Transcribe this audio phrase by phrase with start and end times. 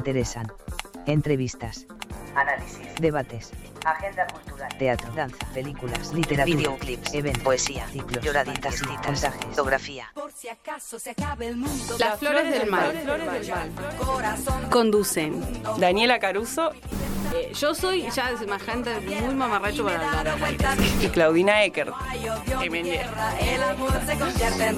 [0.00, 0.50] interesan.
[1.06, 1.86] Entrevistas,
[2.34, 2.86] Análisis.
[3.00, 3.50] debates,
[3.84, 4.68] Agenda cultural.
[4.78, 10.10] teatro, danza, películas, literatura, Videoclips, eventos, poesía, ciclos, lloraditas, citas, fotografía.
[10.14, 11.96] Por si acaso se acabe el mundo.
[11.98, 12.92] Las flores del mal.
[13.98, 14.70] Corazón.
[14.70, 15.62] Conducen.
[15.78, 16.72] Daniela Caruso
[17.34, 20.36] Eh, yo soy ya es más gente muy mamarracho para hablar.
[21.00, 21.92] y Claudina Eckert.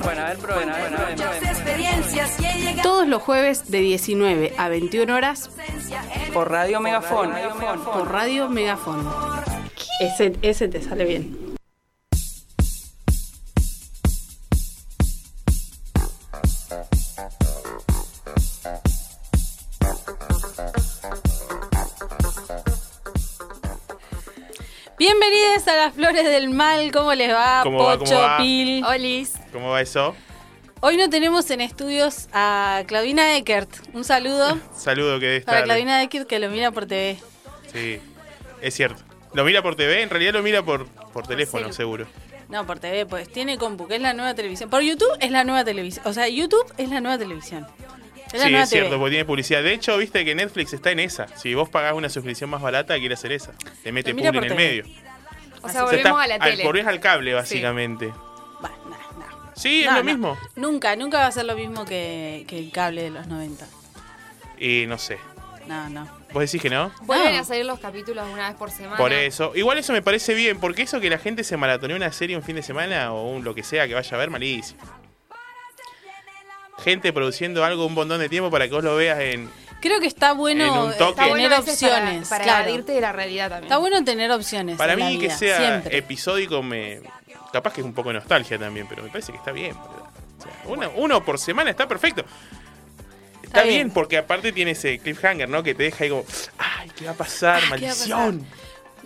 [0.02, 0.92] Bueno, a ver, prueben, a ver,
[2.44, 5.50] he llegado Todos los jueves de 19 a 21 horas
[6.32, 7.32] Por Radio Megafón.
[7.84, 9.08] por Radio Megafón.
[10.00, 11.41] Ese, ese te sale bien.
[25.02, 27.62] Bienvenidos a las Flores del Mal, ¿cómo les va?
[27.64, 28.36] ¿Cómo va, Pocho, cómo va?
[28.36, 28.84] Pil.
[28.84, 29.32] Olis.
[29.52, 30.14] ¿Cómo va eso?
[30.78, 33.68] Hoy no tenemos en estudios a Claudina Eckert.
[33.94, 35.64] Un saludo Saludo que debe para.
[35.64, 37.18] Claudina Eckert que lo mira por TV.
[37.72, 37.98] Sí,
[38.60, 39.02] es cierto.
[39.34, 42.06] Lo mira por TV, en realidad lo mira por, por teléfono, seguro.
[42.48, 44.70] No, por TV, pues tiene compu, que es la nueva televisión.
[44.70, 46.06] Por YouTube es la nueva televisión.
[46.06, 47.66] O sea, YouTube es la nueva televisión.
[48.32, 48.98] Es Sí, es cierto, TV.
[48.98, 49.62] porque tiene publicidad.
[49.62, 51.28] De hecho, viste que Netflix está en esa.
[51.36, 53.52] Si vos pagás una suscripción más barata, quiere hacer esa.
[53.82, 54.54] Te mete publi en el TV.
[54.54, 54.84] medio.
[55.62, 56.64] O O sea, volvemos está a la al- tele.
[56.64, 58.12] volvés al cable, básicamente.
[58.60, 59.52] Bah, no, no.
[59.54, 60.04] Sí, es No, lo no.
[60.04, 60.38] mismo.
[60.56, 63.66] Nunca, nunca va a ser lo mismo que, que el cable de los 90.
[64.58, 65.18] Y no sé.
[65.66, 66.08] No, no.
[66.32, 66.90] ¿Vos decís que no?
[67.02, 67.40] Vuelven No.
[67.42, 68.96] a salir los capítulos una vez por semana.
[68.96, 69.52] Por eso.
[69.54, 72.42] Igual eso me parece bien, porque eso que la gente se maratonee una serie un
[72.42, 74.80] fin de semana o un lo que sea que vaya a ver, malísimo.
[76.84, 79.50] Gente produciendo algo un montón de tiempo para que vos lo veas en...
[79.80, 81.10] Creo que está En bueno un eh, toque.
[81.10, 82.28] Está bueno tener para- opciones.
[82.28, 82.64] Para, claro.
[82.68, 83.64] evadirte de la realidad también.
[83.64, 84.76] Está bueno tener opciones.
[84.76, 85.96] Para en la mí que vida, sea siempre.
[85.98, 87.00] episódico me...
[87.52, 89.74] Capaz que es un poco de nostalgia también, pero me parece que está bien.
[89.76, 90.08] boludo.
[90.38, 92.22] O sea, uno, uno por semana está perfecto.
[92.22, 93.74] Está, Está bien.
[93.74, 93.90] bien.
[93.90, 95.62] porque aparte tiene ese cliffhanger, ¿no?
[95.62, 96.24] Que te deja ahí como...
[96.58, 97.60] ¡Ay, qué va a pasar!
[97.70, 98.08] Ah, ¿qué va a pasar?
[98.08, 98.46] ¡Maldición!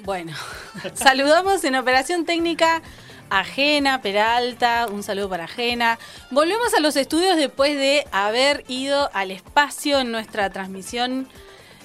[0.05, 0.37] Bueno,
[0.95, 2.83] saludamos en Operación Técnica
[3.31, 5.99] a Jena, Peralta, un saludo para Jena.
[6.31, 11.29] Volvemos a los estudios después de haber ido al espacio en nuestra transmisión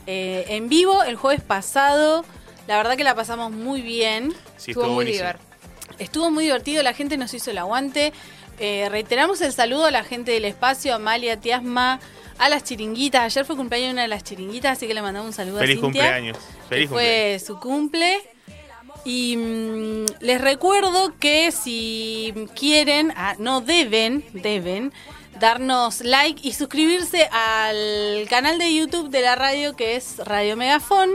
[0.08, 2.26] eh, en vivo el jueves pasado.
[2.68, 4.32] La verdad que la pasamos muy bien.
[4.58, 5.52] Sí, Estuvo estuvo muy divertido.
[6.00, 8.14] Estuvo muy divertido, la gente nos hizo el aguante.
[8.60, 12.00] Eh, reiteramos el saludo a la gente del espacio, a Amalia, Tiasma,
[12.38, 13.24] a las chiringuitas.
[13.24, 15.78] Ayer fue cumpleaños de una de las chiringuitas, así que le mandamos un saludo Feliz
[15.78, 16.02] a Cintia.
[16.02, 16.38] cumpleaños.
[16.70, 17.44] Feliz que cumpleaños.
[17.44, 18.18] fue su cumple.
[19.06, 24.94] Y mm, les recuerdo que si quieren, ah, no deben, deben
[25.40, 31.10] darnos like y suscribirse al canal de YouTube de la radio que es Radio Megafón.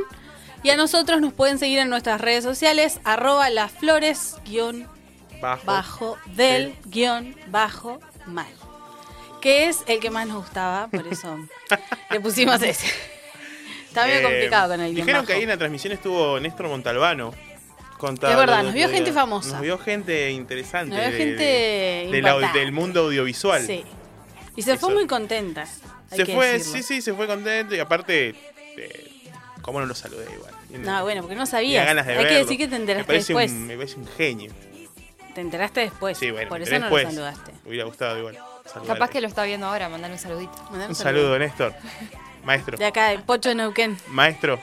[0.62, 4.88] Y a nosotros nos pueden seguir en nuestras redes sociales, arroba las flores guion
[5.40, 5.66] Bajo.
[5.66, 8.48] bajo del guion bajo mal.
[9.40, 11.38] Que es el que más nos gustaba, por eso
[12.10, 12.88] le pusimos ese.
[13.86, 15.26] Está medio Eh, complicado con el guion Dijeron bajo.
[15.28, 17.32] que ahí en la transmisión estuvo Néstor Montalbano.
[17.98, 19.52] Contaba Es verdad, nos vio gente famosa.
[19.52, 20.94] Nos vio gente interesante.
[20.94, 22.58] Nos vio de- gente de- del, importante.
[22.58, 23.66] del mundo audiovisual.
[23.66, 23.84] Sí.
[24.54, 25.66] Y se fue muy contenta.
[26.10, 26.72] Se fue, decirlo.
[26.76, 28.34] sí, sí, se fue contento y aparte,
[28.76, 29.10] eh,
[29.62, 30.54] ¿cómo no lo saludé igual?
[30.70, 31.46] No, bueno, porque no
[32.06, 33.50] de Hay que decir que te me enteraste parece después.
[33.50, 34.52] Un, me parece un genio.
[35.34, 36.16] Te enteraste después.
[36.16, 37.52] Sí, bueno, por me eso no lo saludaste.
[37.64, 38.38] Me hubiera gustado igual.
[38.86, 40.52] Capaz que lo está viendo ahora, mandale un saludito.
[40.70, 41.74] Un saludo, Néstor.
[42.44, 42.76] Maestro.
[42.78, 43.96] De acá, de Pocho Neuquén.
[44.08, 44.60] Maestro.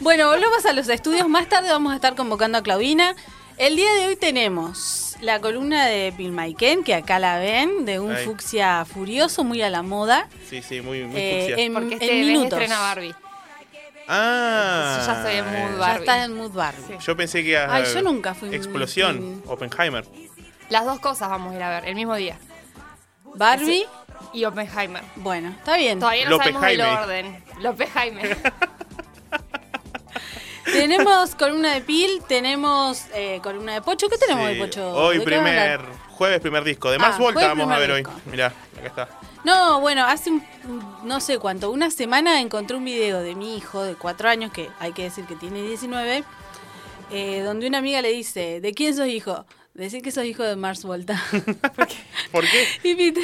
[0.00, 1.28] Bueno, volvemos a los estudios.
[1.28, 3.14] Más tarde vamos a estar convocando a Claudina.
[3.58, 8.16] El día de hoy tenemos la columna de Pilmaiken, que acá la ven, de un
[8.16, 10.28] fucsia furioso, muy a la moda.
[10.48, 11.64] Sí, sí, muy, muy Eh, fucsia.
[11.64, 12.52] en, Porque en este minutos.
[12.52, 13.14] estrena Barbie.
[14.08, 14.96] Ah.
[15.00, 16.00] Yo ya estoy en mood Ya Barbie.
[16.00, 16.98] está en mood Barbie.
[16.98, 20.04] Yo pensé que Ay, yo nunca fui Explosión, Oppenheimer.
[20.70, 22.38] Las dos cosas vamos a ir a ver el mismo día.
[23.34, 23.84] Barbie,
[24.32, 25.02] Y Oppenheimer.
[25.16, 25.98] bueno, está bien.
[26.00, 26.98] Todavía no sabemos el Jaime.
[27.02, 27.44] orden.
[27.60, 28.36] López Jaime.
[30.64, 34.08] Tenemos columna de Pil, tenemos eh, columna de Pocho.
[34.08, 34.92] ¿Qué tenemos Sí, de Pocho?
[34.94, 36.90] Hoy ¿De qué vamos a primer, jueves primer disco.
[36.90, 38.06] De Mars Ah, Volta vamos a ver hoy.
[38.26, 38.46] Mirá,
[38.78, 39.08] acá está.
[39.44, 40.44] No, bueno, hace un,
[41.04, 44.68] no sé cuánto, una semana encontré un video de mi hijo de cuatro años, que
[44.78, 46.24] hay que decir que tiene 19,
[47.10, 49.46] eh, donde una amiga le dice, ¿de quién sos hijo?
[49.72, 51.20] Decir que sos hijo de Mars Volta.
[52.32, 52.68] ¿Por qué?
[52.84, 53.14] y mi,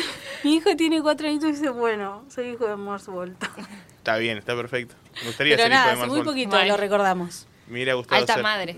[0.42, 3.50] mi hijo tiene cuatro años y dice, bueno, soy hijo de Mars Volta.
[4.06, 4.94] Está bien, está perfecto.
[5.20, 6.68] Me gustaría Pero ser hijo nada, de hace muy poquito Bueno.
[6.68, 7.48] lo recordamos.
[7.66, 8.76] Me hubiera gustado Alta ser- madre.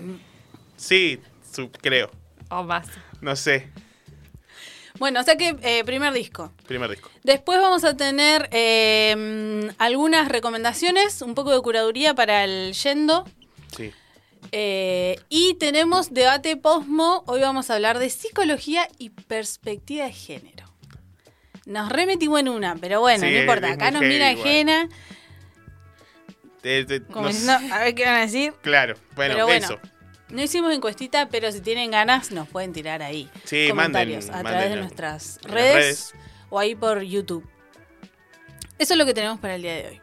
[0.75, 1.19] Sí,
[1.53, 2.09] su- creo.
[2.49, 2.87] O más.
[3.21, 3.69] No sé.
[4.97, 6.51] Bueno, o sea que eh, primer disco.
[6.67, 7.11] Primer disco.
[7.23, 13.23] Después vamos a tener eh, algunas recomendaciones, un poco de curaduría para el yendo.
[13.77, 13.91] Sí.
[14.51, 17.23] Eh, y tenemos debate posmo.
[17.27, 20.65] Hoy vamos a hablar de psicología y perspectiva de género.
[21.67, 23.67] Nos remetimos en una, pero bueno, Sí, no importa.
[23.67, 24.47] es Acá muy nos mira igual.
[24.47, 24.89] ajena,
[26.61, 27.71] Te- te- como no diciendo, sé.
[27.73, 28.53] a ver qué van a decir.
[28.61, 29.79] Claro, bueno, pero bueno, eso.
[30.29, 34.43] no hicimos encuestita, pero si tienen ganas nos pueden tirar ahí Sí, comentarios manden- a
[34.49, 36.13] través de nuestras redes, redes.
[36.49, 37.47] o ahí por YouTube.
[38.77, 40.01] Eso es lo que tenemos para el día de hoy.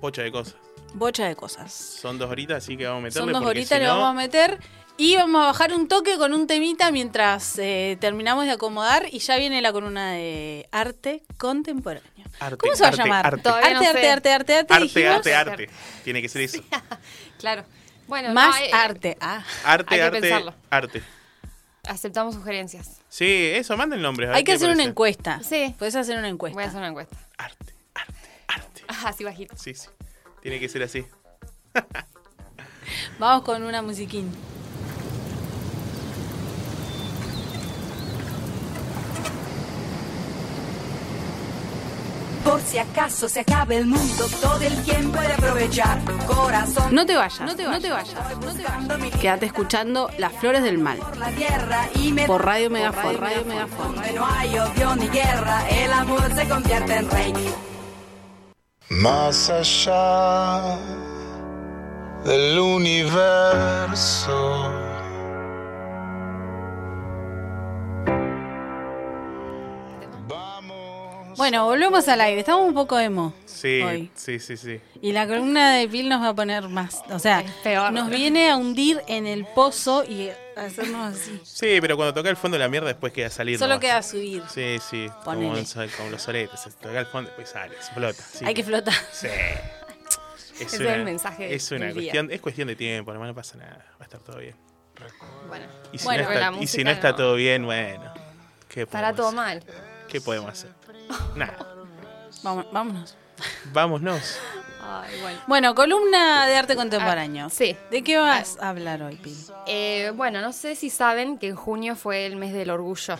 [0.00, 0.56] Pocha de cosas.
[0.94, 1.72] Bocha de cosas.
[1.72, 4.10] Son dos horitas, así que vamos a meterle Son dos horitas, si le no- vamos
[4.10, 4.58] a meter.
[5.00, 9.06] Y vamos a bajar un toque con un temita mientras eh, terminamos de acomodar.
[9.12, 12.17] Y ya viene la columna de arte contemporáneo.
[12.40, 13.26] Arte, ¿Cómo se va arte, a llamar?
[13.26, 13.48] arte.
[13.48, 15.70] Arte, no arte, arte, arte, arte, Arte, arte, arte.
[16.04, 16.62] Tiene que ser eso.
[17.38, 17.64] Claro.
[18.08, 19.16] Bueno, Más no, eh, arte.
[19.20, 19.44] Ah.
[19.64, 20.54] Arte, Hay que arte, pensarlo.
[20.70, 21.02] arte.
[21.86, 23.00] Aceptamos sugerencias.
[23.08, 24.30] Sí, eso, manden nombres.
[24.32, 24.90] Hay que hacer una parece.
[24.90, 25.40] encuesta.
[25.42, 25.74] Sí.
[25.78, 26.54] Puedes hacer una encuesta.
[26.54, 27.16] Voy a hacer una encuesta.
[27.36, 28.14] Arte, arte,
[28.48, 28.82] arte.
[29.06, 29.56] Así bajito.
[29.56, 29.88] Sí, sí.
[30.42, 31.04] Tiene que ser así.
[33.18, 34.30] Vamos con una musiquín.
[42.48, 46.00] Por si acaso se acabe el mundo, todo el tiempo puede aprovechar.
[46.26, 48.38] Corazón No te vayas, no te vayas, no te vayas.
[48.40, 50.96] buscando mi Quédate escuchando Las Flores del Mal.
[50.96, 53.96] por la tierra y me Por Radio Megafon, Radio Megafon.
[53.96, 57.34] Donde no hay odio ni guerra, el amor se convierte en rey.
[58.88, 60.78] Más allá
[62.24, 64.08] del universo.
[71.38, 72.40] Bueno, volvemos al aire.
[72.40, 73.32] Estamos un poco emo.
[73.46, 74.10] Sí, Hoy.
[74.14, 74.80] sí, sí, sí.
[75.00, 77.02] Y la columna de Bill nos va a poner más.
[77.10, 77.92] O sea, peor.
[77.92, 81.40] nos viene a hundir en el pozo y a hacernos así.
[81.44, 83.58] Sí, pero cuando toca el fondo de la mierda después queda salir.
[83.58, 83.80] Solo nomás.
[83.80, 84.42] queda subir.
[84.52, 85.06] Sí, sí.
[85.24, 85.52] Como,
[85.96, 86.60] como los soletes.
[86.60, 88.22] Se toca el fondo después sale, explota.
[88.32, 88.44] sí.
[88.44, 88.94] Hay que flotar.
[89.12, 89.28] Sí.
[90.60, 92.02] Es Ese es el mensaje Es una del día.
[92.10, 93.86] cuestión, es cuestión de tiempo, nomás no pasa nada.
[93.92, 94.56] Va a estar todo bien.
[95.46, 98.12] Bueno, Y si, Bueno, no, está, y si no está todo bien, bueno.
[98.68, 99.64] ¿Qué estará podemos todo hacer?
[99.64, 99.82] mal.
[100.08, 100.70] ¿Qué podemos hacer?
[101.34, 101.56] Nada.
[102.42, 103.16] Vamos- vámonos.
[103.72, 104.38] Vámonos.
[104.82, 105.40] Ay, bueno.
[105.46, 107.46] Bueno, columna de arte contemporáneo.
[107.46, 107.76] Ah, sí.
[107.90, 109.36] ¿De qué vas a hablar hoy, Pil?
[109.66, 113.16] Eh, bueno, no sé si saben que en junio fue el mes del orgullo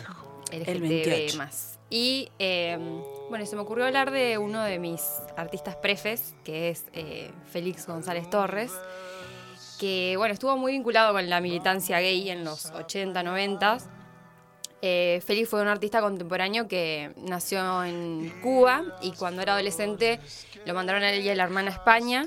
[0.51, 0.79] LGTB+.
[0.81, 1.43] 28.
[1.91, 2.77] Y eh,
[3.29, 5.01] bueno, se me ocurrió hablar de uno de mis
[5.37, 8.71] artistas prefes, que es eh, Félix González Torres,
[9.79, 13.77] que bueno, estuvo muy vinculado con la militancia gay en los 80, 90.
[14.81, 20.19] Eh, Félix fue un artista contemporáneo que nació en Cuba y cuando era adolescente
[20.65, 22.25] lo mandaron a él y a la hermana a España.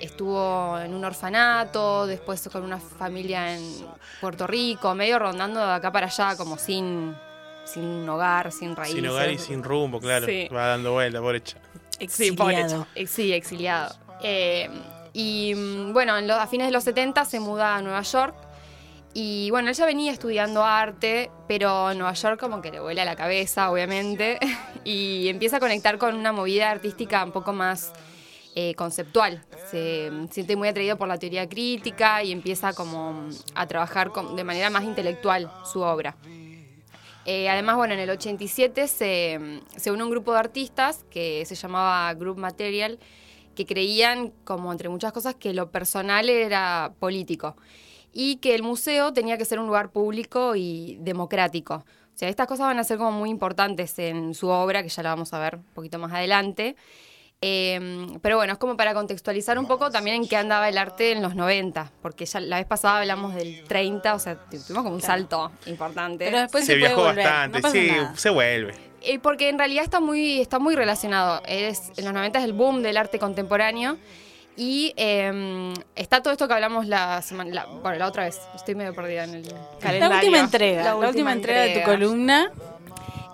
[0.00, 3.62] Estuvo en un orfanato, después con una familia en
[4.20, 7.14] Puerto Rico, medio rondando de acá para allá, como sin,
[7.64, 8.96] sin hogar, sin raíces.
[8.96, 10.26] Sin hogar y sin rumbo, claro.
[10.26, 10.48] Sí.
[10.54, 11.20] Va dando vuelta,
[12.08, 12.86] Sí, pobre Exiliado.
[12.94, 13.94] ex- Sí, exiliado.
[14.22, 14.68] Eh,
[15.12, 18.34] y mm, bueno, en los- a fines de los 70 se muda a Nueva York.
[19.16, 23.16] Y bueno, él ya venía estudiando arte, pero Nueva York como que le vuela la
[23.16, 24.38] cabeza, obviamente.
[24.86, 27.90] Y empieza a conectar con una movida artística un poco más
[28.54, 29.42] eh, conceptual.
[29.70, 34.44] Se siente muy atraído por la teoría crítica y empieza como a trabajar con- de
[34.44, 36.16] manera más intelectual su obra.
[37.24, 41.54] Eh, además, bueno, en el 87 se, se une un grupo de artistas que se
[41.54, 42.98] llamaba Group Material,
[43.56, 47.56] que creían, como entre muchas cosas, que lo personal era político
[48.14, 51.84] y que el museo tenía que ser un lugar público y democrático.
[52.14, 55.02] O sea, estas cosas van a ser como muy importantes en su obra, que ya
[55.02, 56.76] la vamos a ver un poquito más adelante.
[57.40, 61.12] Eh, pero bueno, es como para contextualizar un poco también en qué andaba el arte
[61.12, 64.94] en los 90, porque ya la vez pasada hablamos del 30, o sea, tuvimos como
[64.94, 66.24] un salto importante.
[66.24, 67.24] Pero después se, se, puede viajó volver.
[67.26, 68.16] bastante, no sí, nada.
[68.16, 68.74] se vuelve.
[69.02, 71.42] Eh, porque en realidad está muy, está muy relacionado.
[71.46, 73.98] Es, en los 90 es el boom del arte contemporáneo.
[74.56, 78.40] Y eh, está todo esto que hablamos la semana, la- bueno, la otra vez.
[78.54, 80.08] Estoy medio perdida en el calendario.
[80.10, 82.52] La última entrega, la, última última entrega, de tu columna.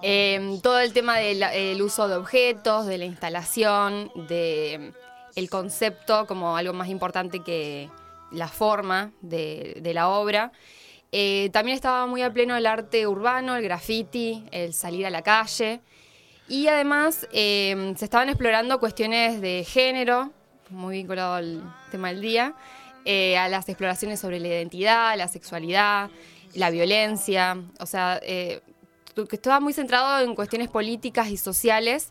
[0.03, 4.93] Eh, todo el tema del el uso de objetos, de la instalación, de
[5.37, 7.91] el concepto como algo más importante que
[8.33, 10.53] la forma de, de la obra.
[11.13, 15.21] Eh, también estaba muy a pleno el arte urbano, el graffiti, el salir a la
[15.23, 15.81] calle.
[16.49, 20.31] Y además eh, se estaban explorando cuestiones de género,
[20.71, 22.55] muy vinculado al tema del día,
[23.05, 26.11] eh, a las exploraciones sobre la identidad, la sexualidad,
[26.55, 27.57] la violencia.
[27.79, 28.61] O sea, eh,
[29.15, 32.09] que estaba muy centrado en cuestiones políticas y sociales.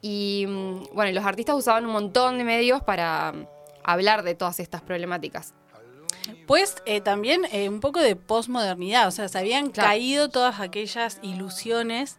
[0.00, 3.46] Y mm, bueno, los artistas usaban un montón de medios para mm,
[3.84, 5.54] hablar de todas estas problemáticas.
[6.46, 9.88] Pues eh, también eh, un poco de posmodernidad, o sea, se habían Claro.
[9.88, 12.18] caído todas aquellas ilusiones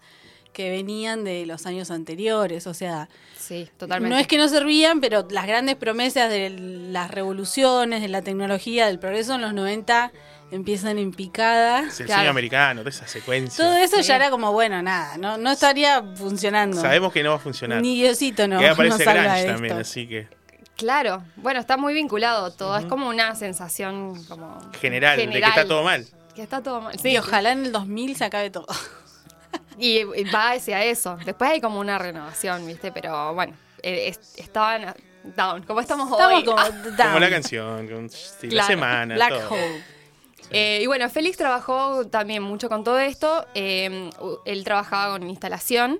[0.53, 2.65] que venían de los años anteriores.
[2.67, 4.13] O sea, Sí, totalmente.
[4.15, 8.87] no es que no servían, pero las grandes promesas de las revoluciones, de la tecnología,
[8.87, 10.11] del progreso en los 90
[10.51, 11.81] empiezan en picada.
[11.87, 12.21] Es el Claro.
[12.21, 13.65] cine americano, toda esa secuencia.
[13.65, 16.79] Todo eso ya era como, bueno, nada, no, no estaría funcionando.
[16.79, 17.81] Sabemos que no va a funcionar.
[17.81, 19.81] Ni Diosito no, que no aparece Grunge de también, esto.
[19.81, 20.27] así que
[20.77, 22.77] Claro, bueno, está muy vinculado todo.
[22.77, 25.49] Es como una sensación como general, de que General.
[25.51, 26.05] está todo mal.
[26.35, 26.97] que está todo mal.
[26.99, 28.65] Sí, ojalá en el 2000 se acabe todo.
[29.77, 31.17] Y y va hacia eso.
[31.25, 32.91] Después hay como una renovación, ¿viste?
[32.91, 34.93] Pero bueno, eh, es- estaban
[35.35, 36.45] down, como estamos, Estamos hoy.
[36.45, 36.69] como Ah.
[36.69, 37.21] Como down.
[37.21, 39.49] la canción, con sí, la Claro, semana, Black todo.
[39.51, 39.83] Hole.
[40.51, 43.45] Eh, y bueno, Félix trabajó también mucho con todo esto.
[43.55, 44.09] Eh,
[44.45, 45.99] él trabajaba con instalación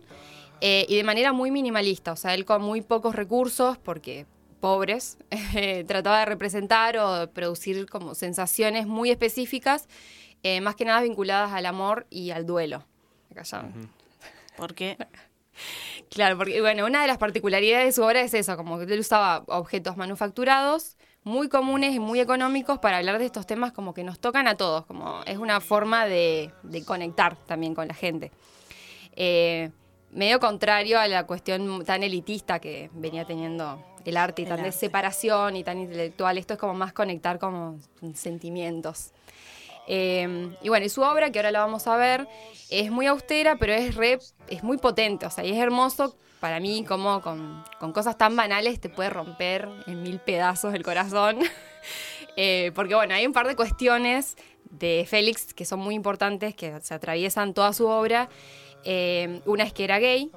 [0.61, 4.25] eh, y de manera muy minimalista, o sea, él con muy pocos recursos, porque
[4.59, 5.17] pobres,
[5.55, 9.87] eh, trataba de representar o de producir como sensaciones muy específicas,
[10.43, 12.85] eh, más que nada vinculadas al amor y al duelo.
[13.33, 13.65] Acá ya-
[14.57, 14.97] Porque
[16.09, 18.99] Claro, porque bueno, una de las particularidades de su obra es eso, como que él
[18.99, 24.03] usaba objetos manufacturados muy comunes y muy económicos para hablar de estos temas como que
[24.03, 28.31] nos tocan a todos, como es una forma de, de conectar también con la gente.
[29.15, 29.69] Eh,
[30.11, 34.61] medio contrario a la cuestión tan elitista que venía teniendo el arte y El tan
[34.61, 34.77] de arte.
[34.79, 39.11] separación y tan intelectual, esto es como más conectar como con sentimientos.
[39.87, 42.27] Eh, y bueno, y su obra, que ahora la vamos a ver,
[42.69, 46.59] es muy austera, pero es re, es muy potente, o sea, y es hermoso para
[46.59, 51.39] mí como con, con cosas tan banales te puede romper en mil pedazos el corazón.
[52.35, 54.37] Eh, porque bueno, hay un par de cuestiones
[54.71, 58.27] de Félix que son muy importantes, que se atraviesan toda su obra.
[58.83, 60.31] Eh, una es que era gay,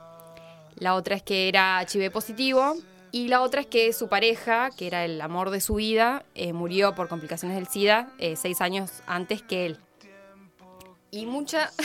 [0.75, 2.77] la otra es que era HIV positivo
[3.25, 6.53] y la otra es que su pareja, que era el amor de su vida, eh,
[6.53, 9.79] murió por complicaciones del SIDA eh, seis años antes que él.
[11.11, 11.71] Y mucha...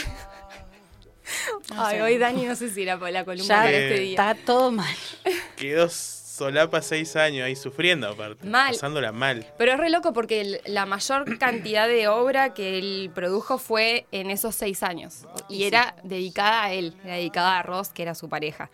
[1.76, 4.10] Ay, hoy Dani no sé si la, la columna ya Eh, este día.
[4.32, 4.94] está todo mal.
[5.56, 8.46] Quedó solapa seis años ahí sufriendo aparte.
[8.46, 8.72] Mal.
[8.72, 9.46] Pasándola mal.
[9.56, 14.06] Pero es re loco porque el- la mayor cantidad de obra que él produjo fue
[14.10, 15.24] en esos seis años.
[15.48, 18.70] Y era dedicada a él, era dedicada a Ross, que era su pareja.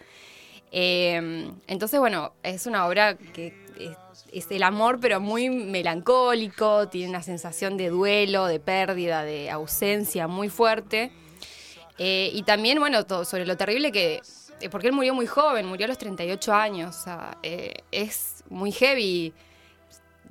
[0.72, 3.96] Eh, entonces, bueno, es una obra que es,
[4.32, 10.26] es el amor, pero muy melancólico, tiene una sensación de duelo, de pérdida, de ausencia
[10.28, 11.10] muy fuerte.
[11.98, 14.20] Eh, y también, bueno, todo sobre lo terrible que.
[14.60, 16.96] eh, Porque él murió muy joven, murió a los 38 años.
[16.96, 19.32] O sea, eh, es muy heavy.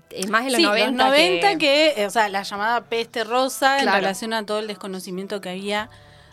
[0.10, 0.86] Es más en los sí, 90.
[1.04, 4.68] los 90 que- que, o sea, la llamada peste rosa en relación a todo el
[4.68, 5.90] desconocimiento que había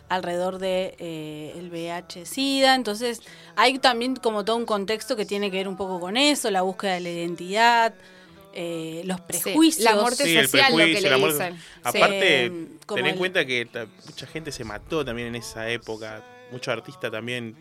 [0.09, 2.75] alrededor de eh, el VIH-Sida.
[2.75, 3.21] Entonces,
[3.57, 6.63] hay también como todo un contexto que tiene que ver un poco con eso, la
[6.63, 7.95] búsqueda de la identidad,
[8.53, 9.83] eh, los prejuicios.
[9.85, 11.57] la muerte Sí, el social, lo que le dicen.
[11.57, 11.63] Sí.
[11.83, 12.51] Aparte, Eh,
[12.87, 13.67] como ten en el- cuenta que
[14.07, 16.23] mucha gente se mató también en esa época.
[16.53, 17.57] Muchos artistas también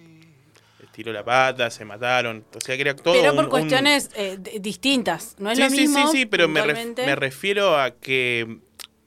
[0.92, 2.46] tiró la pata, se mataron.
[2.56, 5.36] O sea que era todo pero por un- cuestiones eh, distintas.
[5.40, 6.12] No es sí, lo sí, mismo.
[6.12, 8.60] sí, sí, pero me, ref- me refiero a que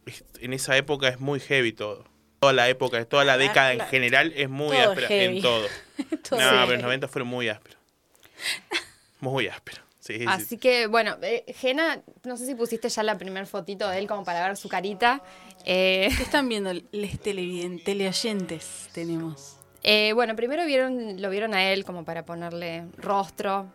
[0.06, 2.04] es- en esa época es muy heavy todo.
[2.46, 5.36] Toda la época, toda la Ah, década en general es muy Todo áspera heavy.
[5.38, 5.66] en todo.
[6.28, 7.78] Todo no, pero los 90 fueron muy ásperos.
[9.20, 9.80] Muy ásperos.
[9.98, 10.24] Sí, sí.
[10.28, 14.06] Así que, bueno, eh, Jena, no sé si pusiste ya la primer fotito de él
[14.06, 15.20] como para ver su carita.
[15.64, 19.56] Eh, ¿Qué están viendo les televidentes, teleoyentes tenemos?
[19.82, 23.66] eh, bueno, primero vieron, lo vieron a él como para ponerle rostro,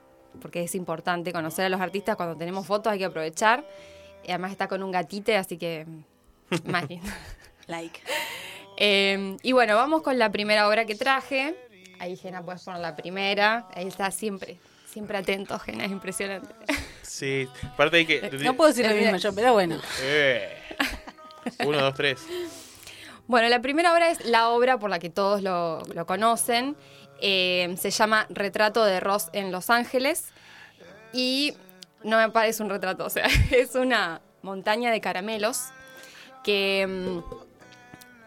[0.41, 3.65] porque es importante conocer a los artistas cuando tenemos fotos, hay que aprovechar.
[4.23, 5.85] Además está con un gatite, así que
[6.65, 7.09] más lindo.
[7.67, 7.99] Like.
[8.83, 11.55] Eh, y bueno, vamos con la primera obra que traje.
[11.99, 13.67] Ahí, Jena, puedes poner la primera.
[13.75, 14.57] Ahí está siempre,
[14.91, 16.51] siempre atento, Jena, es impresionante.
[17.03, 18.17] Sí, aparte hay que...
[18.17, 19.79] Eh, No puedo decir lo mismo yo, pero bueno.
[20.01, 20.57] Eh.
[21.63, 22.25] Uno, dos, tres.
[23.27, 26.75] Bueno, la primera obra es la obra por la que todos lo, lo conocen.
[27.21, 30.29] Eh, se llama Retrato de Ross en Los Ángeles.
[31.13, 31.53] Y
[32.03, 35.65] no me parece un retrato, o sea, es una montaña de caramelos
[36.43, 37.19] que, mm,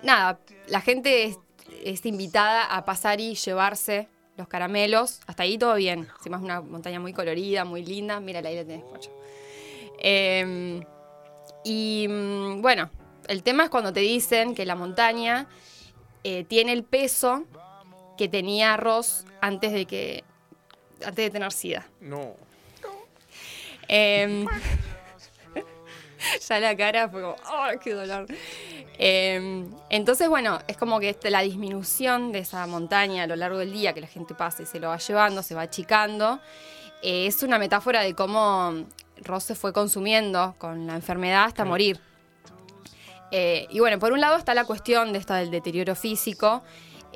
[0.05, 1.39] nada, la gente es,
[1.83, 5.21] es invitada a pasar y llevarse los caramelos.
[5.27, 6.09] Hasta ahí todo bien.
[6.17, 8.21] Encima es una montaña muy colorida, muy linda.
[8.21, 9.11] Mira, ahí la tenés, Pocho.
[9.99, 10.83] Eh,
[11.65, 12.91] y mm, bueno,
[13.27, 15.49] el tema es cuando te dicen que la montaña
[16.23, 17.45] eh, tiene el peso
[18.17, 20.25] que tenía Ross antes de que
[21.05, 21.87] antes de tener SIDA.
[22.01, 22.37] No.
[23.89, 24.47] Em,
[26.49, 28.27] ya la cara fue como, ¡ay, qué dolor!
[28.99, 33.59] Em, entonces, bueno, es como que este- la disminución de esa montaña a lo largo
[33.59, 36.41] del día, que la gente pasa y se lo va llevando, se va achicando,
[37.03, 38.85] eh, es una metáfora de cómo
[39.23, 42.01] Ross se fue consumiendo con la enfermedad hasta morir.
[43.31, 46.63] Eh, y bueno, por un lado está la cuestión de esto del deterioro físico,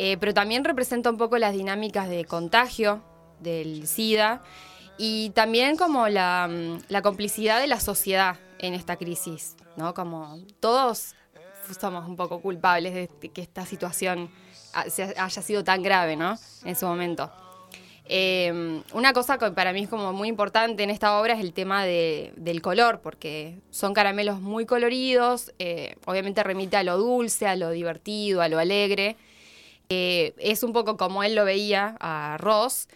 [0.00, 3.02] Eh, pero también representa un poco las dinámicas de contagio
[3.40, 4.44] del SIDA
[4.96, 9.94] y también como la, mm, la complicidad de la sociedad en esta crisis, ¿no?
[9.94, 11.14] Como todos
[11.80, 14.30] somos un poco culpables de que esta situación
[14.72, 16.38] haya sido tan grave, ¿no?
[16.64, 17.30] En su momento.
[18.10, 21.52] Eh, una cosa que para mí es como muy importante en esta obra es el
[21.52, 27.46] tema de- del color, porque son caramelos muy coloridos, eh, obviamente remite a lo dulce,
[27.46, 29.16] a lo divertido, a lo alegre.
[29.90, 32.88] Eh, es un poco como él lo veía a Ross,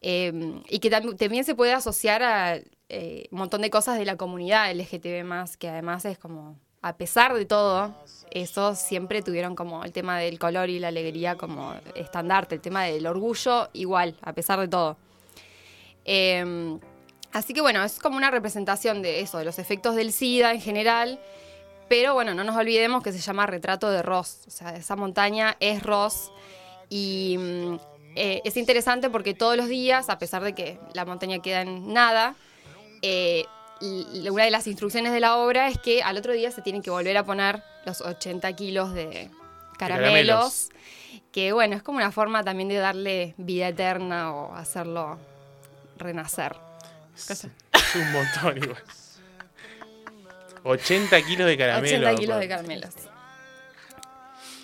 [0.00, 4.16] y que tam- también se puede asociar a eh, un montón de cosas de la
[4.16, 7.94] comunidad LGTB, que además es como, a pesar de todo,
[8.30, 12.84] eso siempre tuvieron como el tema del color y la alegría como estandarte, el tema
[12.84, 14.96] del orgullo igual, a pesar de todo.
[16.04, 16.78] Eh,
[17.32, 20.60] así que bueno, es como una representación de eso, de los efectos del SIDA en
[20.60, 21.18] general,
[21.88, 25.56] pero bueno, no nos olvidemos que se llama Retrato de Ross, o sea, esa montaña
[25.60, 26.30] es Ross
[26.88, 27.74] y mm,
[28.16, 31.92] eh, es interesante porque todos los días, a pesar de que la montaña queda en
[31.92, 32.34] nada,
[33.02, 33.44] eh,
[34.30, 36.90] una de las instrucciones de la obra es que al otro día se tienen que
[36.90, 39.30] volver a poner los 80 kilos de
[39.78, 40.68] caramelos, caramelos.
[41.32, 45.18] que bueno, es como una forma también de darle vida eterna o hacerlo
[45.98, 46.56] renacer.
[47.16, 48.82] Es, es un montón igual.
[50.64, 52.06] 80 kilos de caramelo.
[52.08, 52.94] 80 kilos de caramelos.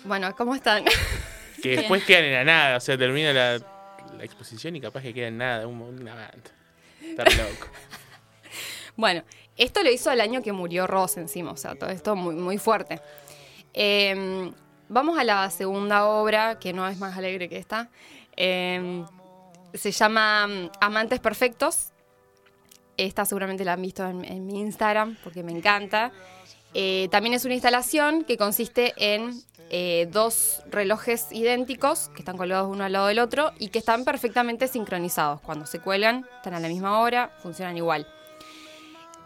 [0.03, 0.83] Bueno, ¿cómo están?
[1.61, 2.77] Que después quedan en la nada.
[2.77, 3.57] O sea, termina la,
[4.17, 5.65] la exposición y capaz que queda en nada.
[5.67, 6.29] un- Una.
[7.01, 7.67] Estar loco.
[8.95, 9.23] Bueno,
[9.57, 12.57] esto lo hizo el año que murió Ross encima, o sea, todo esto muy, muy
[12.57, 13.01] fuerte.
[13.73, 14.51] Eh,
[14.89, 17.89] vamos a la segunda obra, que no es más alegre que esta.
[18.35, 19.03] Eh,
[19.73, 21.91] se llama mm, Amantes Perfectos.
[22.95, 26.11] Esta seguramente la han visto en, en mi Instagram porque me encanta.
[26.73, 29.33] Eh, también es una instalación que consiste en
[29.69, 34.05] eh, dos relojes idénticos que están colgados uno al lado del otro y que están
[34.05, 35.41] perfectamente sincronizados.
[35.41, 38.07] Cuando se cuelgan, están a la misma hora, funcionan igual.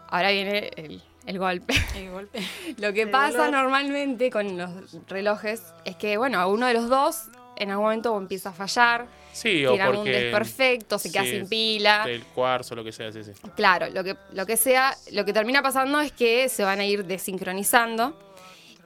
[0.08, 1.74] Ahora viene el, el golpe.
[1.96, 2.40] El golpe.
[2.78, 3.50] Lo que El pasa dolor.
[3.62, 4.70] normalmente con los
[5.08, 7.24] relojes es que, bueno, a uno de los dos
[7.56, 10.12] en algún momento empieza a fallar, Sí, o tiene algún porque.
[10.12, 12.04] desperfecto, se queda sí, sin pila.
[12.06, 13.32] Del cuarzo, lo que sea, sí, sí.
[13.56, 16.84] Claro, lo que, lo que sea, lo que termina pasando es que se van a
[16.84, 18.16] ir desincronizando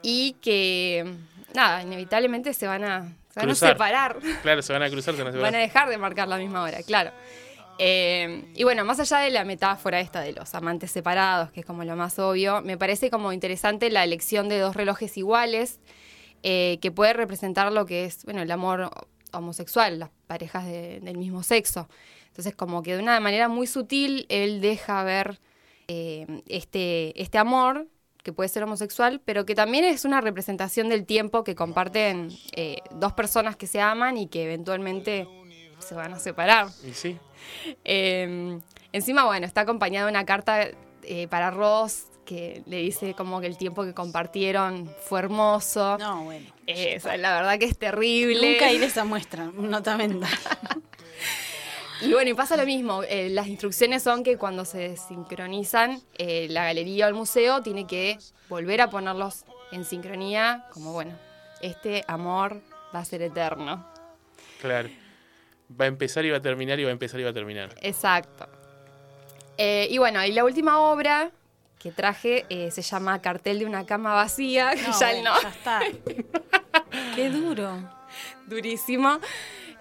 [0.03, 1.15] y que,
[1.55, 4.19] nada, inevitablemente se van a, se van a separar.
[4.43, 5.69] Claro, se van a cruzar, se van a Van a separar.
[5.69, 7.11] dejar de marcar la misma hora, claro.
[7.85, 11.67] Eh, y bueno, más allá de la metáfora esta de los amantes separados, que es
[11.67, 15.81] como lo más obvio, me parece como interesante la elección de dos relojes iguales,
[16.45, 18.89] eh, que puede representar lo que es, bueno, el amor
[19.33, 21.89] homosexual, las parejas de- del mismo sexo.
[22.29, 25.41] Entonces, como que de una manera muy sutil, él deja ver
[25.89, 27.89] eh, este, este amor,
[28.23, 32.29] que puede ser homosexual, pero que también es una representación del tiempo que comparten
[32.95, 35.27] dos personas que se aman y que eventualmente
[35.83, 36.69] se van a separar.
[36.87, 37.19] Y sí.
[37.85, 38.59] Eh,
[38.93, 40.69] encima, bueno, está acompañada de una carta
[41.03, 45.99] eh, para Ross que le dice como que el tiempo que compartieron fue hermoso.
[45.99, 46.47] No, bueno.
[46.67, 48.53] Eh, o sea, la verdad que es terrible.
[48.53, 50.31] Nunca ir a esa muestra, nota mental.
[52.05, 53.05] Y bueno, y pasa lo mismo.
[53.05, 57.87] eh, las instrucciones son que cuando se sincronizan, eh, la galería o el museo tiene
[57.87, 58.19] que
[58.49, 61.17] volver a ponerlos en sincronía, como bueno,
[61.61, 62.61] este amor
[62.93, 63.87] va a ser eterno.
[64.61, 64.89] Claro.
[65.81, 67.75] Va a empezar y va a terminar y va a empezar y va a terminar.
[67.81, 68.49] Exacto.
[69.59, 71.31] Eh, y bueno, y la última obra
[71.79, 75.81] que traje eh, se llama Cartel de una cama vacía, No, ya no, ya está.
[77.17, 77.77] Qué duro.
[78.47, 79.19] durísimo.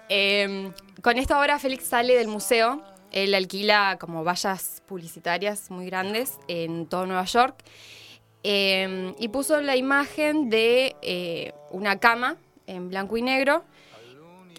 [0.08, 0.70] Eh,
[1.02, 2.82] con esta obra Félix sale del museo.
[3.12, 7.56] Él alquila como vallas publicitarias muy grandes en todo Nueva York.
[8.42, 13.64] Eh, y puso la imagen de eh, una cama en blanco y negro.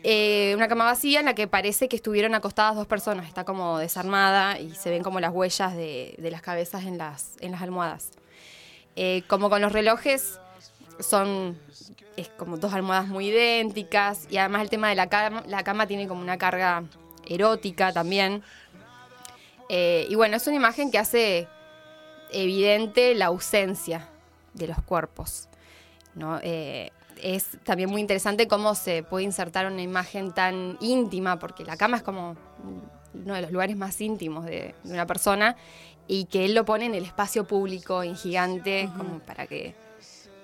[0.06, 3.26] Eh, una cama vacía en la que parece que estuvieron acostadas dos personas.
[3.26, 8.12] Está como desarmada y se ven como las huellas de, las cabezas en las, almohadas.
[8.98, 10.40] Eh, como con los relojes,
[11.00, 11.58] son
[12.16, 15.88] es como dos almohadas muy idénticas y además el tema de la cama, la cama
[15.88, 16.84] tiene como una carga
[17.26, 18.44] erótica también.
[19.70, 21.48] Eh, y bueno, es una imagen que hace
[22.32, 24.10] evidente la ausencia
[24.54, 25.48] de los cuerpos.
[26.14, 26.40] ¿no?
[27.24, 31.98] Es también muy interesante cómo se puede insertar una imagen tan íntima, porque la cama
[31.98, 32.36] es como
[33.14, 35.56] uno de los lugares más íntimos de, de una persona,
[36.08, 39.74] y que él lo pone en el espacio público, en gigante, como para que,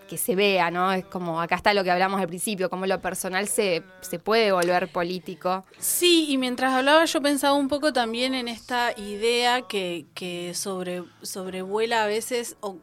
[0.08, 0.92] que se vea, ¿no?
[0.94, 4.52] Es como, acá está lo que hablamos al principio, cómo lo personal se, se puede
[4.54, 5.66] volver político.
[5.78, 11.04] Sí, y mientras hablaba yo pensaba un poco también en esta idea que, que sobre,
[11.22, 12.78] sobrevuela a veces o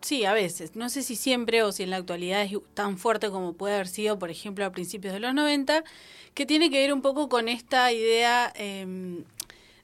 [0.00, 0.76] Sí, a veces.
[0.76, 3.88] No sé si siempre o si en la actualidad es tan fuerte como puede haber
[3.88, 5.84] sido, por ejemplo, a principios de los 90,
[6.34, 9.24] que tiene que ver un poco con esta idea eh,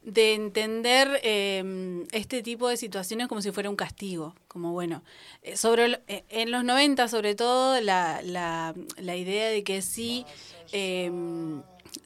[0.04, 4.34] de entender eh, este tipo de situaciones como si fuera un castigo.
[4.46, 5.02] Como bueno,
[5.42, 10.24] eh, sobre eh, en los 90 sobre todo la, la, la idea de que si
[10.72, 11.10] eh,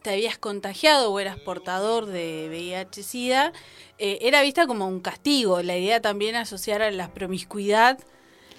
[0.02, 3.52] te habías contagiado o eras portador de VIH-Sida,
[3.98, 5.62] eh, era vista como un castigo.
[5.62, 7.98] La idea también asociar a la promiscuidad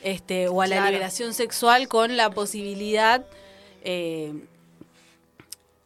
[0.04, 0.92] este, o a la Claro.
[0.92, 3.26] liberación sexual con la posibilidad
[3.84, 4.34] eh,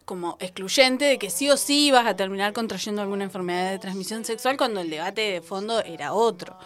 [0.06, 4.26] como excluyente de que sí o sí ibas a terminar contrayendo alguna enfermedad de transmisión
[4.26, 6.58] sexual cuando el debate de fondo era otro.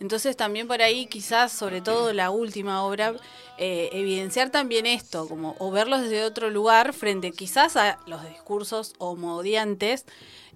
[0.00, 3.14] Entonces también por ahí quizás, sobre todo la última obra,
[3.58, 8.94] eh, evidenciar también esto, como o verlos desde otro lugar frente quizás a los discursos
[8.98, 10.04] homodiantes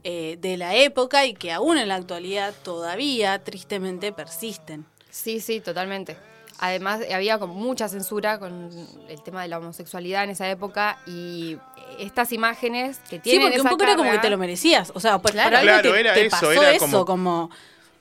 [0.05, 4.85] eh, de la época y que aún en la actualidad todavía tristemente persisten.
[5.11, 6.17] Sí, sí, totalmente.
[6.59, 8.71] Además, había como mucha censura con
[9.09, 11.57] el tema de la homosexualidad en esa época y
[11.99, 14.93] estas imágenes que Sí, tienen porque un poco era como que te lo merecías.
[14.95, 15.51] O sea, por, Claro.
[15.51, 17.51] por algo Claro, te, era te eso, pasó era eso, como- como...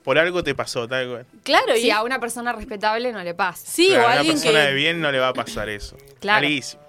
[0.04, 1.26] Por algo te pasó, tal cual.
[1.44, 3.64] Claro, y a una persona respetable no le pasa.
[3.66, 4.68] sí, Claro, o a una alguien persona que...
[4.68, 5.96] de bien no le va a pasar eso.
[6.20, 6.42] Claro.
[6.46, 6.82] Malísimo.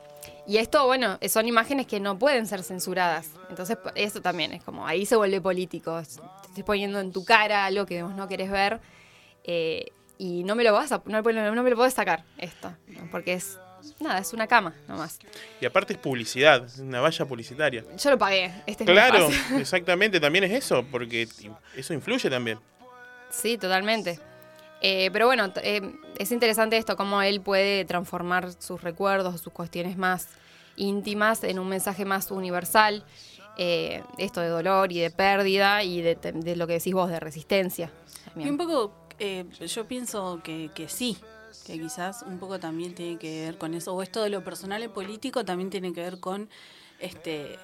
[0.47, 3.29] Y esto, bueno, son imágenes que no pueden ser censuradas.
[3.49, 6.03] Entonces, eso también es como, ahí se vuelve político.
[6.03, 8.81] Te estoy poniendo en tu cara algo que vos no querés ver
[9.45, 9.87] eh,
[10.19, 12.73] y no me lo vas a, no, me- no me lo podés sacar esto.
[12.89, 13.09] ¿no?
[13.11, 13.59] Porque es,
[14.01, 15.19] nada, es una cama nomás.
[15.61, 17.85] Y aparte es publicidad, es una valla publicitaria.
[17.97, 21.29] Yo lo pagué, este Claro, exactamente, también es eso, porque
[21.77, 22.59] eso influye también.
[23.33, 24.21] Sí, totalmente.
[24.81, 25.81] Eh, pero bueno, eh,
[26.19, 30.29] es interesante esto, cómo él puede transformar sus recuerdos, sus cuestiones más
[30.77, 33.05] íntimas en un mensaje más universal.
[33.59, 37.21] eh, esto de dolor y de pérdida y de, de lo que decís vos, de
[37.21, 37.91] resistencia.
[38.37, 41.19] Y un poco, eh, yo pienso que, que sí,
[41.67, 43.95] que quizás un poco también tiene que ver con eso.
[43.95, 46.49] O esto de lo personal y político también tiene que ver con
[46.99, 47.59] este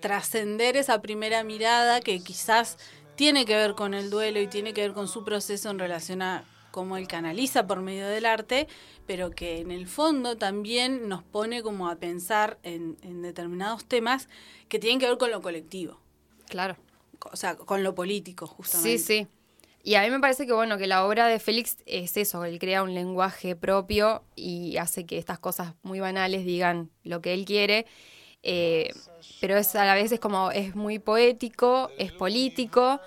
[0.00, 2.78] trascender esa primera mirada que quizás
[3.16, 6.22] tiene que ver con el duelo y tiene que ver con su proceso en relación
[6.22, 8.68] a cómo él canaliza por medio del arte,
[9.06, 14.28] pero que en el fondo también nos pone como a pensar en, en determinados temas
[14.68, 15.98] que tienen que ver con lo colectivo,
[16.48, 16.76] Claro.
[17.32, 18.98] o sea, con lo político justamente.
[18.98, 19.26] Sí, sí.
[19.82, 22.58] Y a mí me parece que bueno, que la obra de Félix es eso, él
[22.58, 27.44] crea un lenguaje propio y hace que estas cosas muy banales digan lo que él
[27.44, 27.86] quiere.
[28.42, 28.92] Eh,
[29.40, 33.00] pero es a la vez es como, es muy poético, es político,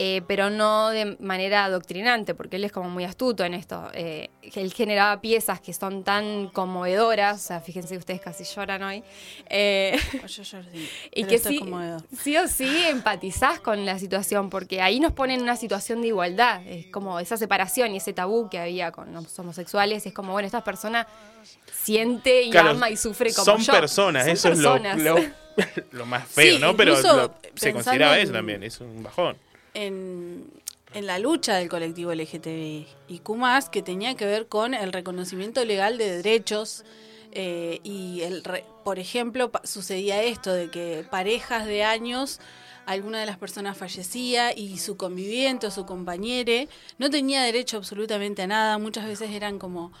[0.00, 3.90] eh, pero no de manera adoctrinante, porque él es como muy astuto en esto.
[3.94, 9.02] Eh, él generaba piezas que son tan conmovedoras, o sea, fíjense ustedes casi lloran hoy.
[9.50, 12.04] Eh, Yo- sí, y que sí, conmovedor.
[12.16, 16.08] sí o sí empatizás con la situación, porque ahí nos ponen en una situación de
[16.08, 20.30] igualdad, es como esa separación y ese tabú que había con los homosexuales, es como,
[20.30, 21.08] bueno, esta persona
[21.92, 23.72] siente y Claro, ama y sufre como son yo.
[23.72, 24.98] personas, Son eso personas.
[24.98, 25.24] es lo, lo,
[25.92, 26.76] lo más feo, Sí, ¿no?
[26.76, 29.36] Pero lo- se consideraba eso también, es un bajón.
[29.74, 30.44] en,
[30.94, 36.16] en la lucha del colectivo LGTBIQ+, que tenía que ver con el reconocimiento legal de
[36.16, 36.84] derechos
[37.32, 42.40] eh, y, el re- por ejemplo, sucedía esto de que parejas de años,
[42.86, 48.42] alguna de las personas fallecía y su conviviente o su compañere no tenía derecho absolutamente
[48.42, 49.92] a nada, muchas veces eran como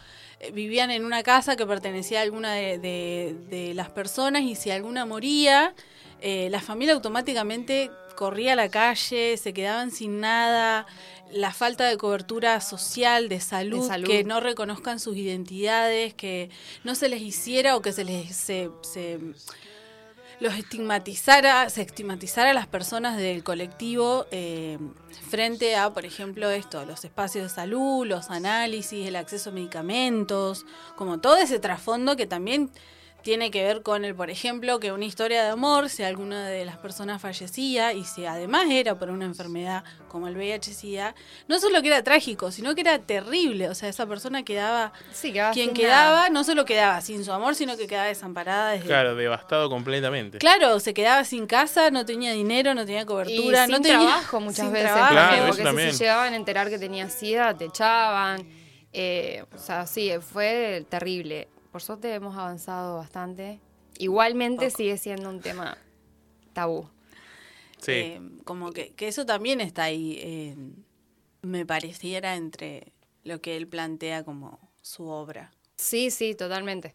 [0.52, 4.70] vivían en una casa que pertenecía a alguna de, de- de las personas y si
[4.70, 5.74] alguna moría,
[6.20, 10.86] eh, la familia automáticamente corría a la calle, se quedaban sin nada,
[11.30, 14.06] la falta de cobertura social, de salud, De salud.
[14.08, 16.50] que no reconozcan sus identidades, que
[16.84, 19.20] no se les hiciera o que se les se, se-
[20.40, 24.78] los estigmatizara, se estigmatizara a las personas del colectivo eh,
[25.28, 30.64] frente a, por ejemplo, esto, los espacios de salud, los análisis, el acceso a medicamentos,
[30.96, 32.70] como todo ese trasfondo que también
[33.28, 36.64] tiene que ver con el, por ejemplo, que una historia de amor, si alguna de
[36.64, 41.14] las personas fallecía y si además era por una enfermedad como el VIH-Sida,
[41.46, 43.68] no solo que era trágico, sino que era terrible.
[43.68, 46.28] O sea, esa persona quedaba, Sí, quedaba quien sin quedaba, nada.
[46.30, 50.38] no solo quedaba sin su amor, sino que quedaba desamparada desde Claro, devastado completamente.
[50.38, 53.98] Claro, se quedaba sin casa, no tenía dinero, no tenía cobertura, y sin no tenía
[54.08, 54.90] trabajo muchas sin veces.
[54.90, 55.12] trabajo.
[55.12, 55.90] Claro, porque también.
[55.92, 58.48] si se llegaban a enterar que tenía sida, te echaban.
[58.94, 61.48] Eh, o sea, sí, fue terrible.
[61.72, 63.60] Por suerte hemos avanzado bastante.
[63.98, 65.76] Igualmente sigue siendo un tema
[66.52, 66.88] tabú.
[67.80, 67.92] Sí.
[67.92, 70.56] Eh, como que, que eso también está ahí, eh,
[71.42, 72.92] me pareciera, entre
[73.24, 75.52] lo que él plantea como su obra.
[75.76, 76.94] Sí, sí, totalmente.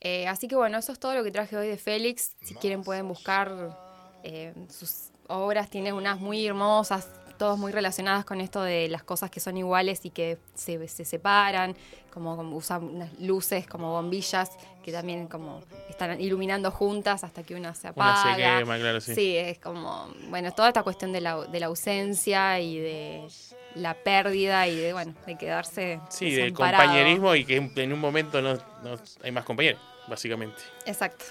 [0.00, 2.36] Eh, así que bueno, eso es todo lo que traje hoy de Félix.
[2.42, 3.76] Si quieren pueden buscar
[4.22, 9.30] eh, sus obras, tiene unas muy hermosas, todos muy relacionadas con esto de las cosas
[9.30, 11.76] que son iguales y que se, se separan,
[12.12, 14.50] como, como usan unas luces como bombillas
[14.84, 18.34] que también como están iluminando juntas hasta que una se Una apaga.
[18.36, 19.36] se quema, claro, sí.
[19.36, 23.26] es como, bueno, toda esta cuestión de la, de la ausencia y de
[23.74, 27.98] la pérdida y de, bueno, de quedarse Sí, del compañerismo y que en- en un
[28.00, 30.62] momento no, no hay más compañeros, básicamente.
[30.86, 31.24] Exacto.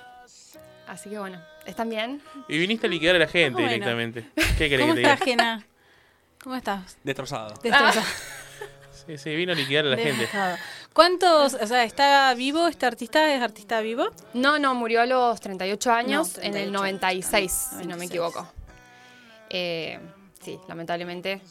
[0.87, 2.21] Así que bueno, ¿están bien?
[2.49, 3.69] Y viniste a liquidar a la gente Bueno.
[3.69, 4.25] directamente.
[4.57, 5.63] ¿Qué querés ¿Cómo que te diga?
[6.43, 6.97] ¿Cómo estás?
[7.03, 7.53] Destrozado.
[7.61, 8.05] Destrozado.
[9.05, 10.29] Sí, sí, vino a liquidar a la gente.
[10.93, 13.33] ¿Cuántos, o sea, está vivo este artista?
[13.33, 14.05] ¿Es artista vivo?
[14.33, 18.07] No, no, murió a los 38 años No, en el 38, 96, si no me
[18.07, 18.09] 96.
[18.09, 18.47] equivoco.
[19.49, 19.99] Eh,
[20.41, 21.41] sí, lamentablemente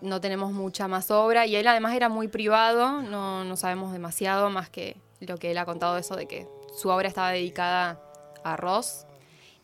[0.00, 4.50] no tenemos mucha más obra y él además era muy privado, no, no sabemos demasiado
[4.50, 8.00] más que lo que él ha contado de eso de que su obra estaba dedicada
[8.42, 9.06] a Ross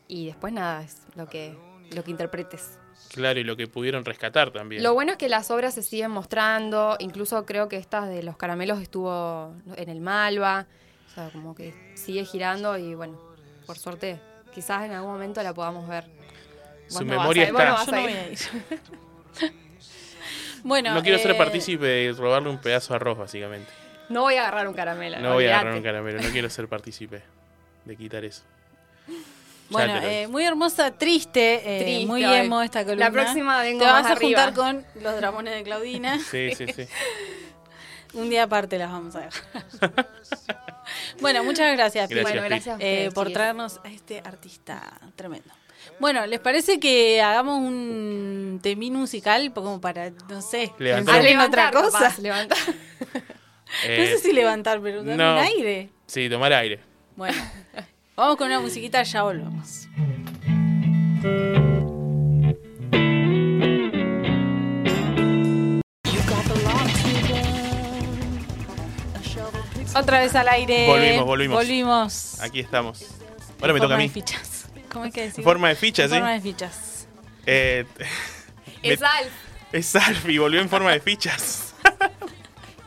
[0.07, 1.57] y después nada, es lo que,
[1.91, 2.79] lo que interpretes.
[3.13, 4.81] Claro, y lo que pudieron rescatar también.
[4.81, 8.37] Lo bueno es que las obras se siguen mostrando, incluso creo que esta de los
[8.37, 10.65] caramelos estuvo en el Malva,
[11.07, 13.19] o sea, como que sigue girando y bueno,
[13.67, 14.19] por suerte,
[14.53, 16.05] quizás en algún momento la podamos ver.
[16.89, 17.69] Vos Su no vas memoria a ir, vos está.
[17.71, 18.17] no vas Yo no a voy ir.
[18.17, 18.27] a
[19.45, 19.53] ir.
[20.63, 23.71] bueno, no quiero ser eh, partícipe de robarle un pedazo de arroz, básicamente.
[24.09, 25.19] No voy a agarrar un caramelo.
[25.19, 27.21] No voy a agarrar un caramelo, no quiero ser partícipe
[27.85, 28.41] de quitar eso.
[29.69, 32.35] Bueno, eh, muy hermosa, triste, eh, Triste muy hoy.
[32.45, 33.05] emo esta columna.
[33.05, 36.19] La próxima vengo Te vas más a juntar con los dramones de Claudina.
[36.31, 36.87] Sí, sí, sí.
[38.13, 39.63] Un día aparte las vamos a dejar.
[41.19, 45.49] bueno, muchas gracias, Gracias, Bueno, gracias a eh, por traernos a este artista tremendo.
[45.99, 51.99] Bueno, ¿les parece que hagamos un temín musical como para, no sé, Levantar otra cosa?
[51.99, 52.57] capaz, levantar.
[53.85, 55.39] Eh, no sé si levantar, pero no.
[55.39, 55.89] aire.
[56.05, 56.79] Sí, tomar aire.
[57.15, 57.35] Bueno,
[58.15, 59.87] vamos con una musiquita, ya volvemos.
[69.95, 70.87] Otra vez al aire.
[70.87, 71.57] Volvimos, volvimos.
[71.57, 72.39] Volvimos.
[72.41, 73.05] Aquí estamos.
[73.61, 74.07] Ahora me toca a forma mí.
[74.07, 74.65] de fichas.
[74.91, 75.39] ¿Cómo es que decir?
[75.39, 76.15] En forma de ficha, En ¿sí?
[76.15, 77.07] forma de fichas.
[77.45, 77.85] Eh,
[78.83, 79.31] Es Alf.
[79.71, 81.73] es Alf y volvió en forma de fichas.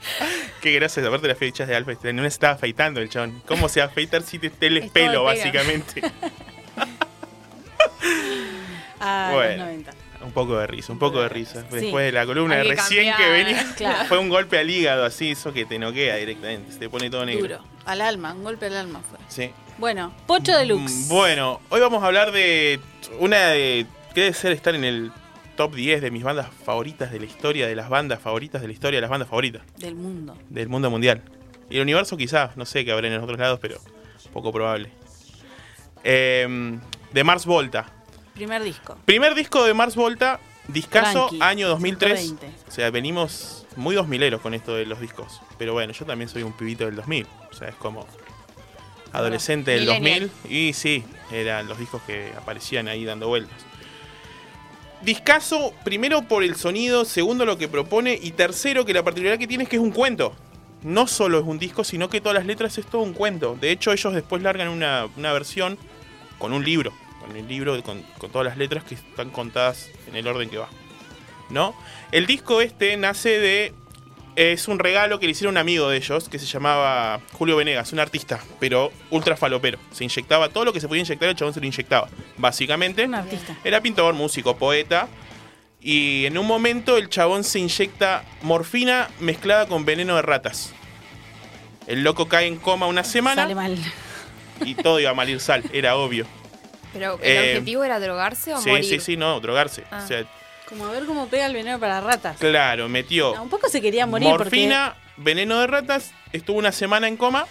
[0.60, 3.42] Qué gracias, aparte de las fichas de Alf, este, no se estaba afeitando el chabón.
[3.46, 6.02] ¿Cómo se va a afeitar si te te pelo, básicamente?
[9.00, 9.56] A Bueno.
[9.56, 9.92] los 90.
[10.22, 11.62] Un poco de risa, un poco de risa.
[11.70, 11.76] Sí.
[11.76, 14.04] Después de la columna que recién que venía, Claro.
[14.08, 17.24] fue un golpe al hígado, así, eso que te noquea directamente, se te pone todo
[17.26, 17.42] negro.
[17.42, 17.64] Duro.
[17.84, 19.18] Al alma, un golpe al alma fue.
[19.28, 19.52] Sí.
[19.78, 20.90] Bueno, Pocho Deluxe.
[21.06, 22.80] Mm, Bueno, hoy vamos a hablar de
[23.18, 25.12] una de que debe ser estar en el
[25.56, 28.72] top 10 de mis bandas favoritas de la historia, de las bandas favoritas de la
[28.72, 30.36] historia, de las bandas favoritas Del mundo.
[30.50, 31.22] del mundo mundial.
[31.68, 33.78] Y el universo quizás, no sé qué habrá en los otros lados, pero
[34.32, 34.90] poco probable.
[36.04, 36.78] Eh,
[37.12, 37.90] de Mars Volta.
[38.34, 38.96] Primer disco.
[39.04, 40.38] Primer disco de Mars Volta,
[40.90, 42.20] Tranqui, año 2003.
[42.20, 42.68] 120.
[42.68, 45.40] O sea, venimos muy 2000eros con esto de los discos.
[45.58, 47.26] Pero bueno, yo también soy un pibito del 2000.
[47.50, 48.06] O sea, es como
[49.12, 50.30] adolescente del Millennial.
[50.42, 50.52] 2000.
[50.52, 53.64] Y sí, eran los discos que aparecían ahí dando vueltas.
[55.02, 59.46] Discazo, primero por el sonido, segundo lo que propone y tercero que la particularidad que
[59.46, 60.34] tiene es que es un cuento.
[60.82, 63.56] No solo es un disco, sino que todas las letras es todo un cuento.
[63.60, 65.78] De hecho, ellos después largan una, una versión
[66.38, 66.92] con un libro.
[67.20, 70.68] Con el libro, con todas las letras que están contadas en el orden que va.
[71.50, 71.74] ¿No?
[72.12, 73.74] El disco este nace de.
[74.36, 77.92] Es un regalo que le hicieron un amigo de ellos que se llamaba Julio Venegas,
[77.94, 79.78] un artista, pero ultra falopero.
[79.92, 82.08] Se inyectaba todo lo que se podía inyectar, el chabón se lo inyectaba.
[82.36, 83.04] Básicamente.
[83.06, 83.56] Un artista.
[83.64, 85.08] Era pintor, músico, poeta.
[85.80, 90.74] Y en un momento el chabón se inyecta morfina mezclada con veneno de ratas.
[91.86, 93.78] El loco cae en coma una semana Sale mal.
[94.64, 96.26] y todo iba a malir sal, era obvio.
[96.92, 98.84] Pero el Eh, objetivo era drogarse o Sí, morir.
[98.84, 99.84] sí, sí, no, drogarse.
[99.90, 100.02] Ah.
[100.02, 100.24] O sea,
[100.68, 102.36] Como a ver cómo pega el veneno para ratas.
[102.38, 107.06] claro, metió No, un poco se quería morir morfina, veneno de ratas, estuvo una semana
[107.08, 107.46] en coma,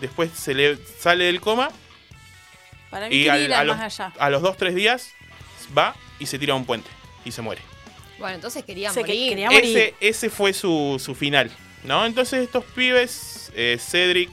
[0.00, 1.68] después se le sale del coma
[2.90, 4.12] para mí y quería al- ir a, los, más allá.
[4.18, 5.10] a los dos, tres días
[5.76, 6.88] va y se tira a un puente
[7.24, 7.60] y se muere.
[8.18, 9.28] Bueno, entonces quería Se que- morir.
[9.30, 9.76] quería morir.
[9.76, 11.50] Ese, ese fue su, su final,
[11.82, 12.06] ¿no?
[12.06, 14.30] Entonces estos pibes, eh, Cedric,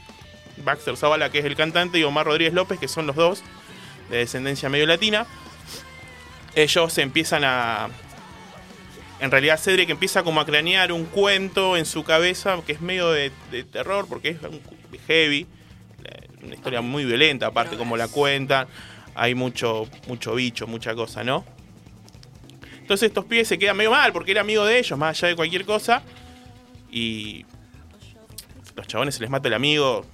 [0.64, 3.42] Baxter Zavala, que es el cantante, y Omar Rodríguez López, que son los dos
[4.10, 5.26] de descendencia medio latina,
[6.56, 7.90] ellos empiezan a...
[9.20, 13.12] En realidad Cedric empieza como a cranear un cuento en su cabeza que es medio
[13.12, 13.32] de,
[13.72, 14.38] terror porque es
[15.06, 15.46] heavy,
[16.04, 18.68] eh, una historia muy violenta aparte como la cuentan,
[19.14, 21.46] hay mucho, mucho bicho, mucha cosa, ¿no?
[22.92, 25.36] Entonces estos pibes se quedan medio mal porque era amigo de ellos, más allá de
[25.36, 26.02] cualquier cosa.
[26.92, 27.46] Y
[28.76, 30.06] los chabones se les mata el amigo.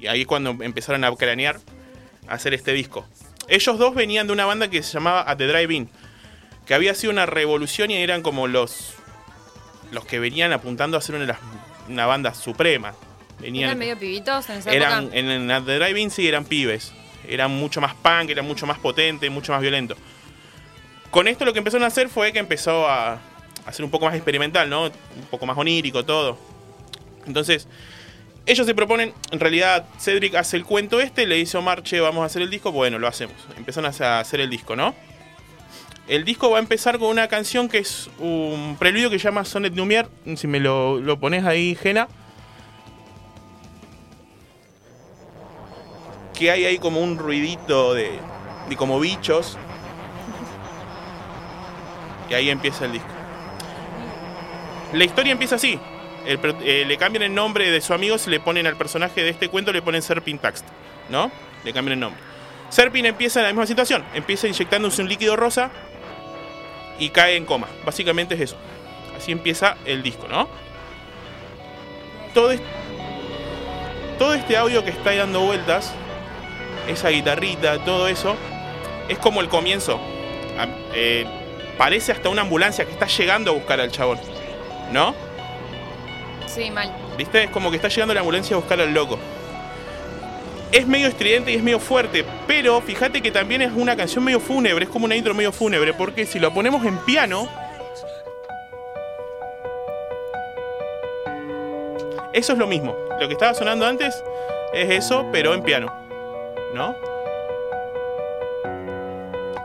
[0.00, 1.60] Y ahí es cuando empezaron a cranear
[2.26, 3.06] a hacer este disco.
[3.48, 5.88] Ellos dos venían de una banda que se llamaba At the Drive-In.
[6.66, 8.94] que había sido una revolución y eran como los
[9.92, 11.38] los que venían apuntando a ser una, de las-
[11.88, 12.92] una banda suprema.
[13.38, 15.16] Venían, ¿Eran medio pibitos en esa eran época?
[15.16, 16.92] en, en The Drive-In sí eran pibes.
[17.28, 19.96] Eran mucho más punk, eran mucho más potentes, mucho más violentos.
[21.12, 23.20] Con esto lo que empezaron a hacer fue que empezó a,
[23.64, 24.84] a ser un poco más experimental, ¿no?
[24.86, 26.36] Un poco más onírico, todo.
[27.26, 27.68] Entonces,
[28.46, 32.00] ellos se proponen, en realidad Cedric hace el cuento este, le dice a Omar, che,
[32.00, 33.34] vamos a hacer el disco, bueno, lo hacemos.
[33.56, 34.94] Empezaron a hacer el disco, ¿no?
[36.06, 39.44] El disco va a empezar con una canción que es un preludio que se llama
[39.44, 40.08] Sonnet Lumière.
[40.36, 42.06] Si me lo, lo pones ahí, Jena.
[46.32, 48.12] Que hay ahí como un ruidito de,
[48.68, 49.58] de como bichos.
[52.30, 53.08] Y ahí empieza el disco.
[54.92, 55.80] La historia empieza así.
[56.26, 59.48] Eh, le cambian el nombre de su amigo, se le ponen al personaje de este
[59.48, 60.66] cuento, le ponen Serpin Taxt,
[61.08, 61.30] ¿no?
[61.64, 62.20] Le cambian el nombre.
[62.68, 65.70] Serpin empieza en la misma situación, empieza inyectándose un líquido rosa
[66.98, 67.68] y cae en coma.
[67.84, 68.56] Básicamente es eso.
[69.16, 70.48] Así empieza el disco, ¿no?
[72.34, 72.52] Todo,
[74.18, 75.94] todo este audio que está ahí dando vueltas,
[76.88, 78.36] esa guitarrita, todo eso,
[79.08, 80.00] es como el comienzo.
[80.58, 81.24] Ah, eh,
[81.78, 84.18] parece hasta una ambulancia que está llegando a buscar al chabón,
[84.92, 85.14] ¿no?
[86.56, 86.90] Sí, mal.
[87.18, 87.44] ¿Viste?
[87.44, 89.18] Es como que está llegando la ambulancia a buscar al loco.
[90.72, 94.40] Es medio estridente y es medio fuerte, pero fíjate que también es una canción medio
[94.40, 97.46] fúnebre, es como una intro medio fúnebre, porque si lo ponemos en piano,
[102.32, 102.96] eso es lo mismo.
[103.20, 104.24] Lo que estaba sonando antes
[104.72, 105.92] es eso, pero en piano,
[106.74, 106.96] ¿no?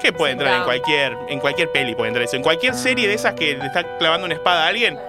[0.02, 2.36] Que puede entrar en cualquier, en cualquier peli, puede entrar eso.
[2.36, 5.00] En cualquier serie de esas que le está clavando una espada a alguien,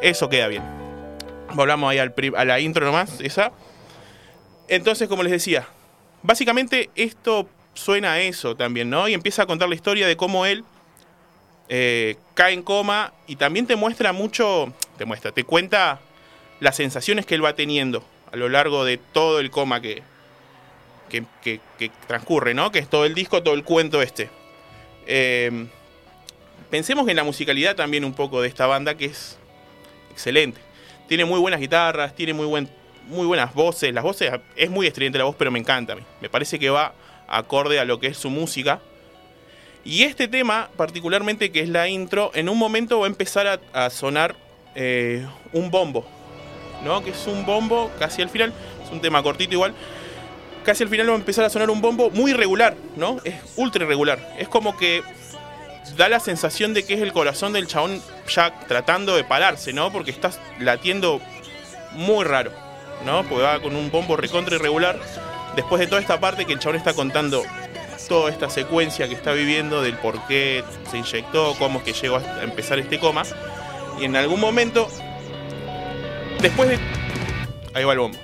[0.00, 0.79] eso queda bien.
[1.54, 3.52] Volvamos ahí a la intro nomás, esa.
[4.68, 5.66] Entonces, como les decía,
[6.22, 9.08] básicamente esto suena a eso también, ¿no?
[9.08, 10.64] Y empieza a contar la historia de cómo él
[11.68, 16.00] eh, cae en coma y también te muestra mucho, te muestra, te cuenta
[16.60, 20.02] las sensaciones que él va teniendo a lo largo de todo el coma que,
[21.08, 22.70] que, que- transcurre, ¿no?
[22.70, 24.30] Que es todo el disco, todo el cuento este.
[25.06, 25.66] Eh,
[26.70, 29.38] pensemos en la musicalidad también un poco de esta banda que es
[30.12, 30.60] excelente.
[31.10, 32.68] Tiene muy buenas guitarras, tiene muy, buen,
[33.08, 33.92] muy buenas voces.
[33.92, 36.02] Las voces, es muy estridente la voz, pero me encanta a mí.
[36.20, 36.94] Me parece que va
[37.26, 38.78] acorde a lo que es su música.
[39.84, 43.90] Y este tema, particularmente que es la intro, en un momento va a empezar a,
[43.90, 44.36] sonar
[44.76, 46.06] eh, un bombo.
[46.84, 47.02] ¿No?
[47.02, 48.52] Que es un bombo casi al final.
[48.84, 49.74] Es un tema cortito igual.
[50.64, 53.16] Casi al final va a empezar a sonar un bombo muy irregular, ¿no?
[53.24, 54.36] Es ultra irregular.
[54.38, 55.02] Es como que
[55.96, 59.92] da la sensación de que es el corazón del chabón ya tratando de pararse, ¿no?
[59.92, 61.20] Porque estás latiendo
[61.92, 62.52] muy raro,
[63.04, 63.24] ¿no?
[63.24, 64.98] Porque va con un bombo recontra irregular.
[65.56, 67.42] Después de toda esta parte que el chabón está contando
[68.08, 72.16] toda esta secuencia que está viviendo del por qué se inyectó, cómo es que llegó
[72.16, 73.22] a empezar este coma.
[74.00, 74.88] Y en algún momento,
[76.40, 76.78] después de...
[77.74, 78.18] Ahí va el bombo.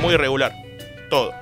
[0.00, 0.52] Muy irregular,
[1.08, 1.41] todo.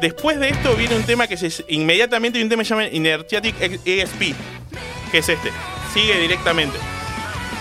[0.00, 3.54] Después de esto viene un tema que se inmediatamente un tema que se llama Inertiatic
[3.84, 4.34] ESP,
[5.10, 5.50] que es este.
[5.92, 6.76] Sigue directamente.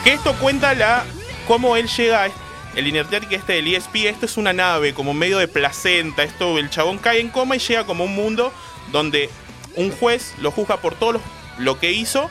[0.03, 1.05] Que esto cuenta la
[1.47, 2.35] cómo él llega a est-
[2.75, 6.69] el Inertiatic este del ESP, esto es una nave como medio de placenta, esto el
[6.71, 8.51] chabón cae en coma y llega como un mundo
[8.91, 9.29] donde
[9.75, 11.21] un juez lo juzga por todo
[11.59, 12.29] lo, que hizo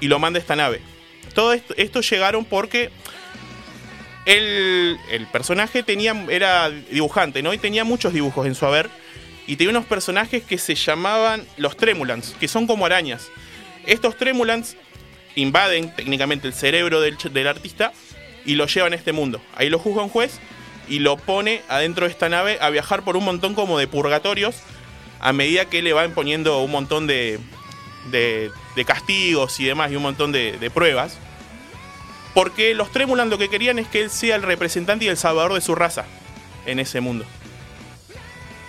[0.00, 0.82] y lo manda a esta nave.
[1.34, 2.90] Todo esto llegaron porque
[4.26, 7.54] el, personaje tenía, era dibujante, ¿no?
[7.54, 8.90] Y tenía muchos dibujos en su haber.
[9.46, 13.28] Y tenía unos personajes que se llamaban los Tremulants, que son como arañas.
[13.86, 14.76] Estos Tremulants
[15.36, 17.92] invaden técnicamente el cerebro del, del artista
[18.44, 19.40] y lo llevan a este mundo.
[19.54, 20.40] Ahí lo juzga un juez
[20.88, 24.56] y lo pone adentro de esta nave a viajar por un montón como de purgatorios
[25.20, 27.38] a medida que le van poniendo un montón de,
[28.10, 31.18] de, de castigos y demás y un montón de, de pruebas.
[32.36, 35.54] Porque los Tremulan lo que querían es que él sea el representante y el salvador
[35.54, 36.04] de su raza
[36.66, 37.24] en ese mundo.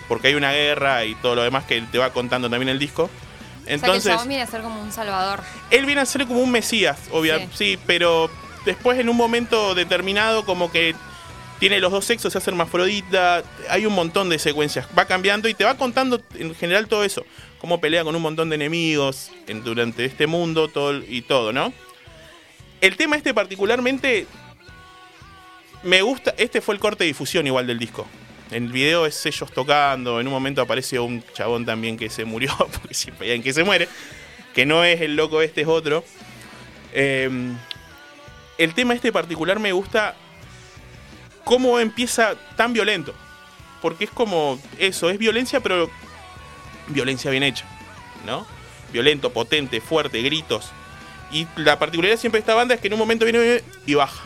[0.08, 3.02] Porque hay una guerra y todo lo demás que te va contando también el disco.
[3.02, 5.42] o sea que el Entonces, chabón viene a ser como un salvador.
[5.70, 7.78] él viene a ser como un mesías, obviamente, sí.
[7.86, 8.30] pero
[8.64, 10.94] después en un momento determinado como que
[11.60, 15.52] tiene los dos sexos, se hace hermafrodita, hay un montón de secuencias, va cambiando y
[15.52, 17.26] te va contando en general todo eso,
[17.60, 21.74] cómo pelea con un montón de enemigos en- durante este mundo todo, y todo, ¿no?
[22.80, 24.26] El tema este particularmente
[25.82, 28.06] me gusta, este fue el corte de difusión igual del disco.
[28.50, 32.24] En el video es ellos tocando, en un momento aparece un chabón también que se
[32.24, 33.88] murió, porque siempre hay alguien que se muere,
[34.54, 36.04] que no es el loco este, es otro.
[36.92, 37.28] Eh,
[38.58, 40.16] el tema este particular me gusta
[41.44, 43.14] cómo empieza tan violento.
[43.80, 45.88] Porque es como eso, es violencia, pero
[46.88, 47.64] violencia bien hecha,
[48.26, 48.46] ¿no?
[48.92, 50.72] Violento, potente, fuerte, gritos.
[51.30, 54.22] Y la particularidad siempre de esta banda es que en un momento viene y baja.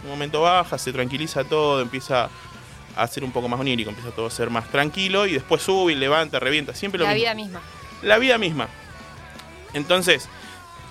[0.00, 2.28] En un momento baja, se tranquiliza todo, empieza
[2.96, 5.92] a ser un poco más onírico, empieza todo a ser más tranquilo y después sube
[5.92, 7.60] y levanta, revienta, siempre lo La mismo vida misma.
[8.02, 8.68] la vida misma.
[9.72, 10.28] Entonces,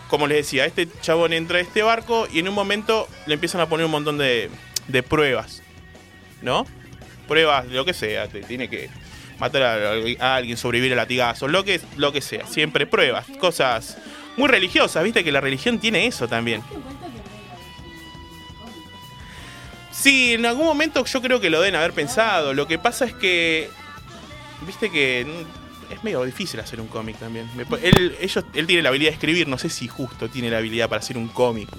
[0.09, 3.61] como les decía, este chabón entra a este barco y en un momento le empiezan
[3.61, 4.49] a poner un montón de,
[4.87, 5.61] de pruebas,
[6.41, 6.65] ¿no?
[7.27, 8.89] Pruebas de lo que sea, te tiene que
[9.39, 9.75] matar a,
[10.19, 13.97] a alguien, sobrevivir a latigazos, lo que, lo que sea, siempre pruebas, cosas
[14.37, 16.61] muy religiosas, viste que la religión tiene eso también.
[19.91, 22.53] Sí, en algún momento yo creo que lo deben haber pensado.
[22.53, 23.69] Lo que pasa es que,
[24.65, 25.21] viste que
[25.91, 27.49] es medio difícil hacer un cómic también.
[27.81, 30.89] Él, ellos, él tiene la habilidad de escribir, no sé si justo tiene la habilidad
[30.89, 31.69] para hacer un cómic.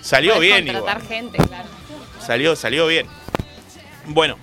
[0.00, 1.08] Salió bien contratar igual.
[1.08, 1.68] gente, claro.
[2.20, 3.06] Salió, salió bien.
[4.06, 4.36] Bueno,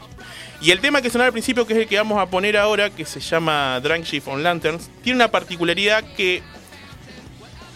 [0.61, 2.89] y el tema que sonaba al principio, que es el que vamos a poner ahora,
[2.89, 6.41] que se llama Drunk Shift on Lanterns, tiene una particularidad que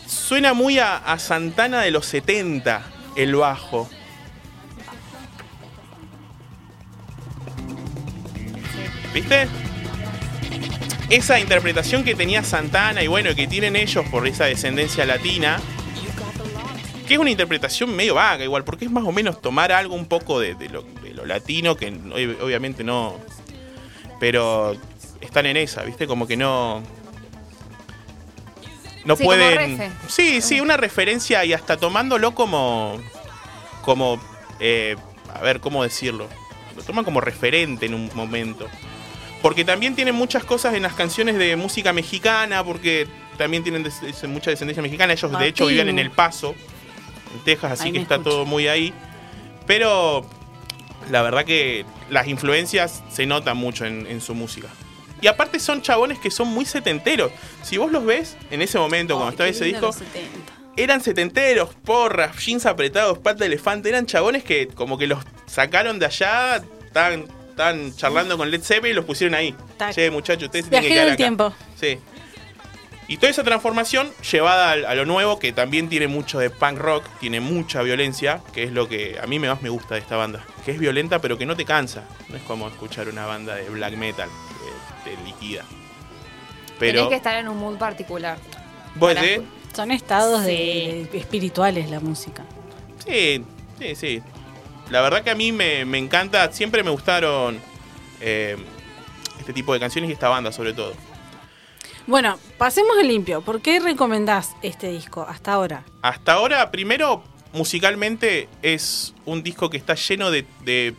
[0.05, 2.83] suena muy a, Santana de los 70,
[3.15, 3.89] el bajo.
[9.13, 9.47] ¿Viste?
[11.09, 15.59] Esa interpretación que tenía Santana y bueno, que tienen ellos por esa descendencia latina,
[17.07, 20.07] que es una interpretación medio vaga igual, porque es más o menos tomar algo un
[20.07, 20.83] poco de, lo,
[21.25, 23.19] latino, que ob- obviamente no...
[24.19, 24.75] Pero
[25.21, 26.07] están en esa, ¿viste?
[26.07, 26.83] Como que no...
[29.05, 29.93] No Sí, pueden...
[30.07, 32.99] Sí, sí, una referencia y hasta tomándolo como...
[33.81, 34.19] Como...
[34.59, 34.95] eh,
[35.33, 36.27] a ver, ¿cómo decirlo?
[36.75, 38.67] Lo toman como referente en un momento.
[39.41, 44.23] Porque también tienen muchas cosas en las canciones de música mexicana, porque también tienen des-
[44.27, 45.13] mucha descendencia mexicana.
[45.13, 46.55] Ellos, de hecho, vivían en El Paso,
[47.33, 48.29] en Texas, así Ahí que está escucho.
[48.31, 48.91] todo muy ahí.
[49.67, 50.25] Pero
[51.11, 54.67] la verdad que las influencias se notan mucho en, en su música.
[55.25, 57.31] Y aparte son chabones que son muy setenteros.
[57.63, 60.53] Si vos los ves en ese momento, cuando Ay, estaba ese disco, los 70.
[60.77, 63.89] eran setenteros, porras, jeans apretados, pata de elefante.
[63.89, 65.17] Eran chabones que como que los
[65.47, 69.55] sacaron de allá, estaban, estaban charlando con Led Zeppelin y los pusieron ahí.
[69.77, 69.95] Tac.
[69.95, 71.17] Che, muchachos, ustedes se tienen que quedar acá.
[71.17, 71.55] tiempo.
[71.81, 71.97] Sí.
[73.07, 77.03] Y toda esa transformación llevada a, lo nuevo, que también tiene mucho de punk rock,
[77.19, 80.45] tiene mucha violencia, que es lo que a mí más me gusta de esta banda.
[80.65, 82.03] Que es violenta, pero que no te cansa.
[82.29, 84.29] No es como escuchar una banda de black metal,
[85.05, 85.63] te liquida.
[86.77, 86.93] Pero.
[87.03, 88.37] Tenés que estar en un mood particular.
[88.95, 89.43] ¿Vos para- decís?
[89.73, 90.47] Son estados Sí.
[90.47, 92.43] de, de- espirituales la música.
[93.07, 93.43] Sí,
[93.79, 94.21] sí, sí.
[94.89, 97.59] La verdad que a mí me, me encanta, siempre me gustaron
[98.21, 98.55] eh,
[99.39, 100.93] este tipo de canciones y esta banda sobre todo.
[102.07, 103.41] Bueno, pasemos al limpio.
[103.41, 105.83] ¿Por qué recomendás este disco hasta ahora?
[106.03, 110.93] Hasta ahora, primero, musicalmente es un disco que está lleno de, de-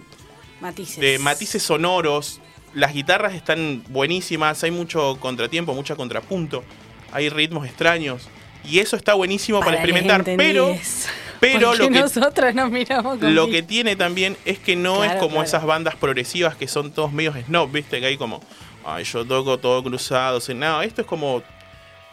[0.60, 0.98] Matices.
[0.98, 2.40] de matices sonoros.
[2.76, 6.62] Las guitarras están buenísimas, hay mucho contratiempo, mucho contrapunto,
[7.10, 8.28] hay ritmos extraños.
[8.64, 10.24] Y eso está buenísimo para, experimentar.
[10.24, 10.76] Pero,
[11.40, 15.12] pero lo que, nosotras nos miramos con Lo que tiene también es que no es
[15.12, 15.44] como claro.
[15.44, 17.98] esas bandas progresivas que son todos medios snob, ¿viste?
[17.98, 18.42] Que hay como,
[18.84, 20.38] ay, yo toco todo cruzado.
[20.46, 21.42] o No, esto es como.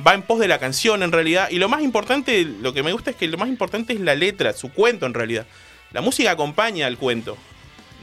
[0.07, 1.49] Va en pos de la canción en realidad.
[1.51, 4.15] Y lo más importante, lo que me gusta es que lo más importante es la
[4.15, 5.45] letra, su cuento en realidad.
[5.91, 7.37] La música acompaña al cuento.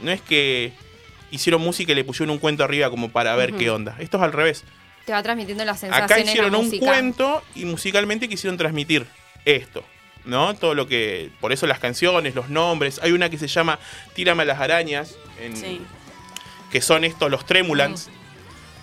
[0.03, 0.73] No es que
[1.31, 3.95] hicieron música y le pusieron un cuento arriba como para ver qué onda.
[3.99, 4.63] Esto es al revés.
[5.05, 6.11] Te va transmitiendo las sensaciones.
[6.11, 9.07] Acá hicieron la un cuento y musicalmente quisieron transmitir
[9.45, 9.83] esto,
[10.25, 10.53] ¿no?
[10.55, 11.31] Todo lo que.
[11.39, 12.99] Por eso las canciones, los nombres.
[13.01, 13.79] Hay una que se llama
[14.13, 15.81] Tírame a las arañas, en- Sí.
[16.71, 18.09] que son estos, los Tremulants.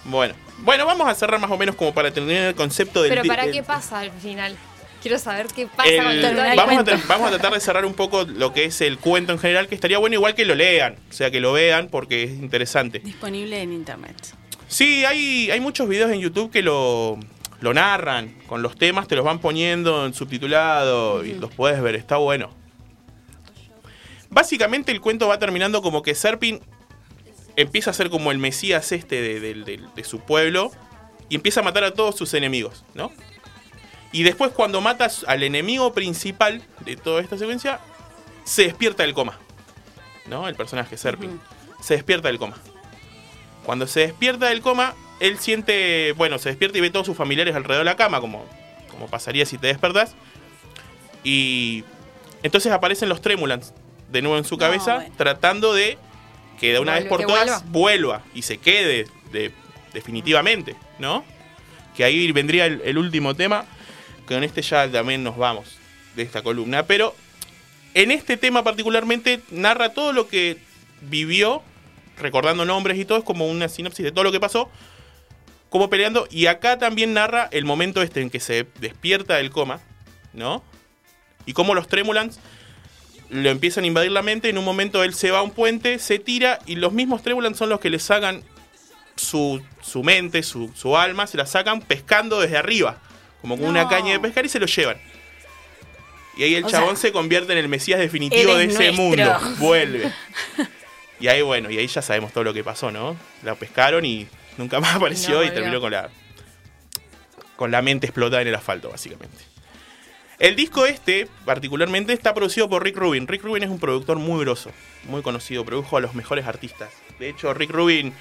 [0.05, 0.35] Bueno.
[0.59, 3.11] Bueno, vamos a cerrar más o menos como para tener el concepto del.
[3.11, 4.57] Pero ¿para qué pasa al final?
[5.03, 6.55] Quiero saber qué pasa el- con historia.
[6.57, 9.39] vamos, a vamos a tratar de cerrar un poco lo que es el cuento en
[9.39, 12.31] general, que estaría bueno igual que lo lean, o sea, que lo vean porque es
[12.31, 12.99] interesante.
[12.99, 14.17] Disponible en internet.
[14.67, 17.19] Sí, hay, hay muchos videos en YouTube que lo,
[17.61, 21.95] lo narran, con los temas te los van poniendo en subtitulado y los puedes ver,
[21.95, 22.51] está bueno.
[24.31, 26.61] Básicamente el cuento va terminando como que Serpin
[27.57, 30.71] empieza a ser como el mesías este de, de- de- de su pueblo
[31.29, 33.11] y empieza a matar a todos sus enemigos, ¿no?
[34.13, 37.81] Y después cuando matas al enemigo principal de toda esta secuencia,
[38.45, 39.39] se despierta del coma,
[40.27, 40.49] ¿no?
[40.49, 41.39] El personaje Serpin.
[41.83, 42.57] Se despierta del coma.
[43.65, 47.55] Cuando se despierta del coma, él siente, bueno, se despierta y ve todos sus familiares
[47.55, 48.47] alrededor de la cama, como,
[48.91, 50.15] como pasaría si te despertás.
[51.25, 51.85] Y
[52.43, 53.73] entonces aparecen los Tremulants
[54.11, 55.15] de nuevo en su No, cabeza, bueno.
[55.19, 55.99] tratando de
[56.59, 58.23] que de una Vuelve, vez por todas vuelva.
[58.35, 59.53] y se quede de-
[59.93, 61.25] definitivamente, ¿no?
[61.97, 63.65] Que ahí vendría el, el último tema,
[64.35, 65.79] con este ya también nos vamos
[66.15, 66.85] de esta columna.
[66.85, 67.15] Pero
[67.95, 70.59] en este tema particularmente narra todo lo que
[71.01, 71.63] vivió,
[72.19, 74.71] recordando nombres y todo, es como una sinopsis de todo lo que pasó,
[75.71, 79.81] como peleando, y acá también narra el momento este en que se despierta del coma,
[80.33, 80.63] ¿no?
[81.47, 82.41] Y cómo los Tremulants
[83.31, 85.99] lo empiezan a invadir la mente, en un momento él se va a un puente,
[85.99, 88.43] se tira, y los mismos Tremulants son los que le sacan
[89.17, 92.99] su, su mente, su, su alma, se la sacan pescando desde arriba,
[93.41, 94.99] como con una caña de pescar y se lo llevan.
[96.37, 99.03] Y ahí el O chabón sea, se convierte en el mesías definitivo de ese nuestro.
[99.03, 99.39] mundo.
[99.59, 100.13] Vuelve.
[101.21, 103.17] Y ahí, bueno, y ahí ya sabemos todo lo que pasó, ¿no?
[103.43, 106.11] La pescaron y nunca más apareció No y terminó con la,
[107.57, 109.37] con la mente explotada en el asfalto, básicamente.
[110.39, 113.27] El disco este, particularmente, está producido por Rick Rubin.
[113.27, 114.71] Rick Rubin es un productor muy grosso,
[115.05, 116.91] muy conocido, produjo a los mejores artistas.
[117.19, 118.15] De hecho, Rick Rubin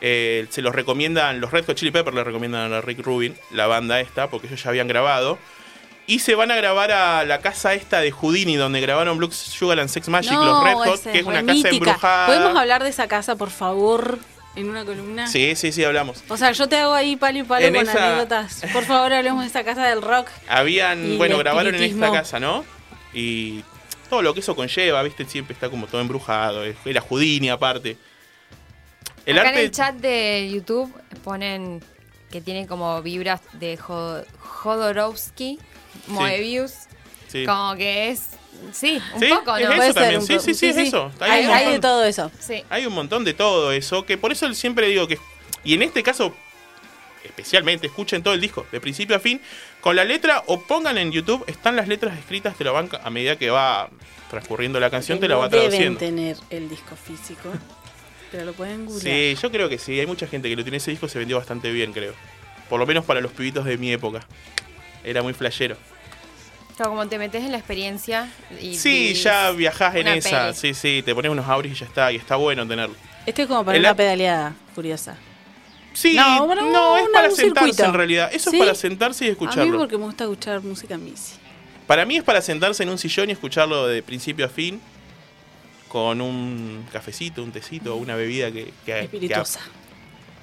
[0.00, 3.66] eh, se los recomiendan, los Red Hot Chili Peppers le recomiendan a Rick Rubin, la
[3.66, 5.38] banda esta, porque ellos ya habían grabado.
[6.08, 9.80] Y se van a grabar a la casa esta de Houdini, donde grabaron Blue Sugar
[9.80, 12.26] and Sex Magic, los Red Hot, que es una casa embrujada.
[12.26, 14.18] ¿Podemos hablar de esa casa, por favor,
[14.54, 15.26] en una columna?
[15.26, 16.22] Sí, sí, sí, hablamos.
[16.28, 18.62] O sea, yo te hago ahí palo y palo En con esa- anécdotas.
[18.72, 20.28] Por favor, hablemos de esa casa del rock.
[20.48, 22.64] Habían, bueno, grabaron en esta casa, ¿no?
[23.12, 23.64] Y
[24.08, 25.24] todo lo que eso conlleva, ¿viste?
[25.24, 26.62] Siempre está como todo embrujado.
[26.84, 27.96] Era Houdini aparte.
[29.26, 29.60] El Acá arte.
[29.60, 30.92] en el chat de YouTube
[31.24, 31.82] ponen
[32.30, 35.58] que tiene como vibras de Jo- Jodorowsky,
[36.08, 36.72] Moebius,
[37.28, 37.44] sí.
[37.44, 38.22] como que es,
[38.72, 39.72] sí, un Sí, poco, es ¿no?
[39.72, 40.20] eso Puede ser también.
[40.20, 41.10] un Sí, sí, sí, es eso.
[41.20, 42.30] Hay Hay, de todo eso.
[42.38, 42.64] Sí.
[42.70, 45.18] Hay un montón de todo eso, que por eso siempre digo que,
[45.64, 46.34] y en este caso
[47.24, 49.40] especialmente, escuchen todo el disco, de principio a fin,
[49.80, 53.10] con la letra o pongan en YouTube, están las letras escritas, te lo van, a
[53.10, 53.90] medida que va
[54.30, 55.98] transcurriendo la canción, te la va No deben traduciendo.
[55.98, 57.50] tener el disco físico,
[58.30, 59.36] pero lo pueden googlear.
[59.36, 61.36] Sí, yo creo que sí, hay mucha gente que lo tiene ese disco, se vendió
[61.38, 62.14] bastante bien, creo.
[62.68, 64.26] Por lo menos para los pibitos de mi época.
[65.04, 65.76] Era muy flashero.
[66.76, 70.54] Pero como te metes en la experiencia y Sí, ya viajás en esa, peli.
[70.58, 72.94] sí, sí, te pones unos auris y ya está, y está bueno tenerlo.
[73.24, 75.16] Este es como para El una pedaleada curiosa.
[75.94, 76.74] Sí, No, no, para un- es
[77.04, 77.84] una- para sentarse circuito.
[77.84, 78.30] en realidad.
[78.32, 78.56] Eso ¿Sí?
[78.56, 79.78] es para sentarse y A mí escucharlo.
[79.78, 81.34] porque me gusta escuchar música en bici.
[81.86, 84.78] Para mí es para sentarse en un sillón y escucharlo de principio a fin
[85.96, 89.60] con un cafecito, un tecito, una bebida que, que, que, Espirituosa.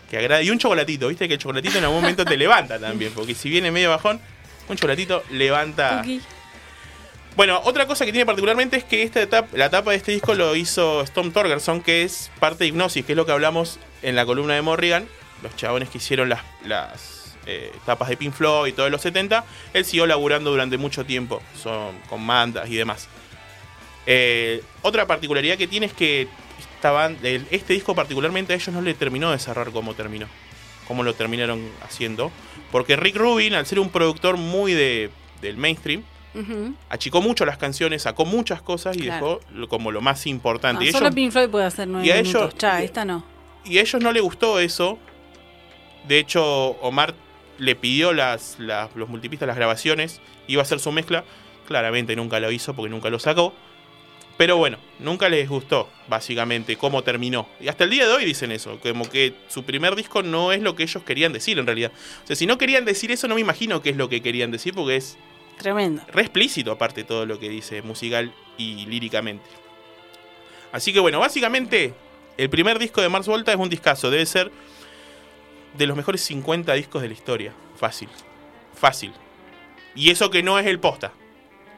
[0.10, 0.46] que agrade.
[0.46, 3.52] Y un chocolatito, viste que el chocolatito en algún momento te levanta también, porque si
[3.52, 4.20] viene medio bajón,
[4.68, 6.04] un chocolatito levanta.
[7.36, 10.34] Bueno, otra cosa que tiene particularmente es que esta etapa, la tapa de este disco
[10.34, 14.16] lo hizo Storm Torgerson, que es parte de Hipnosis, que es lo que hablamos en
[14.16, 15.08] la columna de Morrigan.
[15.44, 19.02] Los chabones que hicieron las, las eh, tapas de Pink Floyd y todo de los
[19.02, 19.46] 70.
[19.76, 23.08] Él siguió laburando durante mucho tiempo, son, con mandas y demás.
[24.06, 26.28] Eh, otra particularidad que tiene es que
[26.60, 30.28] esta ban- el- este disco particularmente a ellos no le terminó de cerrar como terminó.
[30.88, 32.32] Como lo terminaron haciendo.
[32.72, 35.10] Porque Rick Rubin, al ser un productor muy de,
[35.42, 36.04] del mainstream,
[36.90, 39.40] achicó mucho las canciones, sacó muchas cosas y Claro.
[39.40, 40.84] dejó lo- como lo más importante.
[40.84, 42.42] Y, solo ellos, Pink Floyd puede hacer nueve y a minutos.
[42.50, 43.24] ellos- Ya, esta no.
[43.64, 44.98] y a ellos no le gustó eso.
[46.08, 46.44] De hecho,
[46.82, 47.14] Omar
[47.60, 51.24] le pidió las, las- los multipistas, las grabaciones, iba a hacer su mezcla.
[51.68, 53.54] Claramente nunca lo hizo porque nunca lo sacó.
[54.38, 57.48] Pero bueno, nunca les gustó, básicamente, cómo terminó.
[57.60, 60.62] Y hasta el día de hoy dicen eso, como que su primer disco no es
[60.62, 61.92] lo que ellos querían decir en realidad.
[62.24, 64.50] O sea, si no querían decir eso, no me imagino qué es lo que querían
[64.50, 65.18] decir, porque es
[65.60, 66.02] Tremendo.
[66.12, 69.46] re explícito aparte todo lo que dice musical y líricamente.
[70.72, 71.94] Así que bueno, básicamente
[72.36, 74.52] el primer disco de Mars Volta es un discazo, debe ser
[75.78, 78.10] de los mejores 50 discos de la historia, fácil,
[78.76, 79.14] fácil.
[79.96, 81.14] Y eso que no es el posta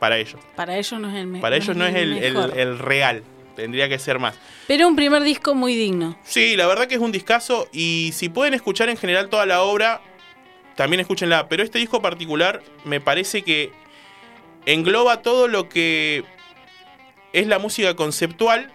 [0.06, 2.56] para ellos, Para ellos no es el me- para ellos no es el, el- mejor.
[2.58, 3.24] el real,
[3.56, 4.36] tendría que ser más.
[4.68, 6.16] Pero un primer disco muy digno.
[6.24, 9.64] Sí, la verdad que es un discazo y si pueden escuchar en general toda la
[9.64, 10.02] obra,
[10.76, 11.48] también escúchenla.
[11.50, 13.72] Pero este disco particular me parece que
[14.68, 16.24] engloba todo lo que
[17.34, 18.72] es la música conceptual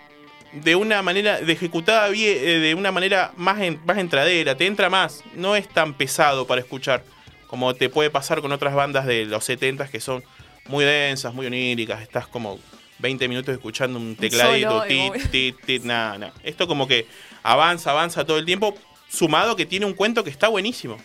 [0.52, 4.90] de una manera, de ejecutada eh, de una manera más, en- más entradera, te entra
[4.90, 7.04] más, no es tan pesado para escuchar
[7.46, 10.22] como te puede pasar con otras bandas de los 70 que son
[10.68, 12.58] muy densas, muy oníricas, estás como
[12.98, 16.32] 20 minutos escuchando un tecladito, tit, tit, tit, nada, nada.
[16.42, 17.06] Esto como que
[17.42, 18.74] avanza, avanza todo el tiempo,
[19.08, 20.96] sumado que tiene un cuento que está buenísimo.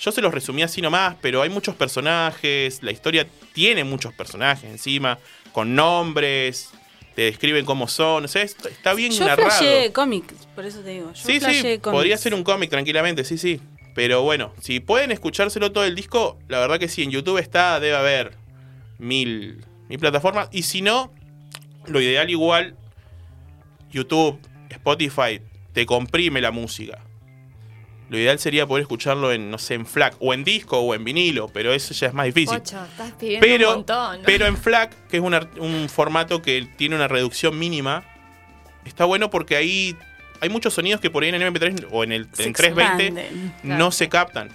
[0.00, 4.70] Yo se los resumí así nomás, pero hay muchos personajes, la historia tiene muchos personajes
[4.70, 5.18] encima,
[5.52, 6.70] con nombres,
[7.16, 9.50] te describen cómo son, o sea, está bien Yo narrado.
[9.50, 11.12] flashé cómics, por eso te digo.
[11.12, 13.60] Yo Sí, sí, podría ser un cómic tranquilamente, sí, sí.
[13.96, 17.80] Pero bueno, si pueden escuchárselo todo el disco, la verdad que sí, en YouTube está,
[17.80, 18.36] debe haber
[18.98, 20.48] mil, mil plataformas.
[20.52, 21.12] Y si no,
[21.86, 22.76] lo ideal igual,
[23.90, 24.38] YouTube,
[24.70, 25.40] Spotify,
[25.72, 26.98] te comprime la música.
[28.10, 31.04] Lo ideal sería poder escucharlo en, no sé, en FLAC, o en disco, o en
[31.04, 32.58] vinilo, pero eso ya es más difícil.
[32.58, 34.18] Pocho, estás pidiendo un Pero, montón.
[34.20, 34.24] ¿no?
[34.24, 38.04] pero en FLAC, que es un, ar- un formato que tiene una reducción mínima,
[38.86, 39.94] está bueno porque ahí
[40.40, 43.54] hay muchos sonidos que por ahí en el MP3 o en el en 320 expanden.
[43.62, 44.48] no se captan.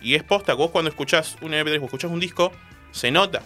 [0.00, 2.52] Y es posta, vos cuando escuchás un MP3 o escuchás un disco,
[2.92, 3.42] se nota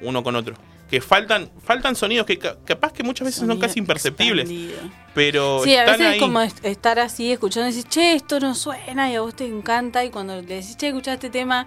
[0.00, 0.54] uno con otro.
[0.90, 4.80] Que faltan, faltan sonidos que ca- capaz que muchas veces son Sonido casi imperceptibles, expandido.
[5.14, 6.16] pero Sí, a están veces ahí.
[6.16, 9.34] es como est- estar así escuchando y decir, che, esto no suena y a vos
[9.36, 10.04] te encanta.
[10.04, 11.64] Y cuando le decís, che, escuchá este tema,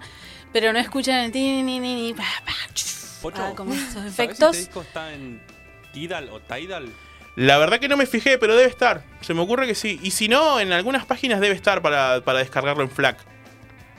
[0.52, 3.94] pero no escuchan el ti, ni, ni, ni, pa, pa, chuf, Pocho, ah, como esos
[3.94, 4.54] ¿sabés efectos.
[4.56, 5.40] si este disco está en
[5.94, 6.92] Tidal o Tidal?
[7.36, 9.02] La verdad que no me fijé, pero debe estar.
[9.22, 9.98] Se me ocurre que sí.
[10.02, 13.16] Y si no, en algunas páginas debe estar para, para descargarlo en FLAC.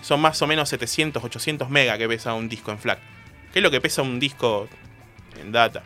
[0.03, 2.99] Son más o menos 700, 800 mega que pesa un disco en FLAC.
[3.55, 4.67] Que es lo que pesa un disco
[5.39, 5.81] en data.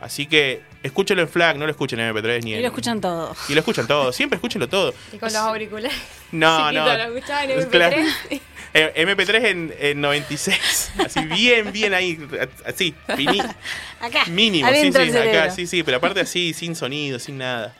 [0.00, 2.62] Así que escúchelo en FLAC, no lo escuchen en MP3 ni Y en...
[2.62, 3.36] lo escuchan todo.
[3.48, 4.12] Y lo escuchan todo.
[4.12, 4.92] Siempre escúchenlo todo.
[5.12, 5.96] Y con los auriculares.
[6.32, 6.84] No, no.
[6.84, 7.96] lo escuchaban en Claro.
[7.96, 8.40] MP3.
[8.76, 10.92] Eh, MP3 en, en 96.
[10.98, 12.18] Así, bien, bien ahí.
[12.66, 13.38] Así, fini-
[14.00, 14.24] Acá.
[14.26, 17.72] Mínimo, sí, sí, acá, sí, sí, pero aparte así, sin sonido, sin nada.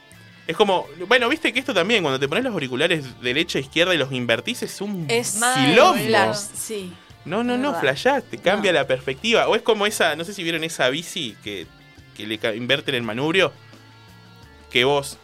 [0.47, 3.93] Es como, bueno, viste que esto también, cuando te pones los auriculares derecha e izquierda
[3.93, 5.95] y los invertís, es un Es quilombo.
[6.01, 6.93] flash, sí.
[7.25, 7.81] No, no, no, verdad.
[7.81, 8.79] flashás, te cambia No.
[8.81, 9.49] la perspectiva.
[9.49, 11.67] O es como esa, no sé si vieron esa bici que,
[12.17, 13.53] que le invierten el manubrio,
[14.71, 15.19] que vos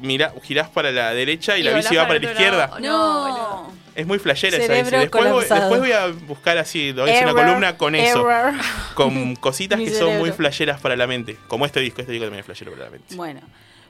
[0.00, 2.66] mirá, girás para la derecha y, la bici va para la izquierda.
[2.68, 2.80] lado.
[2.80, 3.72] No.
[3.94, 4.90] Es muy flashera esa bici.
[4.90, 5.60] Después voy, colapsado.
[5.60, 8.30] después voy a buscar así, voy a hacer una Error, columna con eso.
[8.30, 8.52] error.
[8.94, 11.36] Con cositas que son muy flasheras para la mente.
[11.48, 13.14] Como este disco, este disco también es flashero para la mente.
[13.14, 13.40] Bueno.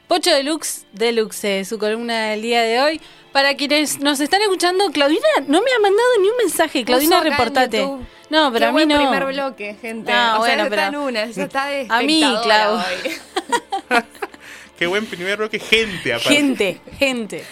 [0.08, 3.00] Pocho Deluxe, Deluxe, eh, su columna del día de hoy.
[3.32, 6.84] Para quienes nos están escuchando, Claudina no me ha mandado ni un mensaje.
[6.84, 7.78] Claudina, Puso acá en reportate.
[7.78, 8.06] YouTube.
[8.30, 8.96] No, pero Qué a mí buen no.
[8.96, 10.10] primer bloque, gente.
[10.12, 12.76] Ah, o sea, bueno, está pero- una, ya está de A mí, espectadora Clau.
[12.76, 14.02] hoy.
[14.78, 16.34] Qué buen primer bloque, gente aparte.
[16.34, 17.44] Gente, gente.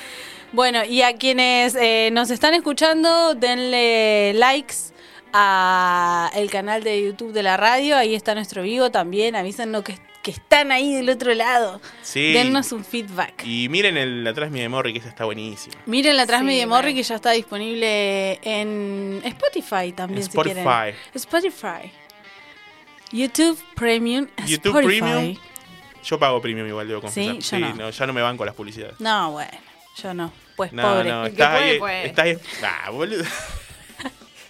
[0.52, 4.74] Bueno, y a quienes eh, nos están escuchando, denle likes
[5.32, 7.96] a el canal de YouTube de la radio.
[7.96, 9.34] Ahí está nuestro vivo también.
[9.36, 11.80] Avísenos que, que están ahí del otro lado.
[12.02, 12.32] Sí.
[12.32, 13.44] Dennos un feedback.
[13.44, 15.76] Y miren el atrás mi de Morri, que esa está buenísima.
[15.86, 16.96] Miren la Transmedia Sí, Morri bueno.
[16.96, 20.66] que ya está disponible en Spotify también, En si quieren.
[20.66, 20.98] Spotify.
[21.14, 21.92] Spotify.
[23.12, 24.26] YouTube Premium.
[24.46, 24.98] YouTube Spotify.
[25.00, 25.36] Premium.
[26.02, 27.36] Yo pago premium igual, debo confesar.
[27.42, 27.90] Sí, yo no.
[27.90, 28.98] ya no me banco las publicidades.
[29.00, 29.52] No, bueno,
[30.02, 30.32] yo no.
[30.56, 31.10] Pues No, pobre.
[31.10, 31.78] no, El estás puede, ahí.
[31.78, 32.06] puede.
[32.06, 32.38] Estás ahí.
[32.62, 33.24] Ah, boludo.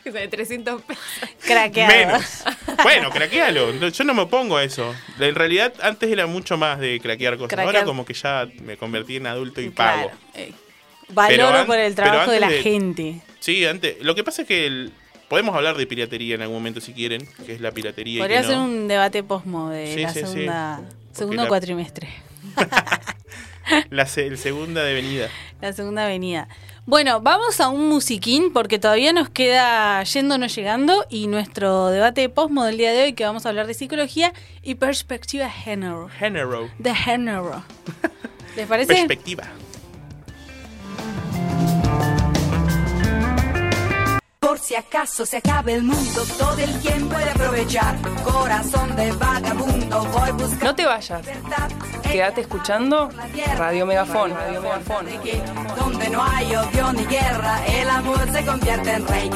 [0.13, 1.03] Que de 300 pesos.
[1.47, 1.93] Craqueado.
[1.93, 2.45] Menos.
[2.83, 3.73] Bueno, craquealo.
[3.89, 4.95] Yo no me opongo a eso.
[5.19, 7.49] En realidad, antes era mucho más de craquear cosas.
[7.51, 7.75] Craquear.
[7.77, 10.11] Ahora, como que ya me convertí en adulto y pago.
[10.11, 10.19] Claro.
[10.35, 10.53] eh,
[11.09, 13.21] valoro por el trabajo de la de- gente.
[13.41, 13.97] Sí, antes.
[14.03, 14.93] Lo que pasa es que el-
[15.29, 18.17] podemos hablar de piratería en algún momento si quieren, que es la piratería.
[18.19, 18.65] y Podría ser no.
[18.65, 20.81] un debate posmo de Sí, la sí, segunda,
[21.13, 22.09] segundo la- cuatrimestre.
[23.91, 25.29] La se- el segunda de venida.
[25.63, 26.49] La segunda avenida.
[26.87, 32.28] Bueno, vamos a un musiquín porque todavía nos queda yendo no llegando y nuestro debate
[32.28, 36.11] posmo del día de hoy que vamos a hablar de psicología y perspectiva género.
[36.11, 36.68] Género.
[36.78, 37.64] De género.
[38.57, 38.93] ¿Les parece?
[38.93, 39.45] Perspectiva.
[44.65, 47.97] Si acaso se acabe el mundo, todo el quien puede aprovechar.
[48.23, 50.65] Corazón de vagabundo, voy buscando.
[50.65, 51.27] No te vayas.
[52.11, 53.11] Quédate escuchando
[53.59, 54.33] Radio Megafón.
[54.33, 55.07] Radio Megafón.
[55.77, 59.31] Donde no hay odio ni guerra, el amor se convierte en rey.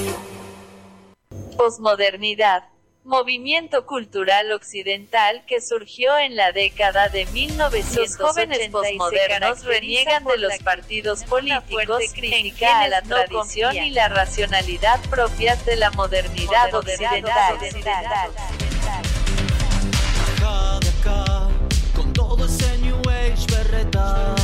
[1.58, 2.64] Posmodernidad.
[3.08, 8.02] Movimiento cultural occidental que surgió en la década de 1980.
[8.02, 15.00] Los jóvenes posmodernos reniegan de los partidos políticos, crítica a la tradición y la racionalidad
[15.08, 17.56] propias de la modernidad occidental.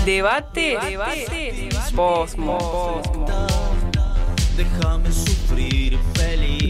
[0.06, 0.78] Debate.
[0.88, 1.68] Debate.
[1.94, 3.02] Posmo.
[4.56, 5.98] Déjame sufrir.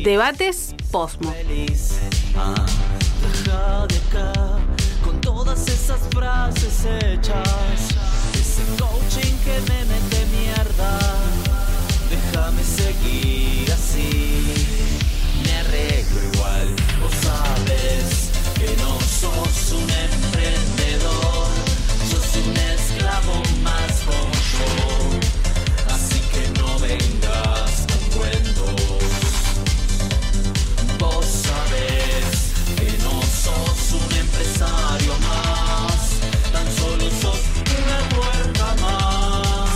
[0.04, 1.32] Debates posmo.
[1.32, 1.94] feliz.
[2.36, 2.54] Ah,
[3.22, 4.58] deja de acá
[5.02, 7.88] con todas esas frases hechas.
[8.34, 10.98] Ese coaching que me mete mierda.
[12.10, 14.66] Déjame seguir así.
[15.42, 16.68] Me arreglo igual.
[17.00, 21.48] Vos sabes que no sos un emprendedor.
[22.10, 24.33] Sos un esclavo más como
[34.64, 36.20] un empresario más,
[36.52, 39.70] tan solo sos una puerta más.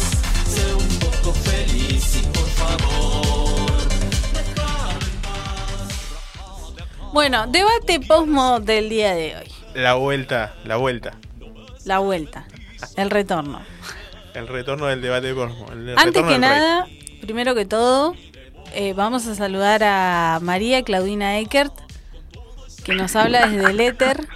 [0.49, 3.89] Sé un poco feliz y por favor,
[4.33, 7.13] déjame en paz.
[7.13, 9.53] Bueno, debate posmo del día de hoy.
[9.75, 11.15] La vuelta, la vuelta.
[11.85, 12.47] La vuelta.
[12.97, 13.61] El retorno.
[14.35, 16.39] El retorno del debate el Antes que rey.
[16.39, 16.87] nada,
[17.23, 18.15] primero que todo,
[18.73, 21.73] eh, vamos a saludar a María Claudina Eckert,
[22.85, 24.29] que nos habla desde el éter.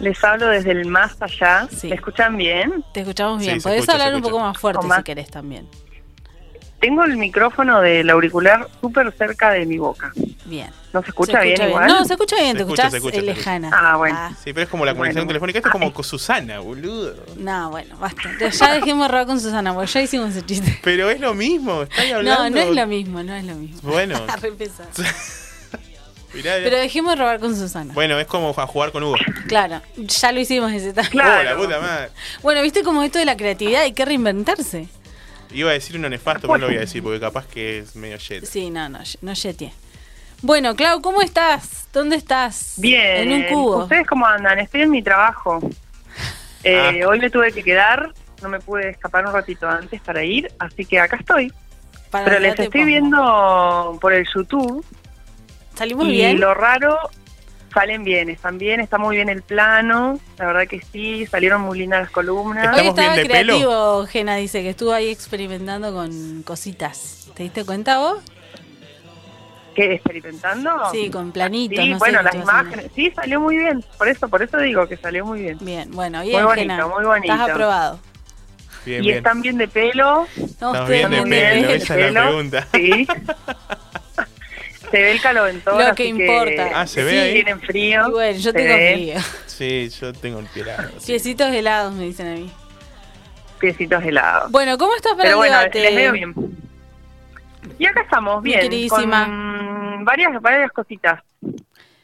[0.00, 1.68] Les hablo desde el más allá.
[1.74, 1.88] Sí.
[1.88, 2.84] ¿Me escuchan bien?
[2.92, 3.60] Te escuchamos bien.
[3.60, 5.68] Sí, Podés escucha, hablar un poco más fuerte si querés también.
[6.80, 10.12] Tengo el micrófono del auricular súper cerca de mi boca.
[10.44, 10.70] Bien.
[10.92, 11.86] ¿No se escucha, Se bien, igual?
[11.86, 13.70] No, se escucha bien, Se te escucha, escuchás se escucha, lejana.
[13.72, 14.36] Ah, bueno.
[14.44, 15.28] Sí, pero es como la comunicación Bueno.
[15.28, 15.58] telefónica.
[15.60, 17.14] Esto es como con Susana, boludo.
[17.38, 18.30] No, bueno, basta.
[18.38, 20.78] Ya dejemos robar con Susana, porque ya hicimos ese chiste.
[20.82, 22.44] Pero es lo mismo, estáis hablando.
[22.44, 23.80] No, no es lo mismo, no es lo mismo.
[23.82, 24.20] Bueno.
[26.34, 27.92] Mirá, Pero dejemos robar con Susana.
[27.94, 29.16] Bueno, es como a jugar con Hugo.
[29.46, 31.08] Claro, ya lo hicimos ese tal.
[31.08, 31.40] Claro.
[31.40, 32.08] Oh, la puta madre.
[32.42, 34.88] Bueno, viste como esto de la creatividad hay que reinventarse.
[35.52, 37.94] Iba a decir uno nefasto, pero no lo voy a decir porque capaz que es
[37.94, 38.44] medio jet.
[38.44, 39.32] Sí, no, no, no.
[40.42, 41.86] Bueno, Clau, ¿cómo estás?
[41.92, 42.74] ¿Dónde estás?
[42.76, 43.30] Bien.
[43.30, 43.76] En un cubo.
[43.84, 44.58] ¿Ustedes cómo andan?
[44.58, 45.60] Estoy en mi trabajo.
[46.64, 47.08] Eh, Ah.
[47.08, 48.12] Hoy me tuve que quedar.
[48.42, 51.52] No me pude escapar un ratito antes para ir, así que acá estoy.
[52.10, 54.84] Para Pero les estoy viendo por el YouTube
[55.74, 56.40] Salimos y bien.
[56.40, 56.98] lo raro
[57.72, 61.80] salen bien, están bien, está muy bien el plano, la verdad que sí, salieron muy
[61.80, 62.66] lindas las columnas.
[62.66, 63.52] Hoy ¿Estamos bien estaba de pelo?
[63.54, 67.28] creativo, Gena dice que estuvo ahí experimentando con cositas.
[67.34, 68.22] ¿Te diste cuenta vos?
[69.74, 70.70] ¿Qué, experimentando?
[70.92, 71.84] Sí, con planitos.
[71.84, 74.96] Sí, no bueno, las imágenes, sí, salió muy bien, por eso, por eso digo que
[74.96, 75.58] salió muy bien.
[75.60, 76.86] Bien, bueno, bien, Muy bonito, Gena.
[76.86, 77.32] muy bonito.
[77.32, 77.98] Estás aprobado.
[78.86, 79.16] Bien, y bien.
[79.18, 80.28] están bien de pelo,
[80.60, 82.20] No, bien de pelo, esa es la pelo.
[82.22, 82.68] pregunta.
[82.72, 83.06] sí.
[84.94, 86.70] se ve el calentón, Lo que importa.
[86.74, 87.32] Ah, ¿se ve sí, ahí?
[87.34, 88.08] tienen frío.
[88.08, 88.92] Y bueno, yo tengo ve.
[88.94, 89.16] frío.
[89.46, 91.06] Sí, yo tengo el helado, sí.
[91.06, 92.50] Piecitos helados, me dicen a mí.
[93.58, 94.50] Piecitos helados.
[94.52, 95.80] Bueno, ¿cómo estás para Pero el bueno, debate?
[95.80, 96.34] les veo bien.
[97.78, 99.24] Y acá estamos, bien, queridísima.
[99.26, 101.22] con varias, varias cositas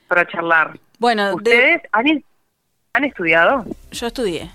[0.08, 0.78] para charlar.
[0.98, 2.24] Bueno, de- ¿Ustedes han,
[2.94, 3.64] han estudiado?
[3.92, 4.50] yo estudié.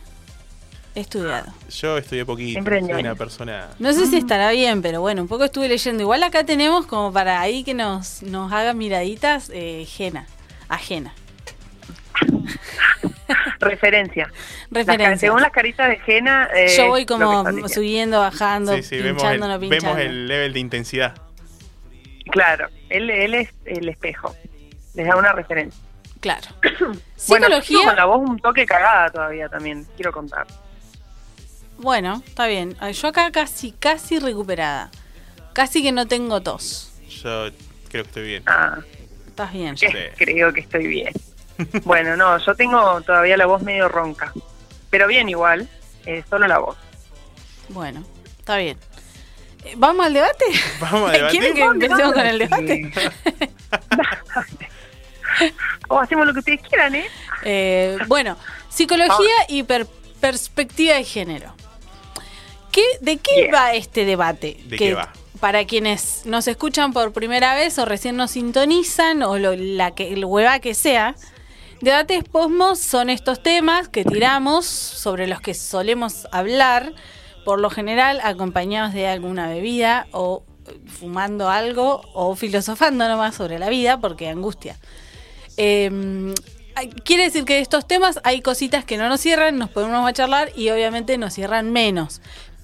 [0.95, 1.51] Estudiado.
[1.69, 3.67] Yo estudié poquito, Siempre soy una persona...
[3.79, 6.01] No sé si estará bien, pero bueno, un poco estuve leyendo.
[6.03, 10.25] Igual acá tenemos como para ahí que nos, nos haga miraditas eh, Jena,
[10.69, 11.13] ajena.
[13.59, 14.31] Referencia.
[14.69, 15.17] Las Referencia.
[15.17, 16.47] según las caritas de Jena.
[16.55, 19.95] eh, Yo voy como subiendo, bajando, Sí, sí, vemos pinchando, el, no pinchando.
[19.95, 21.15] vemos el level de intensidad.
[22.31, 24.35] Claro, él, él es el espejo.
[24.93, 25.79] Les da una referencia.
[26.19, 26.47] Claro.
[27.27, 30.45] Bueno, Psicología, con la voz un toque cagada todavía también, quiero contar.
[31.77, 32.75] Bueno, está bien.
[32.93, 34.89] Yo acá casi, casi recuperada.
[35.53, 36.91] Casi que no tengo tos.
[37.09, 37.49] Yo
[37.89, 38.43] creo que estoy bien.
[38.45, 38.77] Ah,
[39.27, 39.77] Estás bien.
[39.77, 39.87] Sí.
[40.17, 41.13] creo que estoy bien.
[41.83, 44.33] bueno, no, yo tengo todavía la voz medio ronca.
[44.89, 45.69] Pero bien igual,
[46.05, 46.77] eh, solo la voz.
[47.69, 48.03] Bueno,
[48.39, 48.77] está bien.
[49.65, 50.45] Eh, ¿Vamos al debate?
[50.79, 51.39] Vamos a debatir.
[51.41, 52.91] ¿Quieren que empecemos con el debate?
[55.89, 57.05] O hacemos lo que ustedes quieran, ¿eh?
[57.43, 58.37] Eh, bueno,
[58.69, 59.87] psicología y per-
[60.19, 61.53] perspectiva de género.
[62.75, 64.57] ¿Qué, ¿De qué va este debate?
[64.65, 65.13] ¿De Que qué va?
[65.39, 70.11] Para quienes nos escuchan por primera vez o recién nos sintonizan o lo, la que,
[70.11, 71.15] el hueva que sea,
[71.79, 76.91] debates posmos son estos temas que tiramos sobre los que solemos hablar,
[77.45, 80.43] por lo general acompañados de alguna bebida o
[80.99, 84.77] fumando algo o filosofando nomás sobre la vida porque angustia.
[85.57, 86.33] Eh,
[86.75, 90.05] hay- quiere decir que de estos temas hay cositas que no nos cierran, nos podemos
[90.07, 92.21] a charlar y obviamente nos cierran menos.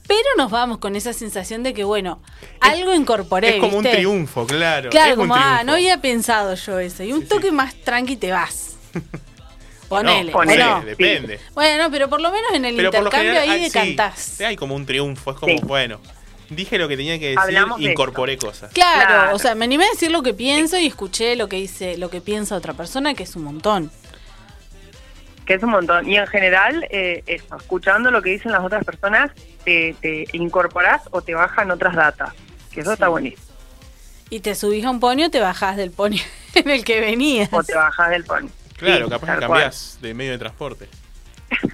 [0.08, 2.22] Pero nos vamos con esa sensación de que, bueno,
[2.60, 3.56] algo incorporé.
[3.56, 4.90] Es como un triunfo, claro.
[4.90, 7.04] Claro, es como, ah, no había pensado yo eso.
[7.04, 8.76] Y un toque más tranqui te vas.
[9.88, 10.32] Ponele.
[10.32, 10.80] No, ¿o ponele, no?
[10.82, 10.86] sí.
[10.88, 11.40] depende.
[11.54, 13.78] Bueno, pero por lo menos en el Pero por lo intercambio general ahí hay, sí,
[13.78, 14.42] decantás.
[14.42, 15.60] hay como un triunfo, es como, Sí.
[15.66, 16.00] bueno,
[16.50, 18.72] dije lo que tenía que decir, Hablamos de incorporé cosas.
[18.72, 19.36] Claro, Claro.
[19.36, 22.10] o sea, me animé a decir lo que pienso y escuché lo que dice, lo
[22.10, 23.92] que piensa otra persona, que es un montón.
[25.46, 26.08] Que es un montón.
[26.08, 29.32] Y en general, eh, eso, escuchando lo que dicen las otras personas,
[29.66, 32.34] te, te incorporás o te bajan otras datas.
[32.72, 32.94] Que eso Sí.
[32.94, 33.46] está buenísimo.
[34.30, 36.24] Y te subís a un ponio, te bajás del ponio
[36.56, 37.50] en el que venías.
[37.52, 38.48] O te bajas del pony.
[38.78, 39.50] Claro, Sí, capaz que cual.
[39.62, 40.88] cambiás de medio de transporte.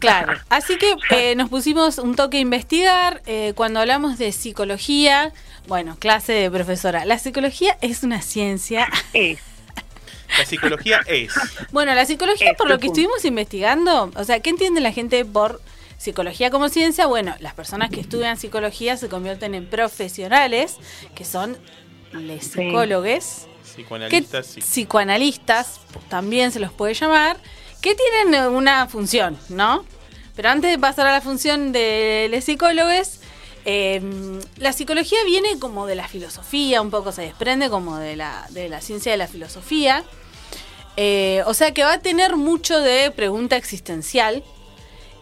[0.00, 0.32] Claro.
[0.48, 3.22] Así que eh, nos pusimos un toque a investigar.
[3.26, 5.32] eh, cuando hablamos de psicología,
[5.68, 7.04] bueno, clase de profesora.
[7.04, 8.88] La psicología es una ciencia.
[9.12, 9.38] Es.
[10.38, 11.32] La psicología es.
[11.72, 13.00] Bueno, la psicología, Este por lo que punto.
[13.00, 15.60] estuvimos investigando, o sea, ¿qué entiende la gente por
[15.98, 17.06] psicología como ciencia?
[17.06, 20.76] Bueno, las personas que estudian psicología se convierten en profesionales,
[21.14, 21.56] que son
[22.12, 22.50] les Sí.
[22.52, 24.60] psicólogos, que Psicoanalistas, sí.
[24.60, 27.36] psicoanalistas, también se los puede llamar,
[27.80, 29.84] que tienen una función, ¿no?
[30.34, 33.20] Pero antes de pasar a la función de los psicólogos,
[33.68, 34.00] eh,
[34.58, 38.68] la psicología viene como de la filosofía, un poco se desprende como de la, de
[38.68, 40.04] la ciencia de la filosofía.
[40.96, 44.44] Eh, o sea que va a tener mucho de pregunta existencial.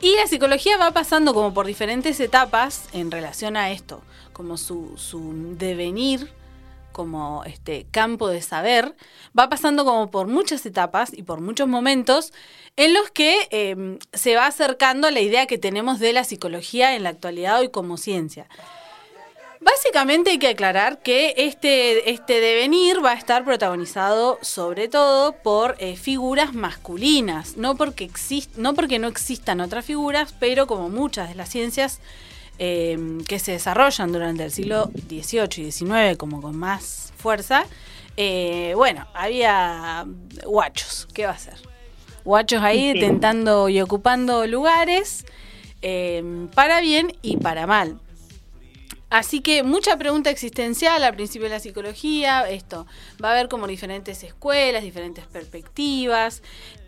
[0.03, 4.03] Y la psicología va pasando como por diferentes etapas en relación a esto,
[4.35, 6.31] como su, su devenir
[6.93, 8.95] como este campo de saber,
[9.37, 12.33] va pasando como por muchas etapas y por muchos momentos
[12.77, 16.97] en los que eh, se va acercando a la idea que tenemos de la psicología
[16.97, 18.47] en la actualidad hoy como ciencia.
[19.65, 25.77] Básicamente hay que aclarar que este, este devenir va a estar protagonizado sobre todo por
[25.79, 28.11] eh, figuras masculinas, no porque,
[28.57, 32.01] no porque no existan otras figuras, pero como muchas de las ciencias
[32.59, 37.65] eh, que se desarrollan durante el siglo XVIII y XIX como con más fuerza,
[38.19, 40.05] eh, bueno, había
[40.45, 41.74] guachos, ¿qué va a ser?
[42.25, 43.01] Guachos ahí Sí.
[43.01, 45.25] tentando y ocupando lugares
[45.83, 46.23] eh,
[46.55, 47.99] para bien y para mal.
[49.11, 52.87] Así que mucha pregunta existencial al principio de la psicología, esto,
[53.23, 56.43] va a haber como diferentes escuelas, diferentes perspectivas,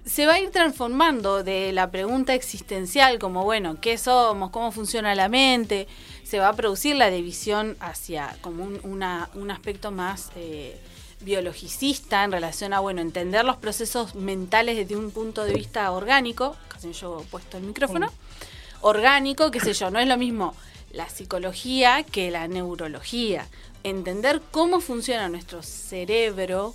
[0.04, 4.50] se va a ir transformando de la pregunta existencial como, bueno, ¿qué somos?
[4.50, 5.86] ¿Cómo funciona la mente?
[6.24, 10.76] Se va a producir la división hacia como un, una- un aspecto más eh,
[11.26, 16.56] biologicista en relación a, bueno, entender los procesos mentales desde un punto de vista orgánico,
[16.68, 18.12] casi yo he puesto el micrófono,
[18.80, 20.54] orgánico, qué sé yo, no es lo mismo
[20.92, 23.48] la psicología que la neurología.
[23.82, 26.74] Entender cómo funciona nuestro cerebro,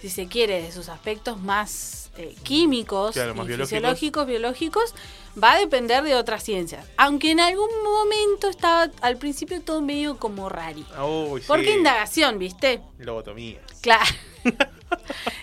[0.00, 3.68] si se quiere, de sus aspectos más eh, químicos Claro, más y biológicos.
[3.68, 4.94] fisiológicos, biológicos,
[5.42, 6.86] va a depender de otras ciencias.
[6.96, 10.84] Aunque en algún momento estaba al principio todo medio como rari.
[11.02, 11.66] Uy, ¿Por sí.
[11.66, 12.80] qué indagación, viste?
[12.98, 13.60] Lobotomía.
[13.80, 14.04] Claro.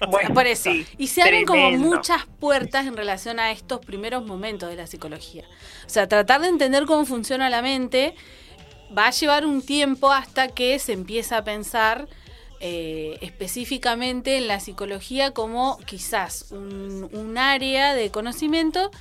[0.10, 0.64] Bueno, Por eso.
[0.72, 4.88] sí, y se abren como muchas puertas en relación a estos primeros momentos de la
[4.88, 5.44] psicología.
[5.86, 8.14] O sea, tratar de entender cómo funciona la mente
[8.96, 12.08] va a llevar un tiempo hasta que se empieza a pensar
[12.60, 18.92] eh, específicamente en la psicología como quizás un, un área de conocimiento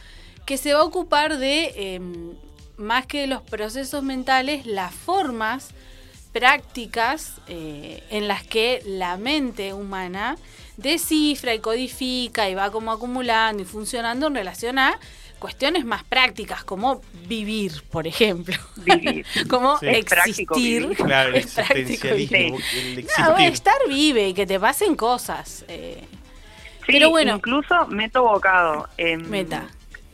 [0.47, 2.35] que se va a ocupar de, em,
[2.77, 5.71] más que de los procesos mentales, las formas
[6.33, 10.37] prácticas eh, en las que la mente humana
[10.77, 14.99] descifra y codifica y va como acumulando y funcionando en relación a
[15.39, 18.55] cuestiones más prácticas como vivir, por ejemplo.
[18.77, 19.25] Vivir.
[19.49, 19.87] como Sí.
[19.89, 20.83] Es práctico existir.
[20.83, 20.97] vivir.
[20.99, 22.55] Claro, el Es práctico vivir.
[22.75, 25.65] el No, estar vive y que te pasen cosas.
[25.69, 26.05] eh,
[26.87, 27.35] Sí, Pero bueno.
[27.37, 28.89] incluso meto bocado.
[28.97, 29.67] em, Meta.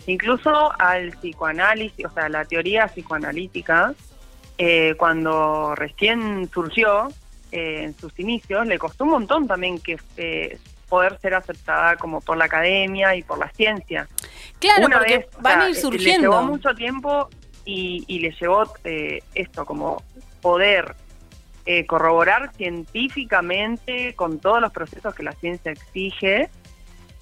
[0.06, 3.94] Incluso al psicoanálisis, o sea, la teoría psicoanalítica,
[4.58, 7.08] eh, cuando recién surgió
[7.52, 12.20] eh, en sus inicios, le costó un montón también que eh, poder ser aceptada como
[12.20, 14.08] por la academia y por la ciencia.
[14.58, 16.30] Claro, Una porque vez, o van sea, a ir Le surgiendo.
[16.30, 17.28] llevó mucho tiempo
[17.64, 20.02] y, y le llevó eh, esto, como
[20.40, 20.96] poder
[21.64, 26.50] eh, corroborar científicamente con todos los procesos que la ciencia exige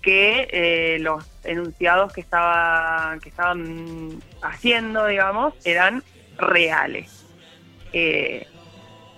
[0.02, 6.02] que eh, los enunciados que estaba que estaban haciendo, digamos, eran
[6.36, 7.24] reales.
[7.92, 8.46] Eh,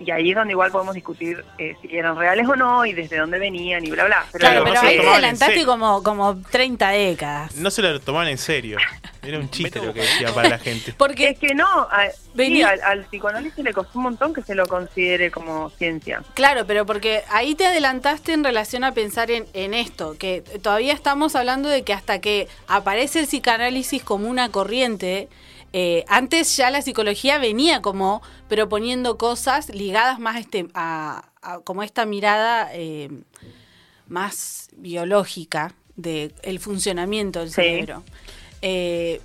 [0.00, 3.18] y ahí es donde igual podemos discutir eh, si eran reales o no y desde
[3.18, 4.26] dónde venían y bla, bla.
[4.32, 7.54] Pero Claro, lo pero ahí te adelantaste como, como 30 décadas.
[7.56, 8.78] No se lo tomaban en serio.
[9.22, 10.92] Era un chiste lo que decía para la gente.
[10.98, 14.54] Porque Es que no, a- sí, al, al psicoanálisis le costó un montón que se
[14.56, 16.22] lo considere como ciencia.
[16.34, 20.92] Claro, pero porque ahí te adelantaste en relación a pensar en, en esto, que todavía
[20.94, 25.28] estamos hablando de que hasta que aparece el psicoanálisis como una corriente,
[25.72, 31.60] eh, antes ya la psicología venía como proponiendo cosas ligadas más a, este, a, a
[31.60, 33.08] como esta mirada eh,
[34.08, 37.54] más biológica del funcionamiento del Sí.
[37.56, 38.02] cerebro.
[38.62, 39.20] Eh,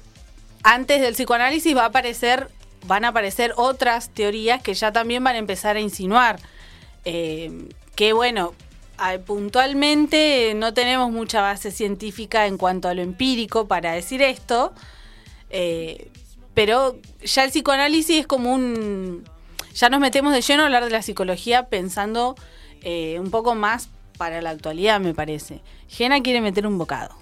[0.63, 2.49] antes del psicoanálisis va a aparecer,
[2.85, 6.39] van a aparecer otras teorías que ya también van a empezar a insinuar
[7.03, 8.53] que bueno,
[9.25, 14.73] puntualmente no tenemos mucha base científica en cuanto a lo empírico para decir esto,
[15.49, 16.09] eh,
[16.57, 19.23] pero ya el psicoanálisis es como un...
[19.75, 22.33] Ya nos metemos de lleno a hablar de la psicología pensando
[22.81, 25.61] eh, un poco más para la actualidad, me parece.
[25.87, 27.15] Gena quiere meter un bocado.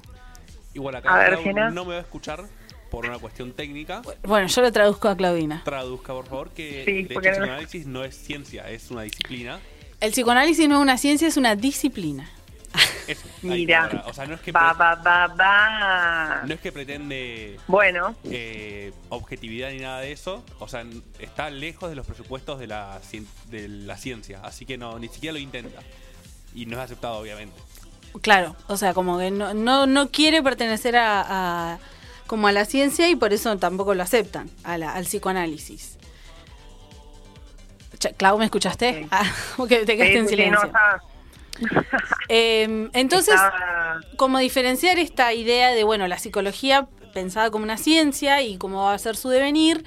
[0.73, 1.69] Igual acá A ver, Clau Gena.
[1.69, 2.45] no me va a escuchar
[2.89, 4.03] por una cuestión técnica.
[4.23, 5.63] Bueno, yo lo traduzco a Claudina.
[5.65, 9.01] Traduzca, por favor, que Sí, de hecho porque el psicoanálisis no es ciencia, es una
[9.01, 9.59] disciplina.
[9.99, 12.29] El psicoanálisis no es una ciencia, es una disciplina.
[13.07, 14.03] Es, Mira.
[14.07, 16.41] o sea, no es que, Va, pre- va, va, va.
[16.45, 20.43] no es que pretende Bueno, eh, objetividad ni nada de eso.
[20.59, 20.83] O sea,
[21.19, 24.39] está lejos de los presupuestos de la, cien- de la ciencia.
[24.43, 25.81] Así que no, ni siquiera lo intenta.
[26.55, 27.55] Y no es aceptado, obviamente.
[28.21, 31.79] Claro, o sea, como que no, no, no quiere pertenecer a, a-
[32.27, 35.97] como a la ciencia y por eso tampoco lo aceptan, a la- al psicoanálisis.
[38.17, 39.07] Clau, ¿me escuchaste?
[39.11, 39.23] Ah,
[39.57, 40.79] porque te quedaste sí, en sí, sí, no, silencio.
[42.29, 48.41] Eh, entonces, estaba- como diferenciar esta idea de, bueno, la psicología pensada como una ciencia
[48.41, 49.83] y cómo va a ser su devenir,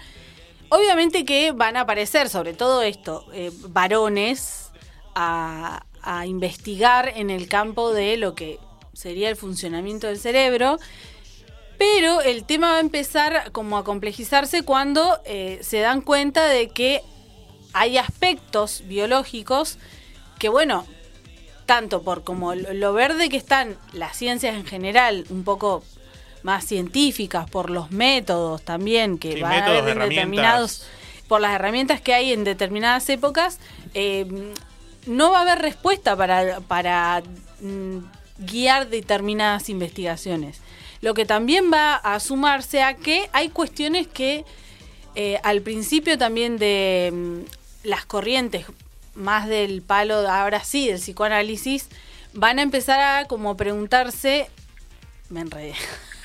[0.71, 4.71] obviamente que van a aparecer, sobre todo esto, eh, varones
[5.15, 8.59] a, a investigar en el campo de lo que
[8.95, 10.79] sería el funcionamiento del cerebro,
[11.79, 16.71] Pero el tema va a empezar como a complejizarse cuando eh, se dan cuenta de
[16.71, 17.03] que
[17.73, 19.79] hay aspectos biológicos
[20.41, 20.87] que, bueno,
[21.69, 25.85] tanto por como lo verde que están las ciencias en general, un poco
[26.43, 30.87] más científicas, por los métodos también, que Sí, van a haber en determinados,
[31.29, 33.59] por las herramientas que hay en determinadas épocas,
[33.93, 34.25] eh,
[35.05, 37.23] no va a haber respuesta para, para
[37.61, 37.99] mm,
[38.39, 40.63] guiar determinadas investigaciones.
[41.03, 44.47] Lo que también va a sumarse a que hay cuestiones que
[45.17, 48.65] eh, al principio también de mm, las corrientes
[49.19, 51.89] más del palo, ahora sí, del psicoanálisis,
[52.33, 54.49] van a empezar a como preguntarse,
[55.29, 55.75] me enredé.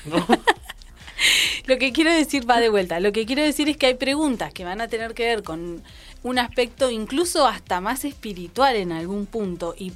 [1.66, 3.00] Lo que quiero decir va de vuelta.
[3.00, 5.82] Lo que quiero decir es que hay preguntas que van a tener que ver con
[6.22, 9.92] un aspecto incluso hasta más espiritual en algún punto y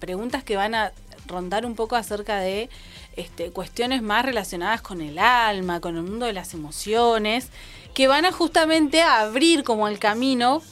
[0.00, 0.92] preguntas que van a
[1.26, 2.68] rondar un poco acerca de
[3.16, 7.48] este, cuestiones más relacionadas con el alma, con el mundo de las emociones,
[7.94, 10.62] que van a justamente a abrir como el camino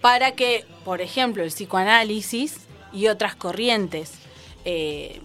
[0.00, 2.56] para que, por ejemplo, el psicoanálisis
[2.92, 4.12] y otras corrientes
[4.64, 5.20] eh,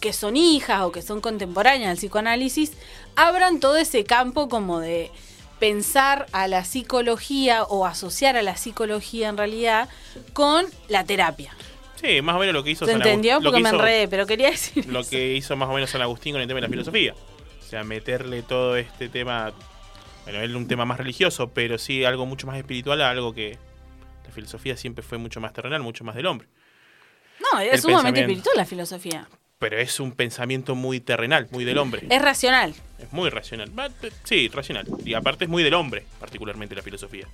[0.00, 2.72] que son hijas o que son contemporáneas al psicoanálisis,
[3.16, 5.10] abran todo ese campo como de
[5.58, 9.88] pensar a la psicología o asociar a la psicología en realidad
[10.32, 11.54] con la terapia.
[12.00, 13.40] Sí, más o menos lo que hizo ¿Se San entendió?
[13.40, 15.10] Porque que me enredé, pero quería decir Lo eso.
[15.10, 17.14] que hizo más o menos San Agustín con el tema de la filosofía.
[17.60, 19.52] O sea, meterle todo este tema.
[20.24, 23.58] Bueno, él un tema más religioso, pero sí algo mucho más espiritual a algo que
[24.34, 26.48] filosofía siempre fue mucho más terrenal, mucho más del hombre.
[27.40, 28.32] No, el es sumamente pensamiento.
[28.32, 29.28] espiritual la filosofía.
[29.58, 32.06] Pero es un pensamiento muy terrenal, muy del hombre.
[32.10, 32.74] Es racional.
[32.98, 33.70] Es muy racional.
[34.00, 34.86] Te- Sí, racional.
[35.04, 37.26] Y aparte es muy del hombre, particularmente la filosofía.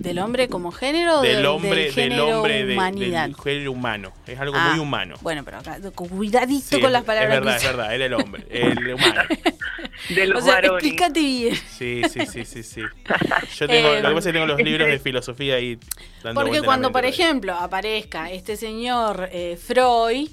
[0.00, 3.24] ¿Del hombre como género o Del del, hombre, del hombre, de- humanidad?
[3.26, 4.12] del género humano.
[4.26, 5.14] Es algo Ah, muy humano.
[5.20, 7.34] Bueno, pero acá, cuidadito Sí, con las palabras.
[7.34, 9.22] Es verdad, que es verdad, él es el hombre, el humano.
[10.08, 10.82] De los O sea, varones.
[10.82, 11.54] explícate bien.
[11.54, 12.80] Sí, sí, sí, sí, sí.
[12.80, 15.78] Yo tengo, Eh, lo que pasa es que tengo los libros de filosofía ahí
[16.24, 20.30] dando Porque cuando, por ejemplo, aparezca este señor eh, Freud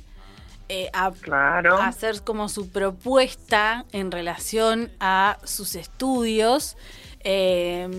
[0.70, 6.78] eh, a, a hacer como su propuesta en relación a sus estudios,
[7.26, 7.90] eh,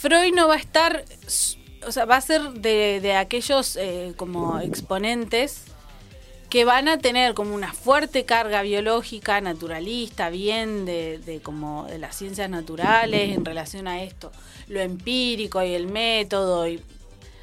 [0.00, 1.04] Freud no va a estar,
[1.86, 5.64] o sea, va a ser de, de aquellos eh, como exponentes
[6.48, 11.98] que van a tener como una fuerte carga biológica, naturalista, bien de, de como de
[11.98, 14.32] las ciencias naturales en relación a esto,
[14.68, 16.82] lo empírico y el método, y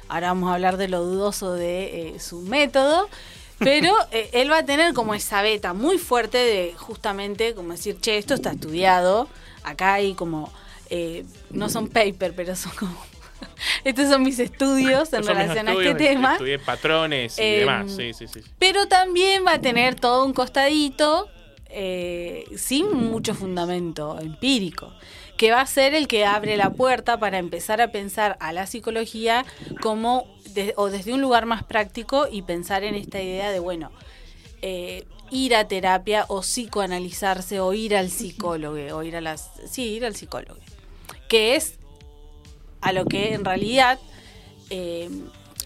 [0.08, 3.08] ahora vamos a hablar de lo dudoso de eh, su método,
[3.60, 8.00] pero eh, él va a tener como esa beta muy fuerte de justamente como decir,
[8.00, 9.28] che, esto está estudiado,
[9.62, 10.52] acá hay como,
[10.90, 12.96] eh, no son paper, pero son como,
[13.84, 16.32] estos son mis estudios en relación a este tema.
[16.32, 17.92] Estudié patrones y Em, demás.
[17.94, 18.40] Sí, sí, sí.
[18.58, 21.28] Pero también va a tener todo un costadito
[21.70, 24.92] eh, sin mucho fundamento empírico,
[25.36, 28.66] que va a ser el que abre la puerta para empezar a pensar a la
[28.66, 29.44] psicología
[29.82, 33.92] como de- o desde un lugar más práctico y pensar en esta idea de, bueno,
[34.62, 39.50] eh, ir a terapia o psicoanalizarse o ir al psicólogo o ir a las...
[39.70, 40.58] Sí, ir al psicólogo.
[41.28, 41.74] Que es
[42.80, 43.98] a lo que en realidad
[44.70, 45.08] eh,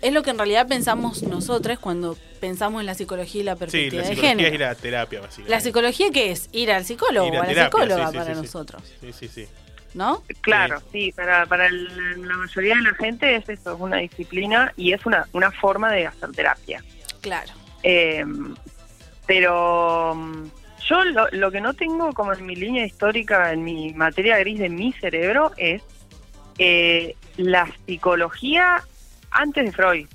[0.00, 3.58] es lo que en realidad pensamos nosotros cuando pensamos en la psicología y la Sí,
[3.60, 4.54] perspectiva la de psicología género.
[4.54, 5.50] y la terapia, básicamente.
[5.50, 8.18] La psicología que es ir al psicólogo Ir o a la terapia, psicóloga sí, sí,
[8.18, 9.46] para nosotros, Sí, sí, sí.
[9.94, 10.22] ¿no?
[10.40, 14.72] Claro, sí, para, para el- la mayoría de la gente es eso, es una disciplina
[14.76, 16.82] y es una, una forma de hacer terapia.
[17.20, 17.52] Claro.
[17.84, 18.24] Eh,
[19.26, 20.16] pero
[20.92, 24.58] yo lo, lo que no tengo como en mi línea histórica, en mi materia gris
[24.58, 25.82] de mi cerebro, es
[26.58, 28.82] eh, la psicología
[29.30, 30.06] antes de Freud.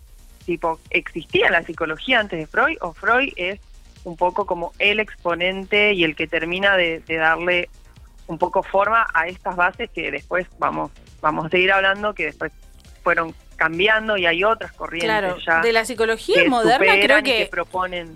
[0.45, 3.59] Tipo, ¿existía la psicología antes de Freud o Freud es
[4.03, 7.69] un poco como el exponente y el que termina de, de darle
[8.27, 12.51] un poco forma a estas bases que después vamos vamos a seguir hablando que después
[13.03, 17.23] fueron cambiando y hay otras corrientes Claro, ya de la psicología que moderna creo y
[17.23, 18.15] que, proponen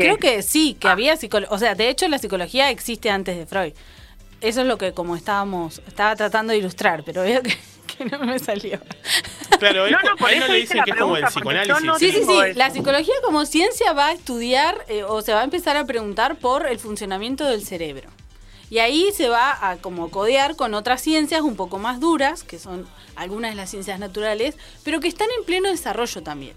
[0.00, 3.46] creo que sí, que había psicología, o sea, de hecho la psicología existe antes de
[3.46, 3.72] Freud.
[4.40, 7.56] Eso es lo que como estábamos, estaba tratando de ilustrar, pero veo que,
[7.98, 8.80] que no me salió.
[9.58, 11.84] Claro, No, no, por a él no eso le dicen que es como el psicoanálisis.
[11.84, 12.32] no Sí, sí, sí.
[12.32, 12.58] eso.
[12.58, 16.36] La psicología como ciencia va a estudiar eh, o se va a empezar a preguntar
[16.36, 18.08] por el funcionamiento del cerebro.
[18.70, 22.58] Y ahí se va a como codear con otras ciencias un poco más duras, que
[22.58, 22.86] son
[23.16, 26.54] algunas de las ciencias naturales, pero que están en pleno desarrollo también.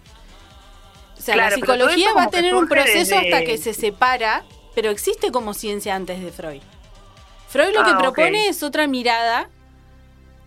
[1.24, 4.44] O sea, Claro, la psicología va a tener un proceso desde- hasta que se separa,
[4.76, 6.62] pero existe como ciencia antes de Freud.
[7.48, 8.00] Freud lo Ah, que ok.
[8.02, 9.50] propone es otra mirada,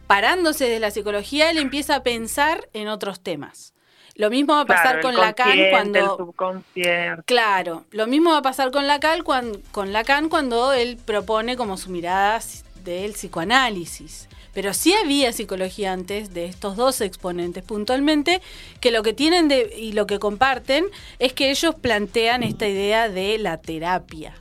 [0.06, 3.72] parándose de la psicología, él empieza a pensar en otros temas.
[4.16, 5.98] Lo mismo va a pasar Claro, con Lacan cuando...
[5.98, 7.22] El subconsciente.
[7.24, 11.78] Claro, lo mismo va a pasar con Lacan, cuando, con Lacan cuando él propone como
[11.78, 12.38] su mirada
[12.84, 14.28] del psicoanálisis.
[14.56, 18.40] Pero sí había psicología antes de estos dos exponentes puntualmente,
[18.80, 20.86] que lo que tienen de, y lo que comparten
[21.18, 24.32] es que ellos plantean esta idea de la terapia.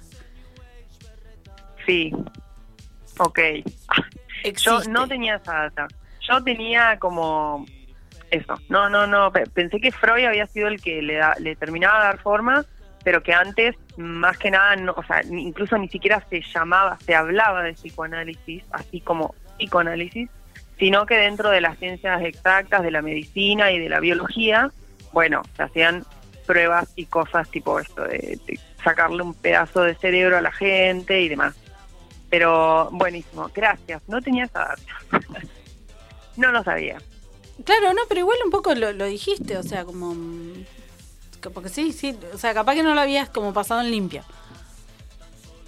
[1.86, 2.14] Sí.
[3.20, 3.40] Ok.
[4.64, 5.88] Yo no tenía esa data.
[6.22, 7.66] Yo tenía como
[8.32, 8.56] eso.
[8.70, 9.34] No, no, no.
[9.34, 12.66] pe- Pensé que Freud había sido el que le, da- le terminaba de dar forma,
[13.04, 17.14] pero que antes, más que nada, no, o sea, incluso ni siquiera se llamaba, se
[17.14, 20.30] hablaba de psicoanálisis, así como psicoanálisis,
[20.78, 24.72] sino que dentro de las ciencias exactas, de la medicina y de la biología,
[25.14, 26.06] bueno, se hacían
[26.46, 28.40] pruebas y cosas tipo esto, de,
[28.84, 31.56] sacarle un pedazo de cerebro a la gente y demás.
[32.30, 34.02] Pero buenísimo, gracias.
[34.08, 34.82] No tenía esa data.
[36.38, 36.98] no lo sabía.
[37.64, 40.14] Claro, no, pero igual un poco lo, lo dijiste, o sea, como...
[40.14, 40.66] mm,
[41.42, 44.24] que- Porque sí, sí, o sea, capaz que no lo habías como pasado en limpia.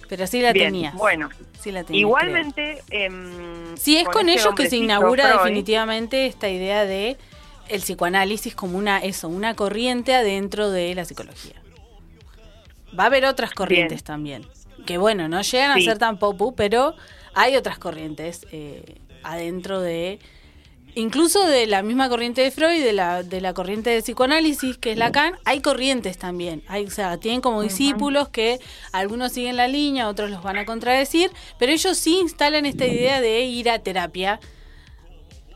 [0.08, 0.94] Pero sí la Bien, tenías.
[0.94, 1.28] Bueno,
[1.60, 2.82] Sí la tenías, igualmente...
[2.90, 7.16] em, Sí, es con, este ellos que se inaugura Freud, definitivamente esta idea de
[7.68, 11.56] el psicoanálisis como una eso, una corriente adentro de la psicología.
[12.98, 14.46] Va a haber otras corrientes también,
[14.86, 15.82] que bueno, no llegan Sí.
[15.82, 16.94] a ser tan popu, pero
[17.34, 20.18] hay otras corrientes eh, adentro de
[20.98, 24.92] incluso de la misma corriente de Freud, de la de la corriente de psicoanálisis que
[24.92, 26.62] es Lacan, hay corrientes también.
[26.68, 28.58] Hay, o sea, tienen como discípulos que
[28.92, 33.20] algunos siguen la línea, otros los van a contradecir, pero ellos sí instalan esta idea
[33.20, 34.40] de ir a terapia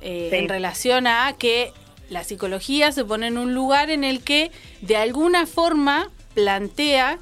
[0.00, 0.36] eh, Sí.
[0.36, 1.72] en relación a que
[2.10, 7.18] la psicología se pone en un lugar en el que de alguna forma plantea,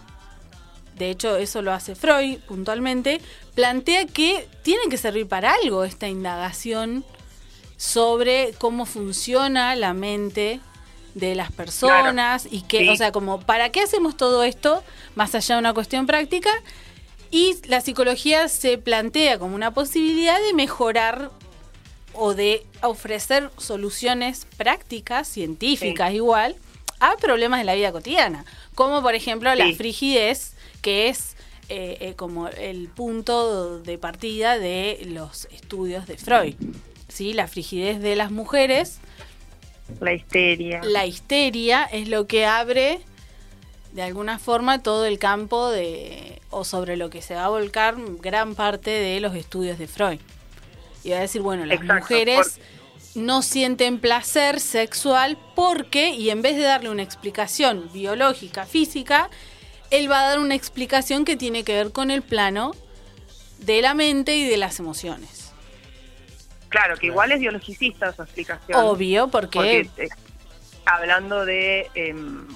[0.97, 3.21] de hecho eso lo hace Freud puntualmente,
[3.55, 7.05] plantea que tiene que servir para algo esta indagación
[7.81, 10.61] sobre cómo funciona la mente
[11.15, 12.89] de las personas y que, Sí.
[12.91, 16.51] o sea, como, ¿para qué hacemos todo esto más allá de una cuestión práctica?
[17.31, 21.31] Y la psicología se plantea como una posibilidad de mejorar
[22.13, 26.57] o de ofrecer soluciones prácticas, científicas igual,
[26.99, 30.53] a problemas de la vida cotidiana, como por ejemplo la frigidez,
[30.83, 31.35] que es
[31.71, 36.57] eh, eh, como el punto de partida de los estudios de Freud.
[37.11, 37.33] ¿Sí?
[37.33, 38.99] La frigidez de las mujeres,
[40.01, 40.81] La histeria.
[40.83, 43.01] la histeria es lo que abre
[43.93, 47.97] de alguna forma todo el campo de o sobre lo que se va a volcar
[48.21, 50.21] gran parte de los estudios de Freud.
[51.03, 52.61] Y va a decir, bueno, las Exacto, mujeres
[53.15, 59.29] no sienten placer sexual porque, y en vez de darle una explicación biológica, física,
[59.91, 62.73] él va a dar una explicación que tiene que ver con el plano
[63.59, 65.40] de la mente y de las emociones.
[66.71, 68.81] Claro, que igual es biologicista su explicación.
[68.83, 70.09] Obvio, porque, eh,
[70.87, 72.47] hablando de, em,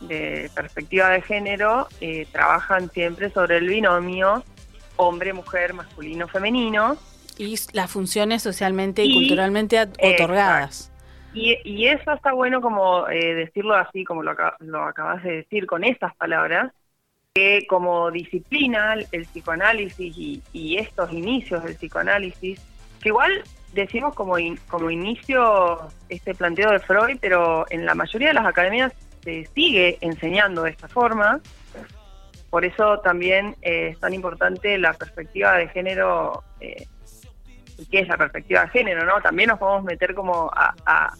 [0.00, 4.42] de perspectiva de género, eh, trabajan siempre sobre el binomio
[4.96, 6.96] hombre-mujer, masculino-femenino.
[7.36, 10.90] y las funciones socialmente y, Y- culturalmente otorgadas.
[11.32, 15.38] Y, y eso está bueno como eh, decirlo así, como lo, aca- lo acabas de
[15.38, 16.70] decir con estas palabras,
[17.34, 22.60] que como disciplina el, el psicoanálisis y, y estos inicios del psicoanálisis,
[23.08, 23.42] igual
[23.72, 24.36] decimos como,
[24.68, 28.92] como inicio este planteo de Freud, pero en la mayoría de las academias
[29.22, 31.40] se sigue enseñando de esta forma.
[32.50, 36.86] Por eso también eh, es tan importante la perspectiva de género eh,
[37.90, 39.20] qué es la perspectiva de género, ¿no?
[39.20, 41.12] También nos podemos meter como a, a,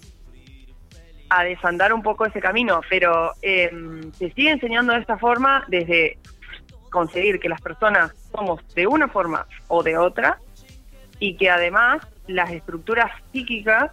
[1.31, 3.71] a desandar un poco ese camino, pero eh,
[4.17, 6.19] se sigue enseñando de esta forma desde
[6.91, 10.39] conseguir que las personas somos de una forma o de otra
[11.27, 13.91] y que además las estructuras psíquicas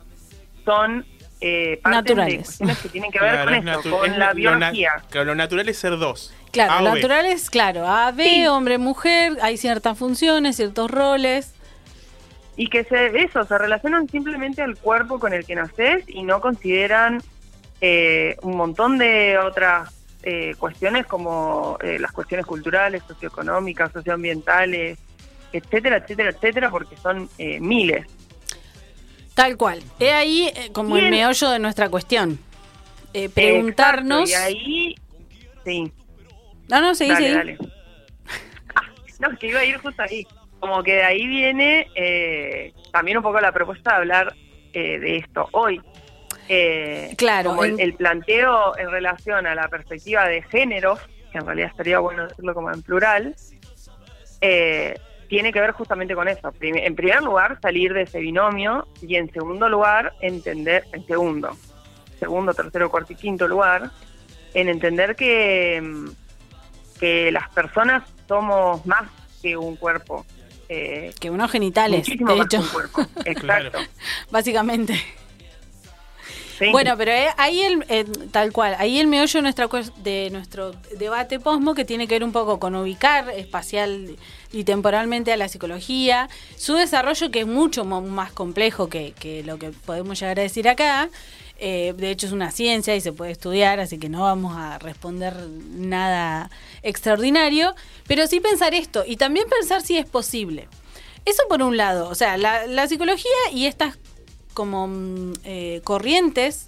[0.65, 1.05] son
[1.39, 2.45] eh, de Naturales.
[2.45, 4.91] cuestiones que tienen que ver Claro, con es esto, con es la lo biología.
[5.09, 6.33] claro, lo natural es ser dos.
[6.51, 11.53] Claro, A lo natural es, claro, A, B, hombre, mujer, hay ciertas funciones, ciertos roles.
[12.57, 16.41] y que se eso se relacionan simplemente al cuerpo con el que naces y no
[16.41, 17.21] consideran
[17.79, 19.89] eh, un montón de otras
[20.23, 24.99] eh, cuestiones como eh, las cuestiones culturales, socioeconómicas, socioambientales,
[25.53, 28.05] etcétera, etcétera, etcétera, porque son eh, miles.
[29.33, 29.81] Tal cual.
[29.99, 32.37] He ahí eh, como el meollo de nuestra cuestión.
[33.13, 34.29] Eh, preguntarnos.
[34.29, 34.95] Exacto, y ahí,
[35.65, 35.91] sí,
[36.69, 37.37] No, no, seguí, dale, seguí.
[37.37, 37.57] dale.
[38.75, 38.81] Ah,
[39.19, 40.25] no, que iba a ir justo ahí.
[40.59, 44.35] Como que de ahí viene eh, también un poco la propuesta de hablar
[44.73, 45.81] eh, de esto hoy.
[46.49, 50.99] Eh, Claro, como el, en- el planteo en relación a la perspectiva de géneros,
[51.31, 53.35] que en realidad estaría bueno decirlo como en plural,
[54.41, 54.95] eh,
[55.31, 56.53] tiene que ver justamente con eso.
[56.59, 61.55] En primer lugar, salir de ese binomio y en segundo lugar, entender, en segundo,
[62.19, 63.91] segundo, tercero, cuarto y quinto lugar,
[64.53, 66.09] en entender que, mm,
[66.99, 69.09] que las personas somos más
[69.41, 70.25] que un cuerpo.
[70.67, 72.65] eh, Que unos genitales, muchísimo de más que hecho.
[72.65, 73.01] un cuerpo.
[73.25, 73.79] Exacto.
[74.31, 75.01] Básicamente.
[76.59, 76.69] Sí.
[76.71, 79.67] Bueno, pero eh, ahí el, eh, tal cual, ahí el meollo de, nuestra,
[80.03, 84.17] de nuestro debate posmo que tiene que ver un poco con ubicar espacial
[84.51, 89.57] y temporalmente a la psicología, su desarrollo que es mucho más complejo que, que lo
[89.57, 91.09] que podemos llegar a decir acá.
[91.63, 94.79] Eh, de hecho es una ciencia y se puede estudiar, así que no vamos a
[94.79, 95.35] responder
[95.75, 96.49] nada
[96.81, 97.75] extraordinario,
[98.07, 100.67] pero sí pensar esto y también pensar si es posible.
[101.23, 103.99] Eso por un lado, o sea, la, la psicología y estas
[104.53, 106.67] como mm, eh, corrientes,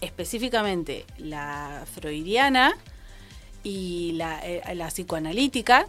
[0.00, 2.76] específicamente la freudiana
[3.62, 5.86] y la, eh, la psicoanalítica,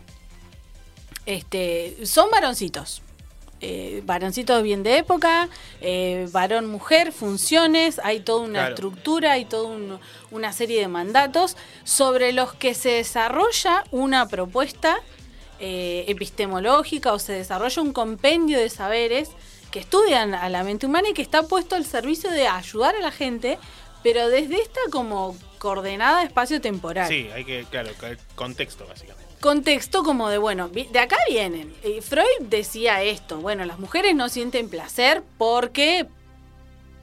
[1.26, 3.02] este, son varoncitos.
[3.66, 5.48] Eh, varoncitos bien de época,
[5.80, 8.74] eh, varón-mujer, funciones, hay toda una Claro.
[8.76, 10.00] estructura, hay toda un-
[10.32, 11.56] una serie de mandatos
[11.86, 14.98] sobre los que se desarrolla una propuesta
[15.60, 19.30] eh, epistemológica o se desarrolla un compendio de saberes
[19.72, 23.00] que estudian a la mente humana y que está puesto al servicio de ayudar a
[23.00, 23.58] la gente,
[24.04, 27.08] pero desde esta como coordenada espacio-temporal.
[27.08, 29.23] Sí, hay que, claro, el contexto básicamente.
[29.44, 31.74] Contexto como de, bueno, de acá vienen.
[32.02, 36.08] Freud decía esto, bueno, las mujeres no sienten placer porque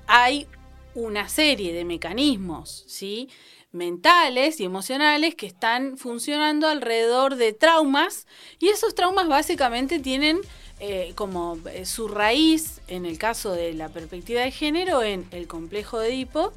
[0.07, 0.47] hay
[0.95, 3.29] una serie de mecanismos, ¿sí?
[3.73, 8.27] mentales y emocionales que están funcionando alrededor de traumas
[8.59, 10.41] y esos traumas básicamente tienen
[10.79, 15.47] eh, como eh, su raíz, en el caso de la perspectiva de género, en el
[15.47, 16.55] complejo de Edipo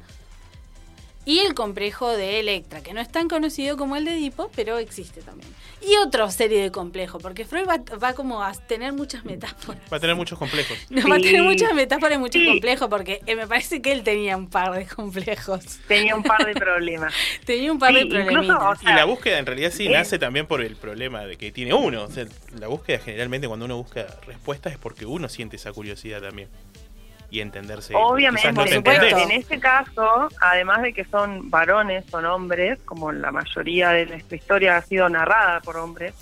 [1.24, 4.78] y el complejo de Electra, que no es tan conocido como el de Edipo, pero
[4.78, 5.50] existe también.
[5.80, 9.82] Y otra serie de complejos, porque Freud va, va como a tener muchas metáforas.
[9.92, 10.76] Va a tener muchos complejos.
[10.90, 14.02] No, va a tener muchas metáforas y muchos complejos, porque eh, me parece que él
[14.02, 15.78] tenía un par de complejos.
[15.88, 17.12] Tenía un par de problemas.
[17.44, 18.82] tenía un par de problemitas.
[18.82, 19.90] y la búsqueda en realidad sí eh.
[19.90, 22.04] nace también por el problema de que tiene uno.
[22.04, 22.26] O sea,
[22.58, 26.48] la búsqueda generalmente cuando uno busca respuestas es porque uno siente esa curiosidad también.
[27.34, 27.92] Y entenderse.
[27.96, 28.62] Obviamente, no
[29.24, 34.36] en este caso, además de que son varones, son hombres, como la mayoría de nuestra
[34.36, 36.14] historia ha sido narrada por hombres,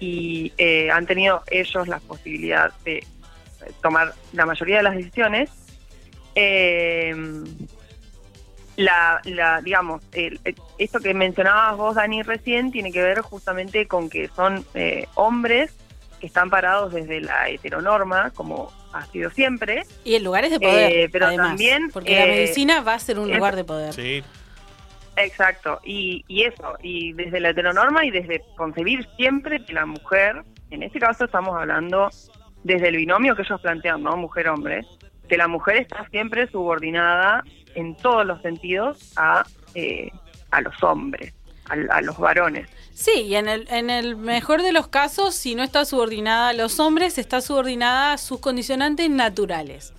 [0.00, 3.04] y eh, han tenido ellos la posibilidad de eh,
[3.82, 5.48] tomar la mayoría de las decisiones,
[6.34, 7.14] eh,
[8.76, 13.88] la, la, digamos, el- el- esto que mencionabas vos, Dani, recién, tiene que ver justamente
[13.88, 15.72] con que son eh, hombres
[16.20, 19.84] que están parados desde la heteronorma, como ha sido siempre.
[20.04, 22.98] Y en lugares de poder, Eh, pero además, también, porque la eh, medicina va a
[22.98, 23.92] ser un es- lugar de poder.
[23.94, 24.22] Sí.
[25.16, 30.44] Exacto, y, y eso, y desde la heteronorma y desde concebir siempre que la mujer,
[30.70, 32.08] en este caso estamos hablando
[32.62, 34.16] desde el binomio que ellos plantean, ¿no?
[34.16, 34.82] Mujer-hombre,
[35.28, 37.42] que la mujer está siempre subordinada
[37.74, 39.44] en todos los sentidos a,
[39.74, 40.10] eh,
[40.52, 41.34] a los hombres,
[41.68, 42.68] a, a los varones.
[42.98, 46.52] Sí, y en el, en el mejor de los casos, si no está subordinada a
[46.52, 49.92] los hombres, está subordinada a sus condicionantes naturales,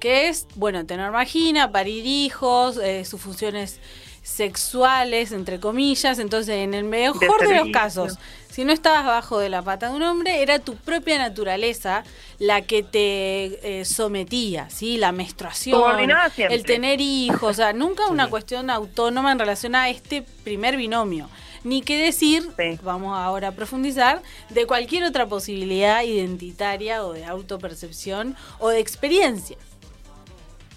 [0.00, 3.80] que es, bueno, tener vagina, parir hijos, eh, sus funciones
[4.22, 8.18] sexuales, entre comillas, entonces en el mejor de, los casos,
[8.50, 12.02] si no estabas bajo de la pata de un hombre, era tu propia naturaleza
[12.38, 14.96] la que te eh, sometía, ¿sí?
[14.96, 16.00] La menstruación,
[16.38, 21.28] el tener hijos, o sea, nunca una cuestión autónoma en relación a este primer binomio.
[21.64, 22.48] Ni qué decir,
[22.82, 29.56] vamos ahora a profundizar, de cualquier otra posibilidad identitaria o de autopercepción o de experiencia.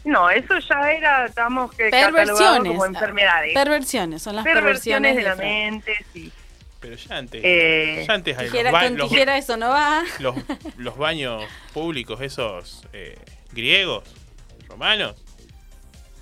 [0.03, 2.71] No, eso ya era, estamos que Perversiones.
[2.71, 3.53] como enfermedades.
[3.53, 6.31] Perversiones, son las Perversiones perversiones, de la mente, sí.
[6.79, 7.41] Pero ya antes.
[7.43, 10.01] Eh, ya antes hay los, Tijera, ba- con los- tijera eso no va.
[10.19, 10.35] los,
[10.77, 11.43] los baños
[11.73, 13.19] públicos, esos eh,
[13.51, 14.03] griegos,
[14.67, 15.15] romanos.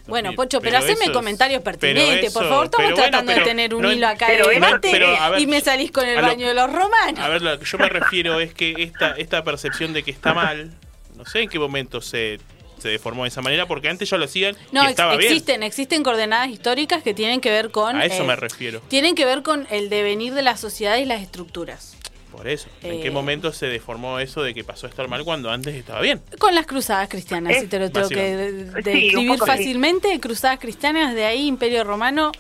[0.10, 2.66] Bueno, Pocho, pero, pero haceme es- comentarios pertinentes, por favor.
[2.66, 5.40] Estamos bueno, tratando de tener un no- hilo acá pero de eso- debate pero, ver,
[5.40, 7.20] y me salís con el lo- baño de los romanos.
[7.20, 10.34] A ver, lo que yo me refiero es que esta, esta percepción de que está
[10.34, 10.74] mal,
[11.16, 12.40] no sé en qué momento se,
[12.80, 15.32] se deformó de esa manera, porque antes ya lo hacían No, y ex- estaba bien.
[15.32, 17.96] existen, existen coordenadas históricas que tienen que ver con...
[17.98, 18.82] A eso eh, me refiero.
[18.88, 21.98] Tienen que ver con el devenir de la sociedad y las estructuras.
[22.32, 22.70] Por eso.
[22.84, 25.76] ¿En Eh, qué momento se deformó eso de que pasó a estar mal cuando antes
[25.76, 26.22] estaba bien?
[26.38, 28.52] Con las cruzadas cristianas, Es- si te lo tengo que de-
[28.82, 29.46] describir Sí, sí.
[29.46, 30.20] fácilmente.
[30.20, 32.32] Cruzadas cristianas, de ahí Imperio Romano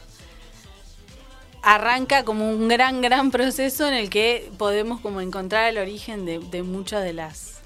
[1.62, 6.40] arranca como un gran, gran proceso en el que podemos como encontrar el origen de,
[6.40, 7.60] de muchas de las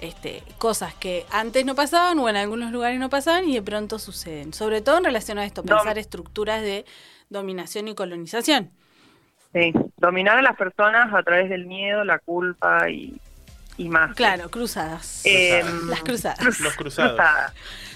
[0.00, 3.98] este, cosas que antes no pasaban o en algunos lugares no pasaban y de pronto
[3.98, 4.52] suceden.
[4.52, 5.76] Sobre todo en relación a esto, No.
[5.76, 6.84] pensar estructuras de
[7.30, 8.70] dominación y colonización.
[9.54, 13.14] Sí, dominar a las personas a través del miedo, la culpa y,
[13.78, 14.14] y más.
[14.16, 15.22] Claro, cruzadas.
[15.24, 16.40] Eh, Las cruzadas.
[16.60, 17.12] Los cruzados.
[17.12, 17.52] Cruzadas.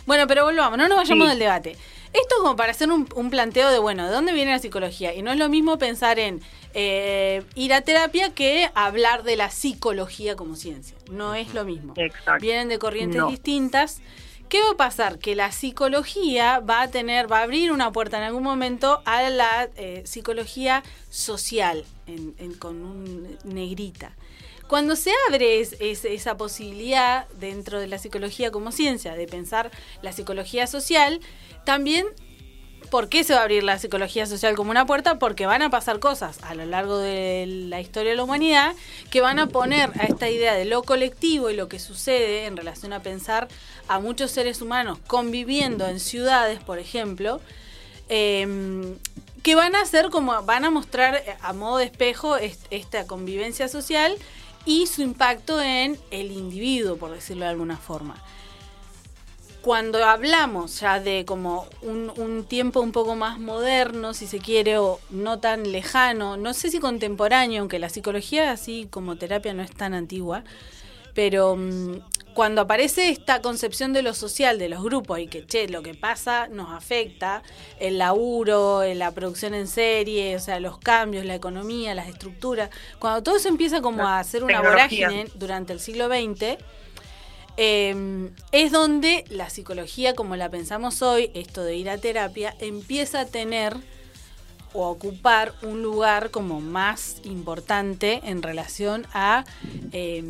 [0.07, 1.31] Bueno, pero volvamos, no nos vayamos Sí.
[1.31, 1.77] del debate.
[2.13, 5.13] Esto como para hacer un, un planteo de, bueno, ¿de dónde viene la psicología?
[5.15, 6.41] Y no es lo mismo pensar en
[6.75, 10.97] eh, ir a terapia que hablar de la psicología como ciencia.
[11.11, 11.93] No es lo mismo.
[11.97, 12.41] Exacto.
[12.41, 13.29] Vienen de corrientes No.
[13.29, 14.01] distintas.
[14.49, 15.19] ¿Qué va a pasar?
[15.19, 19.29] Que la psicología va a tener, va a abrir una puerta en algún momento a
[19.29, 21.85] la eh, psicología social,
[22.59, 24.17] con un negrita.
[24.67, 29.71] Cuando se abre es- esa posibilidad dentro de la psicología como ciencia, de pensar
[30.03, 31.21] la psicología social,
[31.65, 32.07] también
[32.91, 35.19] ¿Por qué se va a abrir la psicología social como una puerta?
[35.19, 38.75] Porque van a pasar cosas a lo largo de la historia de la humanidad
[39.11, 42.57] que van a poner a esta idea de lo colectivo y lo que sucede en
[42.57, 43.49] relación a pensar
[43.89, 47.41] a muchos seres humanos conviviendo en ciudades, por ejemplo,
[48.09, 48.95] eh,
[49.43, 53.07] que van a hacer como, van a mostrar eh, a modo de espejo est- esta
[53.07, 54.17] convivencia social
[54.65, 58.17] y su impacto en el individuo, por decirlo de alguna forma
[59.69, 64.79] cuando hablamos ya de como un, un tiempo un poco más moderno, si se quiere,
[64.79, 69.63] o no tan lejano, no sé si contemporáneo, aunque la psicología así como terapia no
[69.63, 70.43] es tan antigua,
[71.13, 72.01] pero mm,
[72.33, 75.93] cuando aparece esta concepción de lo social, de los grupos, y que, che, lo que
[75.93, 77.43] pasa nos afecta,
[77.79, 83.23] el laburo, la producción en serie, o sea, los cambios, la economía, las estructuras, cuando
[83.23, 85.09] todo eso empieza como a hacer una tecnología.
[85.09, 86.57] vorágine durante el siglo XX,
[87.61, 93.23] eh, es donde la psicología, como la pensamos hoy, esto de ir a terapia, empieza
[93.23, 93.77] a tener
[94.73, 99.45] o a ocupar un lugar como más importante en relación a,
[99.91, 100.23] eh,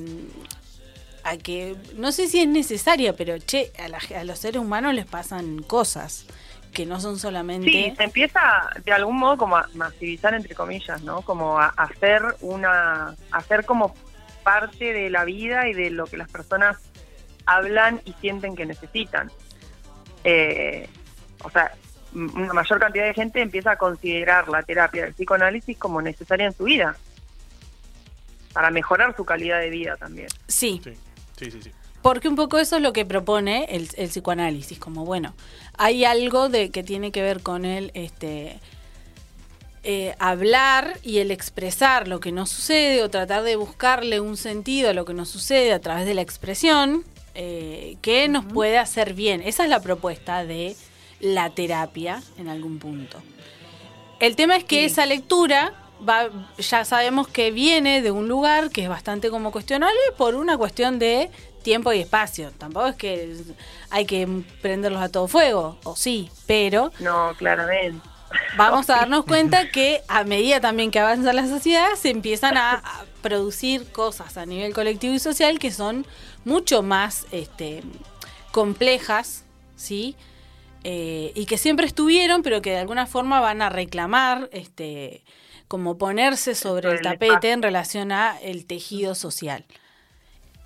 [1.22, 5.62] a que, no sé si es necesaria, pero che, a, los seres humanos les pasan
[5.62, 6.24] cosas
[6.72, 7.70] que no son solamente...
[7.70, 8.40] Sí, se empieza
[8.82, 11.20] de algún modo como a masivizar entre comillas, ¿no?
[11.20, 13.94] Como a hacer una, hacer como
[14.42, 16.78] parte de la vida y de lo que las personas
[17.48, 19.30] hablan y sienten que necesitan.
[20.22, 20.88] Eh,
[21.42, 21.72] o sea,
[22.12, 26.52] una mayor cantidad de gente empieza a considerar la terapia del psicoanálisis como necesaria en
[26.52, 26.96] su vida
[28.52, 30.28] para mejorar su calidad de vida también.
[30.46, 30.80] Sí.
[31.36, 31.72] Sí, sí, sí.
[32.02, 35.34] Porque un poco eso es lo que propone el, el psicoanálisis, como bueno,
[35.76, 38.60] hay algo de que tiene que ver con el este
[39.84, 44.90] eh, hablar y el expresar lo que nos sucede o tratar de buscarle un sentido
[44.90, 47.04] a lo que nos sucede a través de la expresión
[47.40, 49.40] eh, que nos puede hacer bien.
[49.44, 50.74] Esa es la propuesta de
[51.20, 53.22] la terapia en algún punto.
[54.18, 55.72] El tema es que esa lectura
[56.06, 60.58] va, ya sabemos que viene de un lugar que es bastante como cuestionable por una
[60.58, 61.30] cuestión de
[61.62, 62.50] tiempo y espacio.
[62.58, 63.36] Tampoco es que
[63.90, 64.26] hay que
[64.60, 68.00] prenderlos a todo fuego, o sí, pero No, claramente.
[68.56, 72.72] vamos a darnos cuenta que a medida también que avanza la sociedad se empiezan a,
[72.72, 76.04] a producir cosas a nivel colectivo y social que son
[76.48, 77.82] mucho más este,
[78.52, 79.44] complejas,
[79.76, 80.16] ¿sí?
[80.84, 85.22] Eh, y que siempre estuvieron, pero que de alguna forma van a reclamar, este,
[85.68, 89.64] como ponerse sobre el tapete en relación a el tejido social.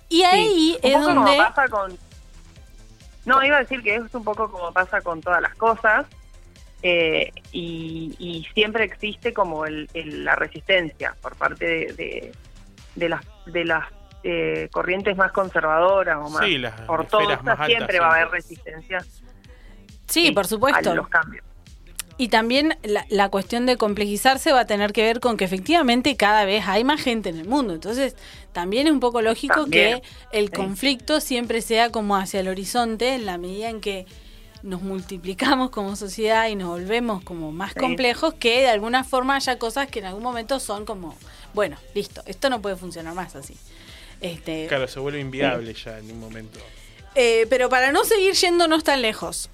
[0.09, 1.31] Y Sí, ahí un es poco donde...
[1.31, 1.97] como pasa con
[3.25, 6.05] no iba a decir que es un poco como pasa con todas las cosas
[6.81, 12.31] eh, y, y siempre existe como el, el- la resistencia por parte de, de,
[12.95, 13.85] de las de las
[14.23, 18.29] eh, corrientes más conservadoras o más Sí, las ortodoxas más altas siempre va a haber
[18.29, 19.03] resistencia
[20.07, 20.91] Sí, por supuesto.
[20.91, 21.43] a los cambios
[22.17, 26.15] Y también la, la cuestión de complejizarse va a tener que ver con que efectivamente
[26.15, 27.73] cada vez hay más gente en el mundo.
[27.73, 28.15] Entonces,
[28.51, 30.51] también es un poco lógico También, que el sí.
[30.53, 34.05] conflicto siempre sea como hacia el horizonte en la medida en que
[34.61, 37.79] nos multiplicamos como sociedad y nos volvemos como más Sí.
[37.79, 41.15] complejos, que de alguna forma haya cosas que en algún momento son como,
[41.53, 43.57] bueno, listo, esto no puede funcionar más así.
[44.23, 46.59] Este, Claro, se vuelve inviable ya en un momento.
[47.13, 49.49] eh, pero para no seguir yéndonos tan lejos,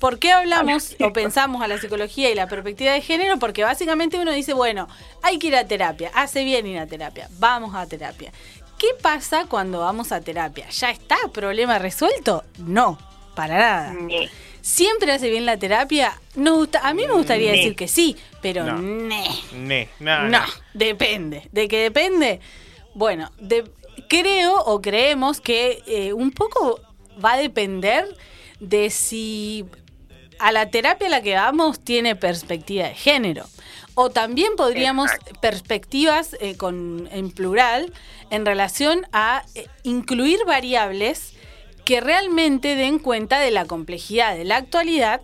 [0.00, 3.38] ¿por qué hablamos o pensamos a la psicología y la perspectiva de género?
[3.38, 4.88] Porque básicamente uno dice, bueno,
[5.22, 8.32] hay que ir a terapia, hace bien ir a terapia, vamos a terapia.
[8.78, 10.68] ¿Qué pasa cuando vamos a terapia?
[10.70, 11.16] ¿Ya está?
[11.32, 12.42] ¿Problema resuelto?
[12.58, 12.98] No,
[13.36, 13.94] para nada.
[14.62, 16.18] ¿Siempre hace bien la terapia?
[16.34, 17.58] Nos gusta, a mí me gustaría Ne.
[17.58, 18.78] decir que sí, pero No.
[18.80, 19.28] ne.
[19.52, 20.22] Ne, nada.
[20.24, 20.46] No, nada.
[20.72, 21.48] depende.
[21.52, 22.40] ¿De qué depende?
[22.94, 23.70] Bueno, de-
[24.08, 26.80] creo o creemos que eh, un poco
[27.24, 28.16] va a depender
[28.60, 29.64] de si
[30.38, 33.46] a la terapia a la que vamos tiene perspectiva de género.
[33.94, 35.40] O también podríamos Exacto.
[35.40, 37.92] perspectivas eh, con, en plural
[38.30, 41.34] en relación a eh, incluir variables
[41.84, 45.20] que realmente den cuenta de la complejidad de la actualidad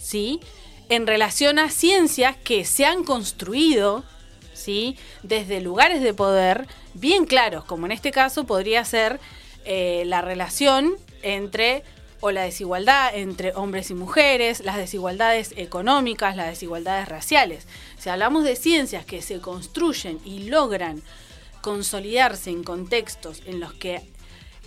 [0.00, 0.40] ¿sí?
[0.88, 4.02] En relación a ciencias que se han construido,
[4.60, 4.96] ¿sí?
[5.22, 9.20] Desde lugares de poder bien claros, como en este caso podría ser
[9.64, 11.82] eh, la relación entre
[12.20, 17.66] o la desigualdad entre hombres y mujeres, las desigualdades económicas, las desigualdades raciales.
[17.98, 21.02] Si hablamos de ciencias que se construyen y logran
[21.62, 24.02] consolidarse en contextos en los que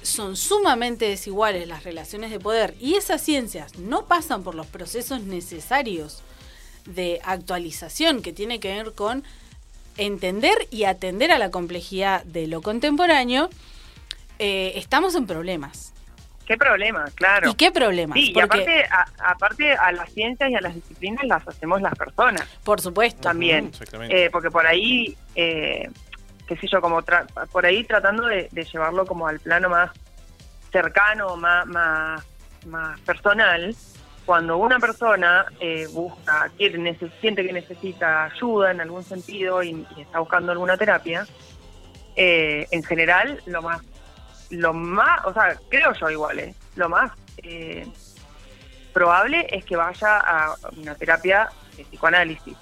[0.02, 5.22] son sumamente desiguales las relaciones de poder y esas ciencias no pasan por los procesos
[5.22, 6.22] necesarios
[6.86, 9.24] de actualización que tiene que ver con
[9.98, 13.49] entender y atender a la complejidad de lo contemporáneo,
[14.40, 15.94] eh, estamos en problemas.
[16.45, 17.06] ¿Qué problema?
[17.15, 17.49] Claro.
[17.49, 18.18] ¿Y qué problemas?
[18.18, 21.95] Sí, y aparte a, aparte a las ciencias y a las disciplinas las hacemos las
[21.95, 22.45] personas.
[22.65, 23.22] Por supuesto.
[23.22, 23.68] También.
[23.68, 24.26] Exactamente.
[24.26, 25.90] Eh, porque por ahí, eh,
[26.45, 29.91] qué sé yo, como tra- por ahí tratando de, de llevarlo como al plano más
[30.72, 32.26] cercano, más, más,
[32.65, 33.74] más personal,
[34.26, 40.02] cuando una persona eh, busca, quiere, siente que necesita ayuda en algún sentido y, y
[40.02, 41.26] está buscando alguna terapia,
[42.16, 43.82] eh, en general lo más,
[44.50, 47.88] lo más, o sea, creo yo igual, eh, lo más eh,
[48.94, 52.56] probable es que vaya a una terapia de psicoanálisis.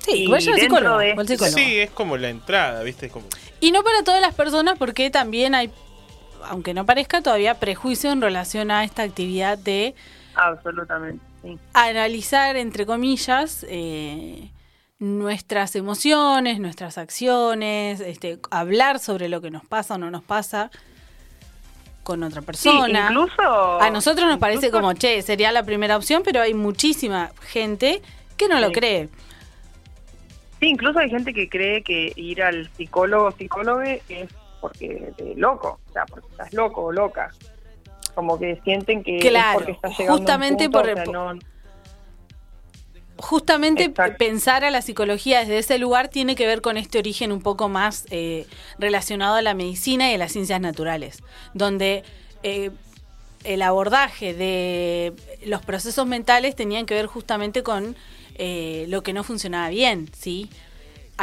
[0.00, 1.56] Sí, Y psicólogo, de psicólogo.
[1.56, 3.06] Sí, es como la entrada, ¿viste?
[3.06, 3.26] Es como...
[3.60, 5.70] Y no para todas las personas porque también hay,
[6.44, 9.94] aunque no parezca todavía, prejuicio en relación a esta actividad de
[10.42, 11.58] Absolutamente, sí.
[11.74, 14.50] analizar, entre comillas, eh,
[14.98, 20.70] nuestras emociones, nuestras acciones, este, hablar sobre lo que nos pasa o no nos pasa
[22.02, 23.08] con otra persona.
[23.10, 28.00] incluso- a nosotros nos parece como, che, sería la primera opción, pero hay muchísima gente
[28.36, 29.08] que no lo cree.
[30.58, 34.00] Sí, incluso hay gente que cree que ir al psicólogo o psicólogo es
[34.60, 37.30] porque de loco, o sea, porque estás loco o loca.
[38.14, 40.94] Como que sienten que Claro, es porque estás llegando justamente a un punto, por- o
[40.94, 41.38] sea, por- no-
[43.16, 47.42] Justamente pensar a la psicología desde ese lugar tiene que ver con este origen un
[47.42, 48.46] poco más eh,
[48.78, 51.22] relacionado a la medicina y a las ciencias naturales,
[51.52, 52.02] donde
[52.42, 52.70] eh,
[53.44, 55.12] el abordaje de
[55.44, 57.94] los procesos mentales tenían que ver justamente con
[58.36, 60.48] eh, lo que no funcionaba bien, ¿sí?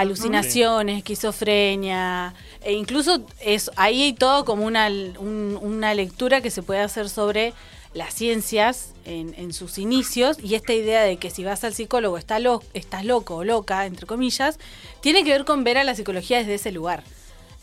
[0.02, 6.61] Alucinaciones, esquizofrenia, e incluso es, ahí hay todo como una, un- una lectura que se
[6.64, 7.53] puede hacer sobre
[7.94, 12.18] las ciencias en, en sus inicios y esta idea de que si vas al psicólogo
[12.18, 14.60] está lo, estás loco o loca, entre comillas,
[15.02, 17.03] tiene que ver con ver a la psicología desde ese lugar.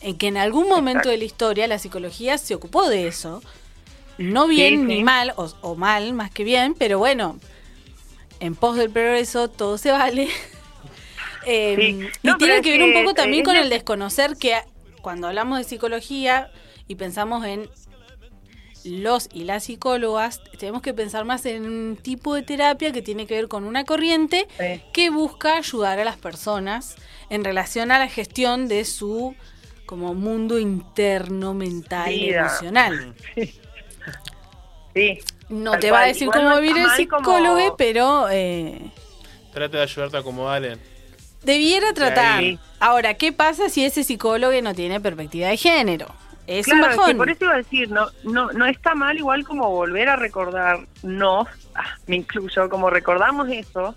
[0.01, 3.43] En que en algún momento de la historia la psicología se ocupó de eso,
[4.19, 7.39] no bien Sí, ni mal, o, o mal más que bien, pero bueno,
[8.41, 10.29] en pos del progreso todo se vale.
[11.47, 12.09] Eh, Sí.
[12.23, 14.55] Y tiene que ver un poco también eh, con el de- desconocer que
[15.03, 16.51] cuando hablamos de psicología
[16.89, 17.69] y pensamos en
[18.85, 23.27] los y las psicólogas, tenemos que pensar más en un tipo de terapia que tiene
[23.27, 24.47] que ver con una corriente
[24.93, 26.97] que busca ayudar a las personas
[27.31, 29.35] en relación a la gestión de su
[29.87, 33.15] como mundo interno, mental y emocional.
[34.95, 35.19] Sí.
[35.49, 38.93] No Tal te va a decir Igual cómo no vivir el como- psicólogo, pero eh,
[39.53, 40.79] Trata de ayudarte a acomodar.
[41.45, 42.41] Debiera tratar.
[42.41, 42.59] Sí.
[42.81, 46.07] Ahora, ¿qué pasa si ese psicólogo no tiene perspectiva de género?
[46.47, 47.17] Es un Claro, es que bajón.
[47.17, 51.49] por eso iba a decir, no, no, no está mal igual como volver a recordarnos,
[51.75, 53.95] ah, me incluyo, como recordamos eso,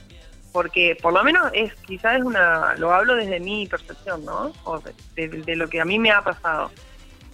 [0.53, 4.53] porque por lo menos es, quizás es una, lo hablo desde mi percepción, ¿no?
[4.63, 4.93] O de,
[5.27, 6.71] de- de lo que a mí me ha pasado.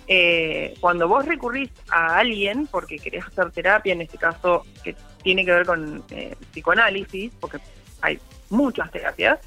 [0.08, 5.46] Eh, cuando vos recurrís a alguien porque querés hacer terapia, en este caso que tiene
[5.46, 7.60] que ver con eh, psicoanálisis, porque
[8.02, 8.20] hay
[8.50, 9.40] muchas terapias,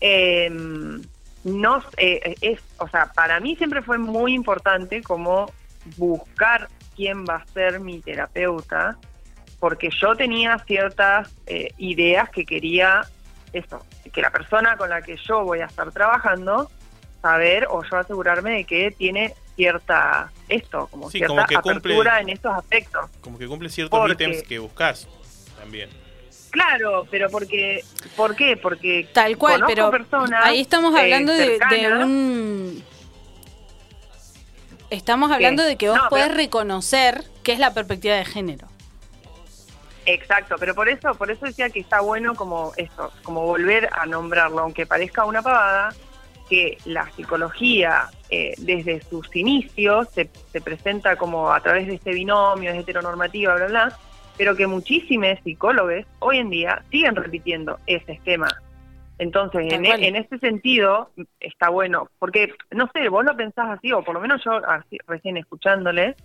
[0.00, 0.50] eh,
[1.44, 5.50] no eh, es, o sea, para mí siempre fue muy importante como
[5.96, 8.96] buscar quién va a ser mi terapeuta,
[9.60, 13.02] porque yo tenía ciertas eh, ideas que quería
[13.52, 16.70] eso, que la persona con la que yo voy a estar trabajando
[17.22, 21.78] saber o yo asegurarme de que tiene cierta esto, como Sí, cierta como que cumple-
[21.78, 23.08] apertura en estos aspectos.
[23.20, 25.08] Como que cumple ciertos Porque- ítems que buscas
[25.58, 25.88] también.
[26.54, 27.84] Claro, pero porque
[28.16, 28.56] ¿por qué?
[28.56, 31.58] Porque Tal cual, pero personas, ahí estamos eh, hablando de,
[32.04, 32.84] un...
[34.88, 35.34] Estamos ¿Qué?
[35.34, 38.68] hablando de que vos No, podés pero- reconocer qué es la perspectiva de género.
[40.06, 44.06] Exacto, pero por eso, por eso decía que está bueno como esto, como volver a
[44.06, 45.92] nombrarlo, aunque parezca una pavada,
[46.48, 52.12] que la psicología eh, desde sus inicios se, se presenta como a través de este
[52.12, 53.98] binomio, es heteronormativa, bla, bla,
[54.36, 58.48] pero que muchísimos psicólogos hoy en día siguen repitiendo ese esquema.
[59.18, 63.92] Entonces, en, e- en este sentido, está bueno, porque, no sé, vos lo pensás así,
[63.92, 66.16] o por lo menos yo así, recién escuchándole,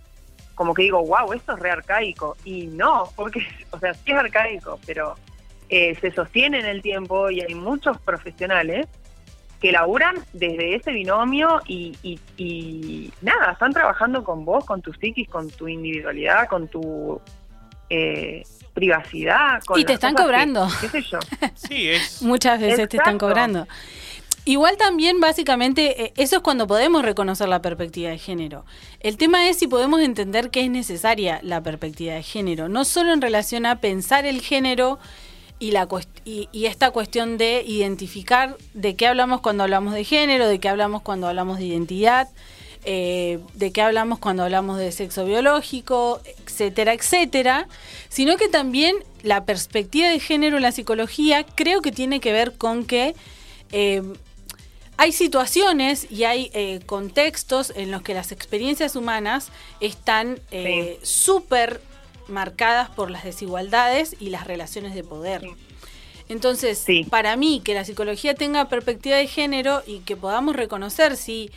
[0.56, 2.36] como que digo, wow, esto es re arcaico.
[2.44, 5.14] Y no, porque, o sea, sí es arcaico, pero
[5.68, 8.88] eh, se sostiene en el tiempo y hay muchos profesionales
[9.60, 14.92] que laburan desde ese binomio y, y- y nada, están trabajando con vos, con tu
[14.94, 17.20] psiquis, con tu individualidad, con tu
[17.90, 18.44] eh,
[18.74, 19.62] privacidad.
[19.66, 20.68] Con Y te están que- cobrando.
[20.80, 21.18] ¿Qué sé yo?
[21.54, 22.22] Sí, es.
[22.22, 23.66] Muchas veces te están cobrando.
[24.46, 28.64] Igual también, básicamente, eh, eso es cuando podemos reconocer la perspectiva de género.
[29.00, 33.12] El tema es si podemos entender que es necesaria la perspectiva de género, no solo
[33.12, 34.98] en relación a pensar el género
[35.58, 40.04] y, la cuest- y, y esta cuestión de identificar de qué hablamos cuando hablamos de
[40.04, 42.28] género, de qué hablamos cuando hablamos de identidad,
[42.84, 47.68] eh, de qué hablamos cuando hablamos de sexo biológico, etcétera, etcétera,
[48.08, 52.54] sino que también la perspectiva de género en la psicología creo que tiene que ver
[52.56, 53.14] con que
[53.72, 54.02] eh,
[54.96, 59.50] hay situaciones y hay eh, contextos en los que las experiencias humanas
[59.80, 60.38] están
[61.02, 61.80] súper
[62.28, 65.42] marcadas por las desigualdades y las relaciones de poder.
[66.30, 71.50] Entonces, para mí, que la psicología tenga perspectiva de género y que podamos reconocer si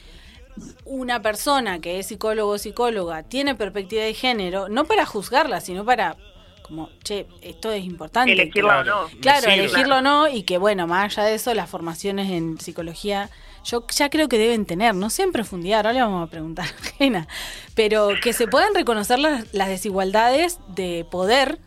[0.86, 5.86] una persona que es psicólogo o psicóloga tiene perspectiva de género, no para juzgarla, sino
[5.86, 6.18] para
[6.64, 8.32] como, che, esto es importante.
[8.32, 9.08] Elegirla o no.
[9.22, 13.30] Claro, elegirlo o no, y que bueno, más allá de eso, las formaciones en psicología,
[13.64, 16.66] yo ya creo que deben tener, no sé en profundidad, ahora le vamos a preguntar
[16.66, 17.28] a Jena,
[17.76, 21.60] pero que se puedan reconocer las, las desigualdades de poder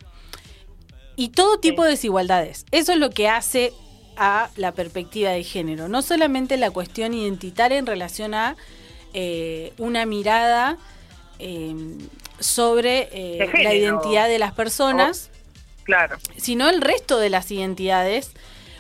[1.15, 2.67] y todo tipo de desigualdades.
[2.71, 3.73] Eso es lo que hace
[4.17, 8.57] a la perspectiva de género, no solamente la cuestión identitaria en relación a
[9.15, 10.79] eh, una mirada
[11.39, 11.75] eh,
[12.41, 15.31] sobre eh, la identidad de las personas,
[15.85, 16.17] Claro.
[16.37, 18.33] sino el resto de las identidades,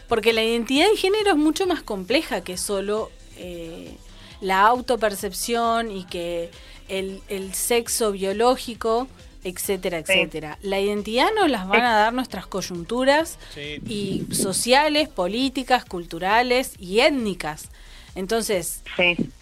[0.08, 3.96] porque la identidad de género es mucho más compleja que solo eh,
[4.40, 6.50] la autopercepción y que
[6.88, 9.08] el, el sexo biológico,
[9.46, 10.58] etcétera, etcétera.
[10.60, 17.68] La identidad nos las van a dar nuestras coyunturas y sociales, políticas, culturales y étnicas.
[18.16, 18.82] Entonces,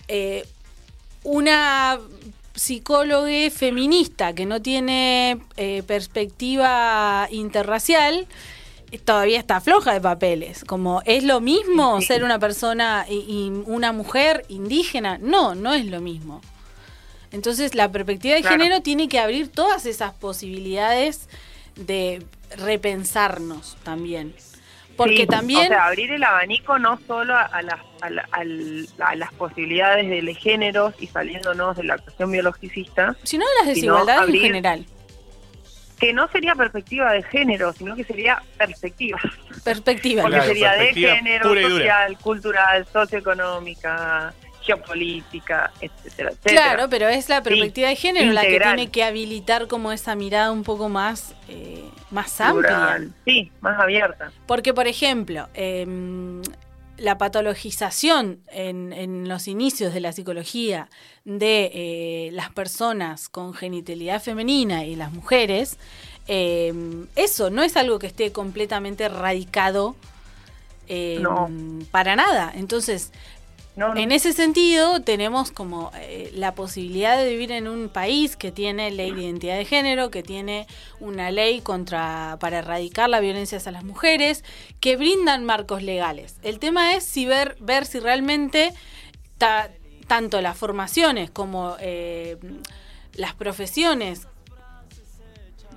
[0.08, 0.44] eh,
[1.22, 1.98] una
[2.54, 8.26] psicóloga feminista que no tiene eh, perspectiva interracial
[8.92, 10.64] eh, todavía está floja de papeles.
[10.64, 15.16] Como es lo mismo ser una persona y, y una mujer indígena.
[15.18, 16.42] No, no es lo mismo.
[17.34, 18.56] Entonces la perspectiva de Claro.
[18.62, 21.28] género tiene que abrir todas esas posibilidades
[21.74, 22.22] de
[22.56, 24.34] repensarnos también.
[24.96, 25.64] Porque Sí, también...
[25.64, 28.28] O sea, abrir el abanico no solo a, a las, a, la-
[29.00, 33.16] a las posibilidades de los géneros y saliéndonos de la cuestión biologicista.
[33.24, 34.86] Sino de las desigualdades en general.
[35.98, 39.18] Que no sería perspectiva de género, sino que sería perspectiva.
[39.64, 40.22] Perspectiva.
[40.22, 44.32] Porque Claro, sería de género, social, cultural, socioeconómica,
[44.64, 46.62] geopolítica, etcétera, etcétera.
[46.62, 50.50] Claro, pero es la perspectiva de género la que tiene que habilitar como esa mirada
[50.50, 53.06] un poco más, eh, más amplia.
[53.24, 54.32] Sí, más abierta.
[54.46, 56.40] Porque, por ejemplo, em,
[56.96, 60.88] la patologización en, en los inicios de la psicología
[61.24, 65.76] de eh, las personas con genitalidad femenina y las mujeres,
[66.26, 69.96] em, eso no es algo que esté completamente radicado
[70.86, 71.48] em, No.
[71.90, 72.52] para nada.
[72.54, 73.10] Entonces,
[73.76, 78.90] en ese sentido, tenemos como eh, la posibilidad de vivir en un país que tiene
[78.92, 80.68] ley de identidad de género, que tiene
[81.00, 84.44] una ley contra para erradicar la violencia hacia las mujeres,
[84.78, 86.36] que brindan marcos legales.
[86.42, 88.72] El tema es si ver, ver si realmente
[89.38, 89.70] ta-
[90.06, 92.36] tanto las formaciones como eh,
[93.14, 94.28] las profesiones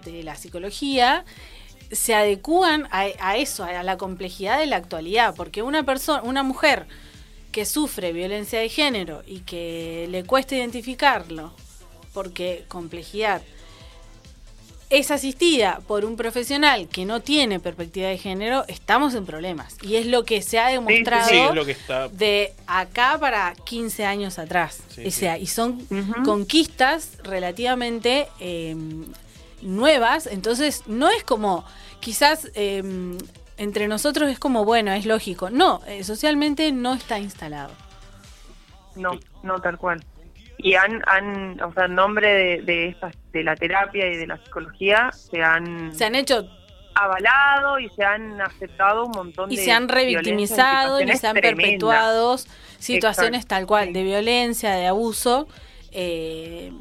[0.06, 1.26] de la psicología
[1.92, 6.44] se adecúan a, a eso, a la complejidad de la actualidad, porque una persona, una
[6.44, 6.86] mujer
[7.58, 11.52] que sufre violencia de género y que le cuesta identificarlo,
[12.14, 13.42] porque complejidad,
[14.92, 19.76] es asistida por un profesional que no tiene perspectiva de género, estamos en problemas.
[19.82, 22.10] Y es lo que se ha demostrado Sí, es lo que está.
[22.10, 24.82] de acá para 15 años atrás.
[24.90, 25.84] Sí, o sea, y son
[26.24, 28.76] conquistas relativamente eh,
[29.64, 31.66] nuevas, entonces no es como,
[32.02, 32.84] quizás eh,
[33.58, 35.50] entre nosotros es como, bueno, es lógico.
[35.50, 37.72] No, eh, socialmente no está instalado.
[38.96, 39.12] No,
[39.44, 40.04] no tal cual.
[40.60, 42.96] Y han, han o sea, en nombre de, de,
[43.32, 46.48] de la terapia y de la psicología, se han, Se han hecho
[46.96, 51.28] avalado y se han aceptado un montón y de se han y revictimizado y se
[51.28, 51.64] han tremendas.
[51.66, 52.38] perpetuado
[52.80, 53.56] situaciones Exacto.
[53.56, 55.48] tal cual de violencia, de abuso.
[55.92, 56.72] Eh,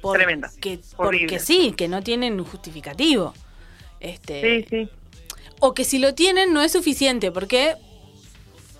[0.00, 0.48] por- Tremenda,
[0.96, 1.26] horrible.
[1.28, 3.34] porque sí, que no tienen un justificativo.
[4.00, 4.90] Este, Sí, sí.
[5.60, 7.76] O que si lo tienen no es suficiente, porque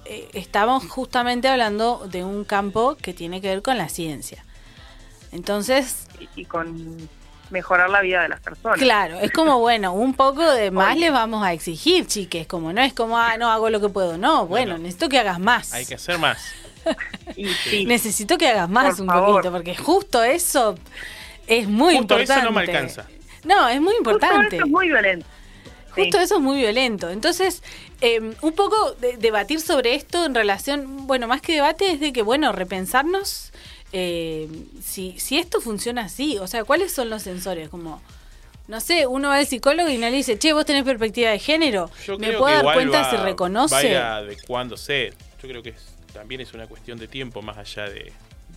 [0.05, 4.45] eh, estamos justamente hablando de un campo que tiene que ver con la ciencia.
[5.33, 6.07] Entonces,
[6.37, 7.09] y con
[7.51, 8.79] mejorar la vida de las personas.
[8.79, 12.81] Claro, es como, bueno, un poco de más le vamos a exigir, chiques, como no
[12.81, 15.73] es como, ah, no, hago lo que puedo, no, bueno, necesito que hagas más.
[15.73, 16.39] Hay que hacer más.
[17.37, 19.31] Y sí, Necesito que hagas más Por un favor.
[19.33, 20.75] poquito, porque justo eso
[21.47, 22.45] es muy Justo eso importante.
[22.47, 23.05] no me alcanza.
[23.45, 24.57] No, es muy Justo importante.
[24.57, 25.27] eso es muy violento.
[26.05, 27.11] Justo eso es muy violento.
[27.11, 27.63] Entonces,
[28.01, 32.13] eh, un poco de- debatir sobre esto en relación, bueno, más que debate es de
[32.13, 33.53] que, bueno, repensarnos
[33.93, 34.49] eh,
[34.85, 36.37] si, si esto funciona así.
[36.39, 37.69] O sea, ¿cuáles son los sensores?
[37.71, 38.03] Como,
[38.67, 41.39] no sé, uno va al psicólogo y no le dice, che, vos tenés perspectiva de
[41.39, 41.91] género.
[42.07, 43.91] Yo ¿Me creo puedo que dar cuenta va- si reconoce?
[43.91, 45.15] ir adecuándose.
[45.43, 48.13] Yo creo que es- también es una cuestión de tiempo más allá de.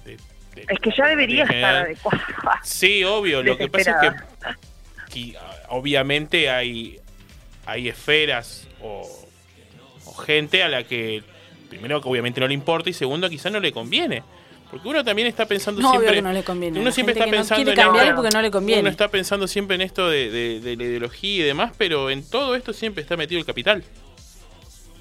[0.06, 0.18] de-
[0.56, 1.84] de- Es que ya debería estar general.
[1.86, 2.20] adecuado.
[2.64, 3.42] Sí, obvio.
[3.42, 5.38] Lo que pasa es que, que,
[5.70, 7.00] obviamente hay,
[7.72, 9.08] hay esferas o,
[10.06, 11.24] o gente a la que,
[11.70, 14.24] primero, que obviamente no le importa y segundo, quizás no le conviene.
[14.70, 16.16] Porque uno también está pensando No, obvio siempre.
[16.16, 16.80] que no le conviene.
[16.80, 18.82] Uno La siempre gente está que no pensando quiere en cambiar porque no le conviene.
[18.82, 22.24] Uno está pensando siempre en esto de, de- de la ideología y demás, pero en
[22.24, 23.84] todo esto siempre está metido el capital.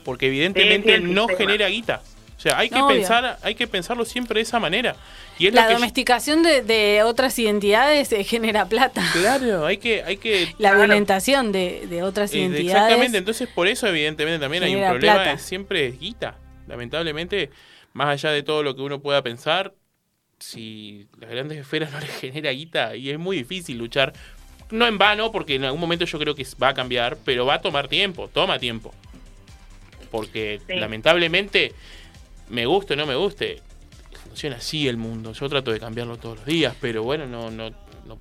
[0.04, 1.38] Porque evidentemente Sí, sí, el no sistema.
[1.50, 2.02] genera guita.
[2.40, 2.96] O sea, hay que No, obvio.
[2.96, 4.96] pensar, hay que pensarlo siempre de esa manera.
[5.38, 9.04] Y es La lo que yo- domesticación de, de otras identidades eh, genera plata.
[9.12, 12.70] Claro, hay que, hay que La violentación de, de otras Eh, identidades.
[12.72, 15.32] Exactamente, entonces por eso evidentemente también hay un problema, plata.
[15.32, 16.38] es siempre es guita.
[16.66, 17.50] Lamentablemente,
[17.92, 19.74] más allá de todo lo que uno pueda pensar,
[20.38, 24.14] si las grandes esferas no les genera guita, y es muy difícil luchar,
[24.70, 27.56] no en vano, porque en algún momento yo creo que va a cambiar, pero va
[27.56, 28.94] a tomar tiempo, toma tiempo.
[30.10, 30.74] Porque Sí.
[30.74, 31.72] lamentablemente,
[32.50, 33.62] me guste o no me guste,
[34.24, 35.32] funciona así el mundo.
[35.32, 38.18] Yo trato de cambiarlo todos los días, pero bueno, no, no, no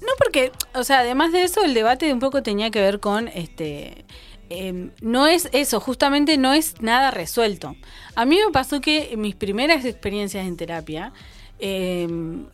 [0.00, 3.28] No, porque, o sea, además de eso, el debate un poco tenía que ver con,
[3.28, 4.04] este,
[4.50, 7.76] em, no es eso, justamente no es nada resuelto.
[8.14, 11.12] A mí me pasó que mis primeras experiencias en terapia,
[11.58, 12.46] em,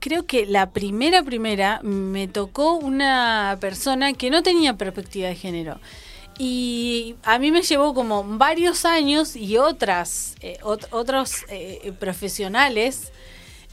[0.00, 5.80] creo que la primera, primera, me tocó una persona que no tenía perspectiva de género.
[6.38, 13.10] Y a mí me llevó como varios años y otras, eh, ot- otros eh, profesionales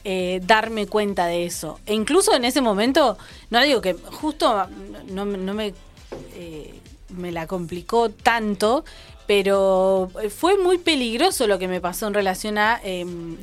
[0.04, 1.78] eh, darme cuenta de eso.
[1.86, 3.18] E incluso en ese momento,
[3.50, 4.66] no digo que justo
[5.08, 5.74] no, no me,
[7.10, 8.84] me la complicó tanto,
[9.26, 13.36] pero fue muy peligroso lo que me pasó en relación a em,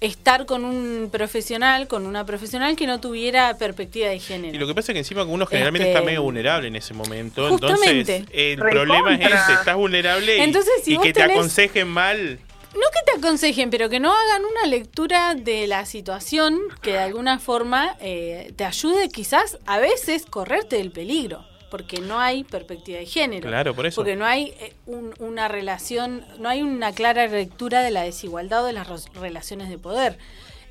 [0.00, 4.56] estar con un profesional, con una profesional que no tuviera perspectiva de género.
[4.56, 6.94] Y lo que pasa es que encima uno generalmente Este, está medio vulnerable en ese
[6.94, 7.48] momento.
[7.50, 8.16] Justamente.
[8.16, 8.70] Entonces, el Recontra.
[8.70, 12.38] problema es ese, estás vulnerable y, Entonces, si y vos que te aconsejen mal.
[12.72, 16.98] No que te aconsejen, pero que no hagan una lectura de la situación que de
[17.00, 22.98] alguna forma eh, te ayude quizás a veces correrte del peligro, porque no hay perspectiva
[22.98, 23.48] de género.
[23.48, 23.96] Claro, por eso.
[24.00, 28.64] Porque no hay eh, un- una relación, no hay una clara lectura de la desigualdad
[28.64, 30.18] o de las relaciones de poder.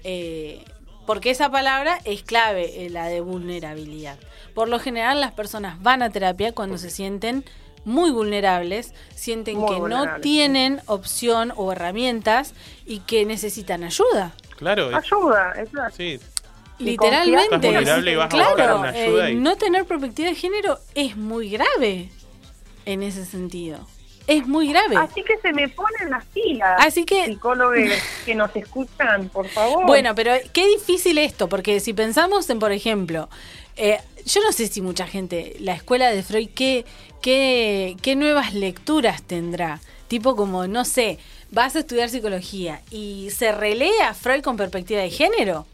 [0.03, 0.63] Eh,
[1.05, 4.19] porque esa palabra es clave, eh, la de vulnerabilidad.
[4.53, 7.43] Por lo general las personas van a terapia cuando se sienten
[7.85, 12.53] muy vulnerables, sienten Muy que no tienen opción o herramientas
[12.85, 14.33] y que necesitan ayuda.
[14.57, 15.95] Claro, es- Ayuda, exacto.
[15.95, 16.19] sí.
[16.79, 17.67] Literalmente,
[18.11, 21.49] y vas a claro, una ayuda eh, y- no tener perspectiva de género es muy
[21.49, 22.09] grave
[22.85, 23.85] en ese sentido.
[24.27, 24.95] Es muy grave.
[24.95, 26.79] Así que se me ponen las pilas.
[26.79, 27.77] Así que- Psicólogos
[28.25, 29.85] que nos escuchan, por favor.
[29.87, 33.27] Bueno, pero qué difícil esto, porque si pensamos en, por ejemplo,
[33.75, 36.85] eh, yo no sé si mucha gente, la escuela de Freud, ¿qué,
[37.21, 39.79] qué, qué nuevas lecturas tendrá?
[40.07, 41.17] Tipo como, no sé,
[41.51, 45.65] vas a estudiar psicología y se relee a Freud con perspectiva de género.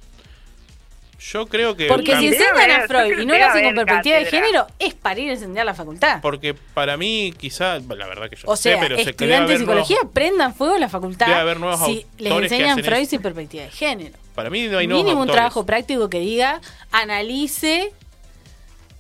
[1.31, 1.87] Yo creo que.
[1.87, 5.19] Porque si enseñan a Freud y no lo hacen con perspectiva de género, es para
[5.19, 6.21] ir a encender la facultad.
[6.21, 9.55] Porque para mí, quizá, la verdad que yo O sé, sea, pero se estudiantes de
[9.55, 13.09] haber nuevos- psicología prendan fuego la facultad haber nuevos si les enseñan Freud eso.
[13.11, 14.17] sin perspectiva de género.
[14.35, 16.61] Para mí no hay Mínimo un trabajo práctico que diga,
[16.91, 17.91] analice,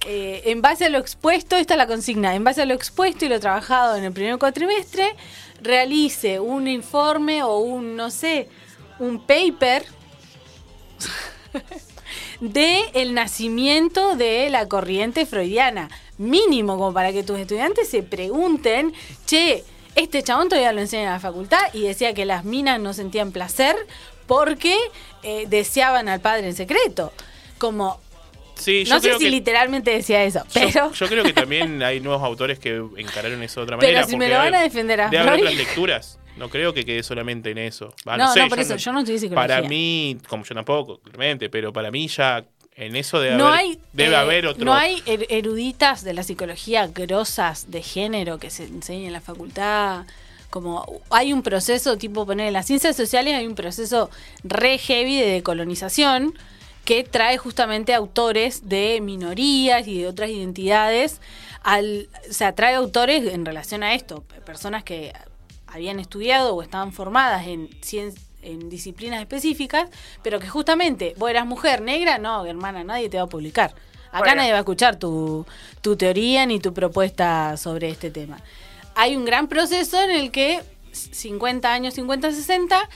[0.07, 3.25] eh, en base a lo expuesto, esta es la consigna, en base a lo expuesto
[3.25, 5.15] y lo trabajado en el primer cuatrimestre,
[5.61, 8.47] realice un informe o un, no sé,
[8.99, 9.85] un paper
[12.39, 15.89] de el nacimiento de la corriente freudiana.
[16.17, 18.93] Mínimo, como para que tus estudiantes se pregunten,
[19.25, 19.63] che,
[19.95, 23.31] este chabón todavía lo enseña en la facultad y decía que las minas no sentían
[23.31, 23.75] placer
[24.27, 24.75] porque
[25.23, 27.13] eh, deseaban al padre en secreto.
[27.57, 27.99] Como,
[28.55, 30.91] Sí, yo no sé creo si que- literalmente decía eso, yo- pero...
[30.93, 34.07] Yo, creo que también hay nuevos autores que encararon eso de otra Pero manera.
[34.07, 35.39] si me lo van a defender a Freud.
[35.39, 36.19] otras lecturas.
[36.37, 37.93] No creo que quede solamente en eso.
[38.07, 39.47] Va, No, sé, no, por eso, yo no estudié psicología.
[39.55, 42.43] Para mí, como yo tampoco, claramente, pero para mí ya
[42.75, 44.65] en eso debe no haber, hay, debe eh, haber otro.
[44.65, 49.21] No hay er- eruditas de la psicología grosas de género que se enseñen en la
[49.21, 50.05] facultad.
[50.49, 54.09] Como hay un proceso, tipo poner en las ciencias sociales, hay un proceso
[54.43, 56.33] re heavy de decolonización
[56.83, 61.19] que trae justamente autores de minorías y de otras identidades.
[61.63, 65.11] Al, o sea, trae autores en relación a esto, personas que
[65.75, 69.89] habían estudiado o estaban formadas en, cien- en disciplinas específicas,
[70.23, 73.75] pero que justamente vos eras mujer negra, no, hermana, nadie te va a publicar.
[74.11, 74.35] Acá Bueno.
[74.37, 75.45] nadie va a escuchar tu,
[75.81, 78.39] tu teoría ni tu propuesta sobre este tema.
[78.95, 80.61] Hay un gran proceso en el que
[80.93, 82.89] 50 años, 50, 60,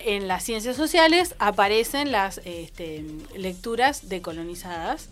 [0.00, 3.04] en las ciencias sociales aparecen las este,
[3.36, 5.08] lecturas decolonizadas.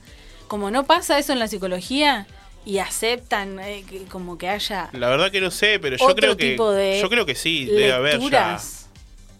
[0.49, 2.27] Como no pasa eso en la psicología
[2.65, 6.37] y aceptan eh, que- como que haya La verdad que no sé, pero yo creo
[6.37, 6.57] que
[7.01, 8.59] yo creo que sí, debe haber ya.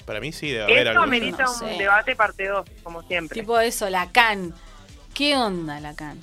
[0.05, 1.65] Para mí sí debe haber amerita No un sé.
[1.79, 3.41] debate parte 2, como siempre.
[3.41, 4.53] tipo eso, Lacan.
[5.15, 6.19] ¿Qué onda Lacan?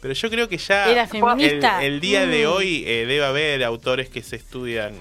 [0.00, 1.82] Pero yo creo que ya Era feminista.
[1.84, 2.50] el, el día de Mm.
[2.50, 4.94] hoy eh, debe haber autores que se estudian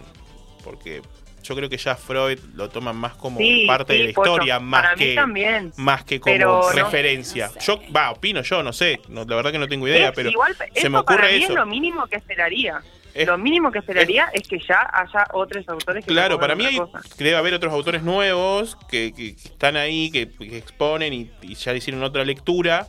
[0.64, 1.02] porque
[1.44, 4.32] yo creo que ya Freud lo toman más como Sí, parte sí, de la Pocho,
[4.32, 5.72] historia más para que también.
[5.78, 7.52] más que como Pero no- referencia.
[7.66, 10.30] Yo va, opino yo, no sé, no, la verdad que no tengo idea, Es pero
[10.30, 11.52] igual, se eso me para ocurre mí eso.
[11.54, 12.82] es lo mínimo que esperaría.
[13.14, 16.66] Es- lo mínimo que esperaría es, que ya haya otros autores que Claro, para mí
[16.66, 17.00] hay, cosa.
[17.18, 21.54] debe haber otros autores nuevos que, que- que están ahí, que, que exponen y, y
[21.54, 22.88] ya hicieron otra lectura.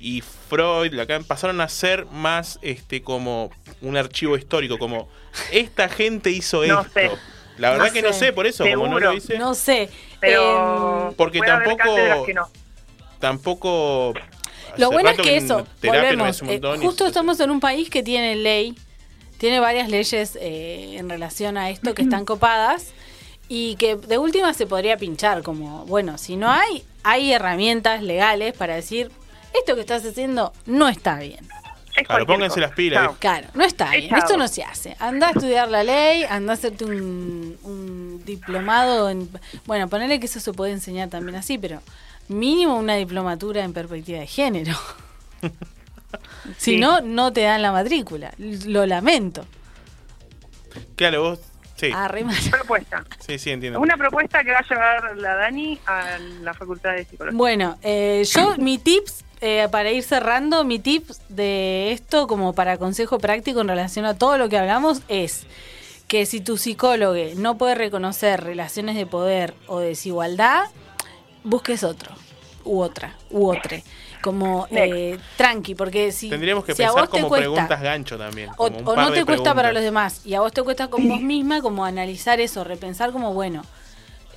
[0.00, 3.50] Y Freud, Lacan, pasaron a ser más este como
[3.80, 5.08] un archivo histórico, como
[5.52, 6.90] esta gente hizo No esto.
[6.92, 7.10] sé.
[7.58, 8.32] La verdad No que no sé.
[8.32, 9.88] por eso, como no lo dice, No sé.
[10.20, 12.48] Pero Em, Porque tampoco- no.
[13.20, 14.14] tampoco.
[14.76, 16.42] Lo bueno es que eso, terapia no volvemos.
[16.42, 18.74] es eh, justo estamos en un país que tiene ley,
[19.38, 22.92] tiene varias leyes eh, en relación a esto que están copadas
[23.48, 28.54] y que de última se podría pinchar como, bueno, si no hay, hay herramientas legales
[28.56, 29.12] para decir,
[29.52, 31.46] esto que estás haciendo no está bien.
[31.96, 32.60] Es Claro, pónganse cosa.
[32.66, 33.04] las pilas.
[33.04, 33.16] Chao.
[33.20, 34.18] Claro, no está bien, chao.
[34.18, 34.96] esto no se hace.
[34.98, 39.28] Anda a estudiar la ley, anda a hacerte un, un diplomado en...
[39.66, 41.80] Bueno, ponerle que eso se puede enseñar también así, pero
[42.28, 44.74] mínimo una diplomatura en perspectiva de género.
[46.58, 46.76] si Sí.
[46.78, 48.32] no, no te dan la matrícula.
[48.38, 49.46] Lo lamento.
[50.96, 51.40] Claro, vos.
[51.76, 52.08] Sí, Ah.
[52.50, 53.04] Propuesta.
[53.26, 53.80] sí, sí, entiendo.
[53.80, 57.36] Una propuesta que va a llevar la Dani a la Facultad de Psicología.
[57.36, 62.78] Bueno, eh, yo, mi tips, eh, para ir cerrando, mi tips de esto como para
[62.78, 65.46] consejo práctico en relación a todo lo que hablamos es
[66.08, 70.64] que si tu psicólogo no puede reconocer relaciones de poder o desigualdad,
[71.42, 72.14] busques otro,
[72.64, 73.84] u otra, u otre.
[74.22, 77.82] Como eh, tranqui, porque si, Tendríamos que si a pensar vos te como cuesta, preguntas
[77.82, 78.48] gancho también.
[78.52, 80.54] o, como un o par no de te cuesta para los demás y a vos
[80.54, 83.62] te cuesta con vos misma como analizar eso, repensar como bueno,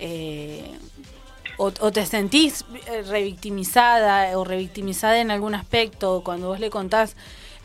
[0.02, 0.78] eh,
[1.58, 7.16] o, o te sentís eh, revictimizada o revictimizada en algún aspecto cuando vos le contás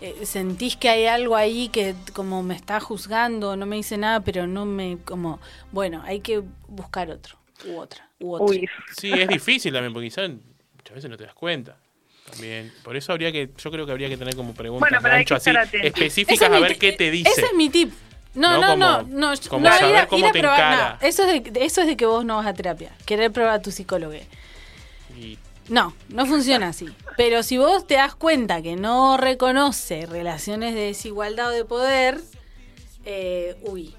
[0.00, 4.20] eh, sentís que hay algo ahí que como me está juzgando no me dice nada
[4.20, 5.40] pero no me como
[5.70, 10.08] bueno hay que buscar otro u otra u otra Uy, Sí, es difícil también, porque
[10.08, 11.76] quizás muchas veces no te das cuenta.
[12.30, 12.72] También.
[12.82, 15.50] Por eso habría que, yo creo que habría que tener como preguntas Bueno, así,
[15.82, 17.30] específicas es a ver qué te dice.
[17.30, 17.92] Ese es mi tip.
[18.34, 20.38] No, No no, no, como- no, como no, saber ir a- cómo ir a te
[20.40, 20.98] probar, encara.
[21.00, 23.54] no, eso es de, eso es de que vos no vas a terapia, querer probar
[23.54, 24.14] a tu psicólogo.
[25.16, 25.38] Y-
[25.68, 26.88] No, no funciona así.
[27.16, 32.20] Pero si vos te das cuenta que no reconoce relaciones de desigualdad o de poder,
[33.04, 33.94] eh, uy.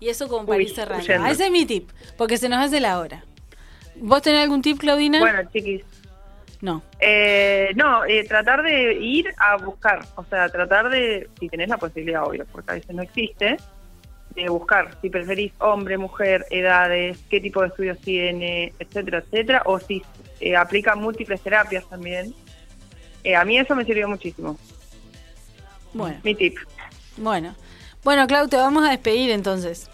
[0.00, 1.02] Y eso como para Uy, ir cerrando.
[1.04, 1.24] huyendo.
[1.24, 1.88] Ah, Ese es mi tip,
[2.18, 3.24] porque se nos hace la hora.
[3.96, 5.20] ¿Vos tenés algún tip, Claudina?
[5.20, 5.82] bueno, chiquis.
[6.64, 6.82] No.
[6.98, 11.76] Eh, no, eh, tratar de ir a buscar, o sea, tratar de, si tenés la
[11.76, 13.58] posibilidad, obvio, porque a veces no existe,
[14.34, 19.78] de buscar si preferís hombre, mujer, edades, qué tipo de estudios tiene, etcétera, etcétera, o
[19.78, 20.02] si
[20.40, 22.32] eh, aplica múltiples terapias también.
[23.24, 24.56] Eh, a mí eso me sirvió muchísimo,
[25.92, 26.56] Bueno, mi tip.
[27.18, 27.54] bueno.
[28.02, 29.90] Bueno, Clau, te vamos a despedir entonces.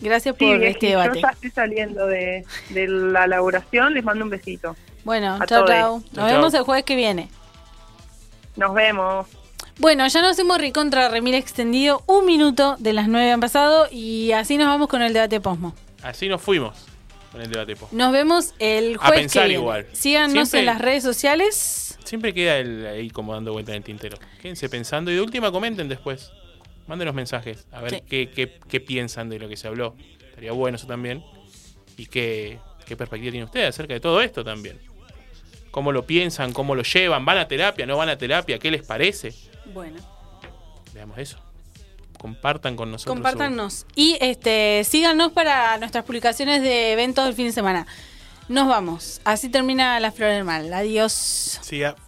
[0.00, 1.20] Gracias Sí, por Vicky, este yo debate.
[1.20, 4.74] ya estoy saliendo de, de la elaboración, les mando un besito.
[5.06, 5.98] Bueno, a chao, chao.
[5.98, 7.28] Nos Chau, vemos el jueves que viene.
[8.56, 9.28] Nos vemos.
[9.78, 12.02] Bueno, ya nos hemos recontra remil extendido.
[12.06, 15.76] Un minuto de las nueve han pasado y así nos vamos con el debate posmo.
[16.02, 16.86] Así nos fuimos
[17.30, 17.76] con el debate.
[17.76, 17.88] po.
[17.92, 19.62] Nos vemos el A jueves pensar que viene.
[19.62, 19.86] igual.
[19.92, 21.98] Síganos Siempre- en las redes sociales.
[22.02, 24.18] Siempre queda el, ahí como dando vuelta en el tintero.
[24.42, 26.32] Quédense pensando y de última comenten después.
[26.88, 28.02] Mándenos mensajes a ver Sí.
[28.08, 29.94] qué, qué, qué piensan de lo que se habló.
[30.30, 31.22] Estaría bueno eso también.
[31.96, 34.80] Y qué, qué perspectiva tiene usted acerca de todo esto también.
[35.76, 36.54] ¿Cómo lo piensan?
[36.54, 37.26] ¿Cómo lo llevan?
[37.26, 37.84] ¿Van a terapia?
[37.84, 38.58] ¿No van a terapia?
[38.58, 39.34] ¿Qué les parece?
[39.74, 39.98] Bueno,
[40.94, 41.36] Veamos eso.
[42.16, 43.14] Compartan con nosotros.
[43.14, 43.84] compártanos.
[43.94, 47.86] Y este síganos para nuestras publicaciones de eventos del fin de semana.
[48.48, 49.20] Nos vamos.
[49.24, 50.72] Así termina La Flor del Mal.
[50.72, 51.12] Adiós.
[51.60, 51.94] Siga.
[51.94, 52.05] Cabe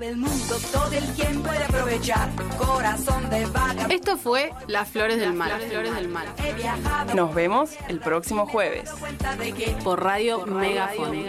[0.00, 2.28] el mundo todo el tiempo de aprovechar.
[2.58, 3.86] Corazón de vaga.
[3.88, 5.50] Esto fue Las Flores del Mal.
[5.50, 6.26] Las Flores del Mal.
[7.14, 8.90] Nos vemos el próximo jueves.
[9.84, 11.26] Por Radio Megafon.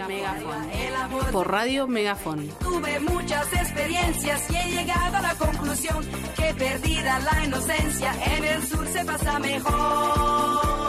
[1.32, 2.48] Por Radio Megafon.
[2.60, 6.04] tuve muchas experiencias y he llegado a la conclusión
[6.36, 10.84] que perdida la inocencia en el sur se pasa mejor.